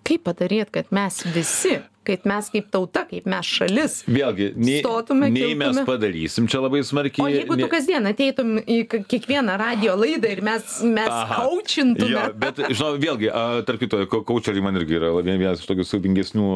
Kaip 0.08 0.24
padaryt, 0.24 0.72
kad 0.72 0.92
mes 0.92 1.24
visi, 1.34 1.78
kad 2.08 2.26
mes 2.30 2.50
kaip 2.54 2.70
tauta, 2.74 3.04
kaip 3.10 3.28
mes 3.30 3.46
šalis. 3.58 4.00
Vėlgi, 4.08 4.50
nei, 4.56 4.80
Stotume, 4.82 5.30
nei 5.34 5.54
mes 5.60 5.74
kiltume. 5.76 5.86
padarysim 5.90 6.48
čia 6.52 6.62
labai 6.64 6.82
smarkiai. 6.88 7.26
O 7.26 7.30
jeigu 7.32 7.56
tu 7.58 7.62
nei- 7.66 7.72
kasdien 7.72 8.08
ateitum 8.10 8.56
į 8.64 8.80
kiekvieną 9.12 9.58
radio 9.60 9.96
laidą 10.00 10.32
ir 10.32 10.42
mes, 10.46 10.78
mes 10.88 11.12
kaučintume. 11.34 12.12
Jo, 12.16 12.26
bet, 12.40 12.64
žinau, 12.72 12.94
vėlgi, 13.02 13.32
tarp 13.68 13.84
kito, 13.84 14.02
kaučeriai 14.08 14.64
man 14.64 14.80
irgi 14.80 14.98
yra 15.02 15.12
vien- 15.20 15.40
vienas 15.42 15.60
iš 15.64 15.68
tokių 15.70 15.86
siubingesnių 15.92 16.48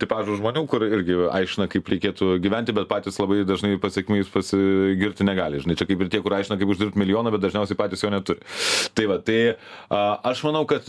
tipažų 0.00 0.38
žmonių, 0.40 0.62
kur 0.70 0.84
irgi 0.86 1.16
aiškina, 1.34 1.68
kaip 1.72 1.88
reikėtų 1.92 2.30
gyventi, 2.44 2.74
bet 2.76 2.88
patys 2.90 3.18
labai 3.20 3.42
dažnai 3.48 3.76
pasiekmais 3.82 4.30
pasigirti 4.32 5.26
negali. 5.26 5.60
Žinai, 5.62 5.76
čia 5.78 5.86
kaip 5.88 6.04
ir 6.04 6.10
tie, 6.12 6.20
kur 6.24 6.36
aiškina, 6.38 6.58
kaip 6.60 6.72
uždirbti 6.74 7.00
milijoną, 7.00 7.32
bet 7.34 7.44
dažniausiai 7.46 7.78
patys 7.78 8.04
jo 8.04 8.10
neturi. 8.12 8.40
Tai 8.96 9.06
va, 9.10 9.18
tai 9.24 9.38
a, 9.90 10.02
aš 10.32 10.42
manau, 10.46 10.64
kad 10.68 10.86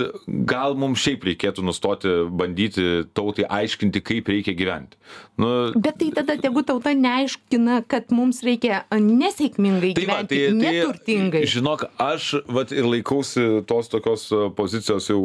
gal 0.49 0.75
mums 0.79 1.01
šiaip 1.03 1.25
reikėtų 1.29 1.65
nustoti 1.65 2.13
bandyti 2.29 2.87
tautai 3.17 3.45
aiškinti, 3.49 4.01
kaip 4.05 4.29
reikia 4.31 4.55
gyventi. 4.57 4.99
Nu, 5.39 5.71
Bet 5.75 5.97
tai 6.01 6.09
tada 6.13 6.35
tegu 6.41 6.61
tauta 6.67 6.91
neaiškina, 6.93 7.79
kad 7.89 8.11
mums 8.11 8.41
reikia 8.45 8.83
a, 8.91 8.99
nesėkmingai 8.99 9.93
Tai 9.97 10.05
va, 10.09 10.17
gyventi, 10.19 10.39
neturtingai. 10.59 11.43
Žinok, 11.49 11.85
aš 12.03 12.31
vat, 12.51 12.73
ir 12.75 12.87
laikausi 12.87 13.45
tos 13.69 13.89
tokios 13.91 14.27
pozicijos 14.57 15.07
jau 15.09 15.21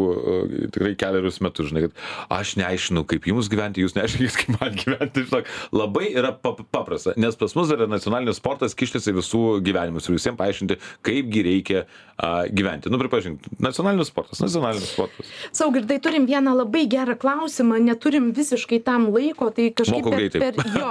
tikrai 0.70 0.95
keliarius 1.01 1.41
metus, 1.45 1.72
žinai, 1.72 1.89
kad 1.89 2.39
aš 2.39 2.55
neaiškinu, 2.61 3.05
kaip 3.11 3.27
jums 3.33 3.51
gyventi, 3.53 3.83
jūs 3.85 3.97
neaiškinkit, 3.99 4.39
kaip 4.41 4.61
man 4.61 4.79
gyventi. 4.79 5.27
Žinok, 5.27 5.51
labai 5.75 6.12
yra 6.14 6.31
pap 6.37 6.62
paprasta, 6.70 7.16
nes 7.20 7.37
pas 7.39 7.57
mus 7.59 7.75
yra 7.75 7.89
nacionalinis 7.91 8.39
sportas 8.41 8.77
kištis 8.79 9.11
į 9.11 9.16
visų 9.18 9.43
gyvenimus 9.66 10.09
ir 10.09 10.16
visiems 10.16 10.39
paaiškinti, 10.39 10.79
kaipgi 11.07 11.45
reikia 11.49 11.85
uh, 11.85 12.45
gyventi. 12.55 12.93
Nu, 12.93 12.99
pripažink, 13.03 13.43
nacionalinis 13.62 14.11
sportas, 14.12 14.41
nacionalinis 14.43 14.93
sportas. 14.95 15.31
Saugirdai, 15.57 15.99
turim 16.03 16.29
vieną 16.31 16.55
labai 16.61 16.87
gerą 16.91 17.18
klausimą, 17.20 17.81
neturim 18.15 18.33
visiškai 18.33 18.83
tam 18.85 19.09
laiko, 19.12 19.51
tai 19.51 19.71
kažkaip 19.75 20.05
per, 20.05 20.55
per 20.55 20.55
jo. 20.79 20.89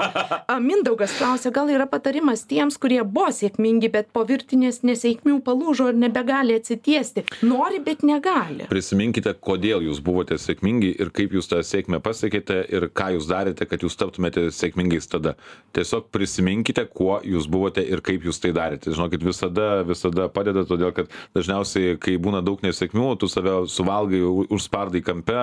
A, 0.48 0.60
Mindaugas 0.60 1.16
klausė, 1.18 1.52
gal 1.54 1.70
yra 1.72 1.86
patarimas 1.88 2.44
tiems, 2.48 2.78
kurie 2.78 3.02
buvo 3.04 3.32
sėkmingi, 3.32 3.90
bet 3.92 4.12
po 4.14 4.24
virtinės 4.28 4.82
nesėkmių 4.84 5.40
palūžo 5.44 5.90
ir 5.92 6.00
nebegali 6.00 6.58
atsitiesti. 6.60 7.26
Nori, 7.44 7.80
bet 7.84 8.04
negali. 8.04 8.68
Prisiminkite, 8.70 9.34
kodėl 9.40 9.84
jūs 9.88 10.02
buvote 10.04 10.38
sėkmingi 10.38 10.94
ir 11.00 11.12
kaip 11.16 11.34
jūs 11.36 11.50
tą 11.52 11.62
sėkmę 11.64 12.02
pasiekėte 12.04 12.60
ir 12.70 12.90
ką 12.94 13.14
jūs 13.18 13.30
darėte, 13.30 13.68
kad 13.70 13.84
jūs 13.84 13.98
taptumėte 14.00 14.50
sėkmingais 14.52 15.08
tada. 15.12 15.36
Tiesiog 15.76 16.10
prisiminkite, 16.14 16.86
kuo 16.92 17.20
jūs 17.24 17.48
buvote 17.52 17.84
ir 17.84 18.04
kaip 18.06 18.28
jūs 18.28 18.42
tai 18.44 18.54
darėte. 18.56 18.94
Žinokit, 18.94 19.24
visada, 19.26 19.70
visada 19.88 20.28
padeda, 20.34 20.66
todėl 20.68 20.94
kad 20.96 21.12
dažniausiai, 21.36 21.98
kai 22.02 22.18
būna 22.22 22.44
daug 22.46 22.62
nesėkmių, 22.64 23.14
tu 23.22 23.30
save 23.32 23.64
suvalgai, 23.72 24.22
užspardai 24.54 25.04
kampe, 25.06 25.42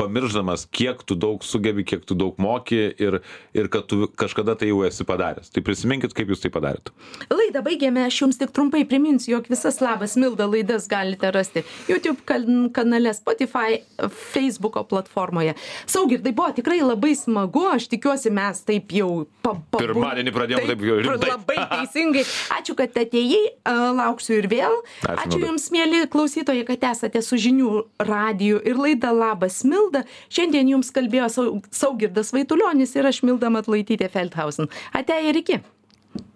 pamirždamas, 0.00 0.66
kiek 0.72 0.91
tu 1.00 1.16
daug 1.16 1.40
sugebi, 1.40 1.80
kiek 1.88 2.04
tu 2.04 2.12
daug 2.18 2.36
moki 2.42 2.92
ir, 3.00 3.16
ir 3.56 3.68
kad 3.72 3.86
tu 3.88 4.04
kažkada 4.20 4.52
tai 4.60 4.68
jau 4.68 4.82
esi 4.84 5.06
padaręs. 5.08 5.48
Tai 5.54 5.62
prisiminkit, 5.64 6.12
kaip 6.12 6.28
jūs 6.28 6.44
tai 6.44 6.50
padarėte. 6.52 6.92
Laidą 7.32 7.62
baigėme, 7.64 8.04
aš 8.04 8.20
jums 8.20 8.38
tik 8.40 8.52
trumpai 8.52 8.84
priminsiu, 8.88 9.38
jog 9.38 9.48
visas 9.48 9.80
labas 9.80 10.18
Milda 10.20 10.44
laidas 10.46 10.84
galite 10.92 11.32
rasti 11.32 11.64
YouTube 11.88 12.20
kan- 12.28 12.68
kanale, 12.76 13.14
Spotify, 13.16 13.80
Facebooko 14.12 14.84
platformoje. 14.84 15.54
Saugirdai 15.86 16.34
buvo 16.36 16.52
tikrai 16.52 16.80
labai 16.84 17.14
smagu, 17.16 17.64
aš 17.72 17.88
tikiuosi 17.88 18.30
mes 18.34 18.60
taip 18.68 18.92
jau 18.92 19.24
pa, 19.42 19.54
pa, 19.70 19.78
Pirmadienį 19.82 20.32
pradėjom 20.34 20.66
taip 20.68 20.84
jau 20.86 20.98
rimtai. 21.00 21.30
Labai 21.32 21.58
teisingai. 21.72 22.24
Ačiū, 22.58 22.76
kad 22.78 22.92
atėjai, 23.02 23.42
lauksiu 23.96 24.36
ir 24.42 24.48
vėl. 24.50 24.74
Ačiū 25.06 25.22
Ačiū. 25.22 25.40
Jums, 25.46 25.68
mėly 25.74 26.02
klausytojai, 26.10 26.64
kad 26.66 26.82
esate 26.92 27.22
su 27.22 27.36
žinių 27.40 27.84
radiju 28.02 28.58
ir 28.66 28.76
laida 28.80 29.12
Labas 29.14 29.60
Milda. 29.68 30.02
Šiandien 30.32 30.68
Jums 30.72 30.81
kalbėjo 30.90 31.28
Sau- 31.30 31.62
Saugirdas 31.70 32.32
Vaitulionis 32.32 32.96
ir 32.96 33.06
aš 33.06 33.22
Milda 33.22 33.50
Matlaitytė 33.50 34.10
Feldhausen. 34.10 34.68
Ate 34.92 35.12
ir 35.28 35.36
iki. 35.36 35.60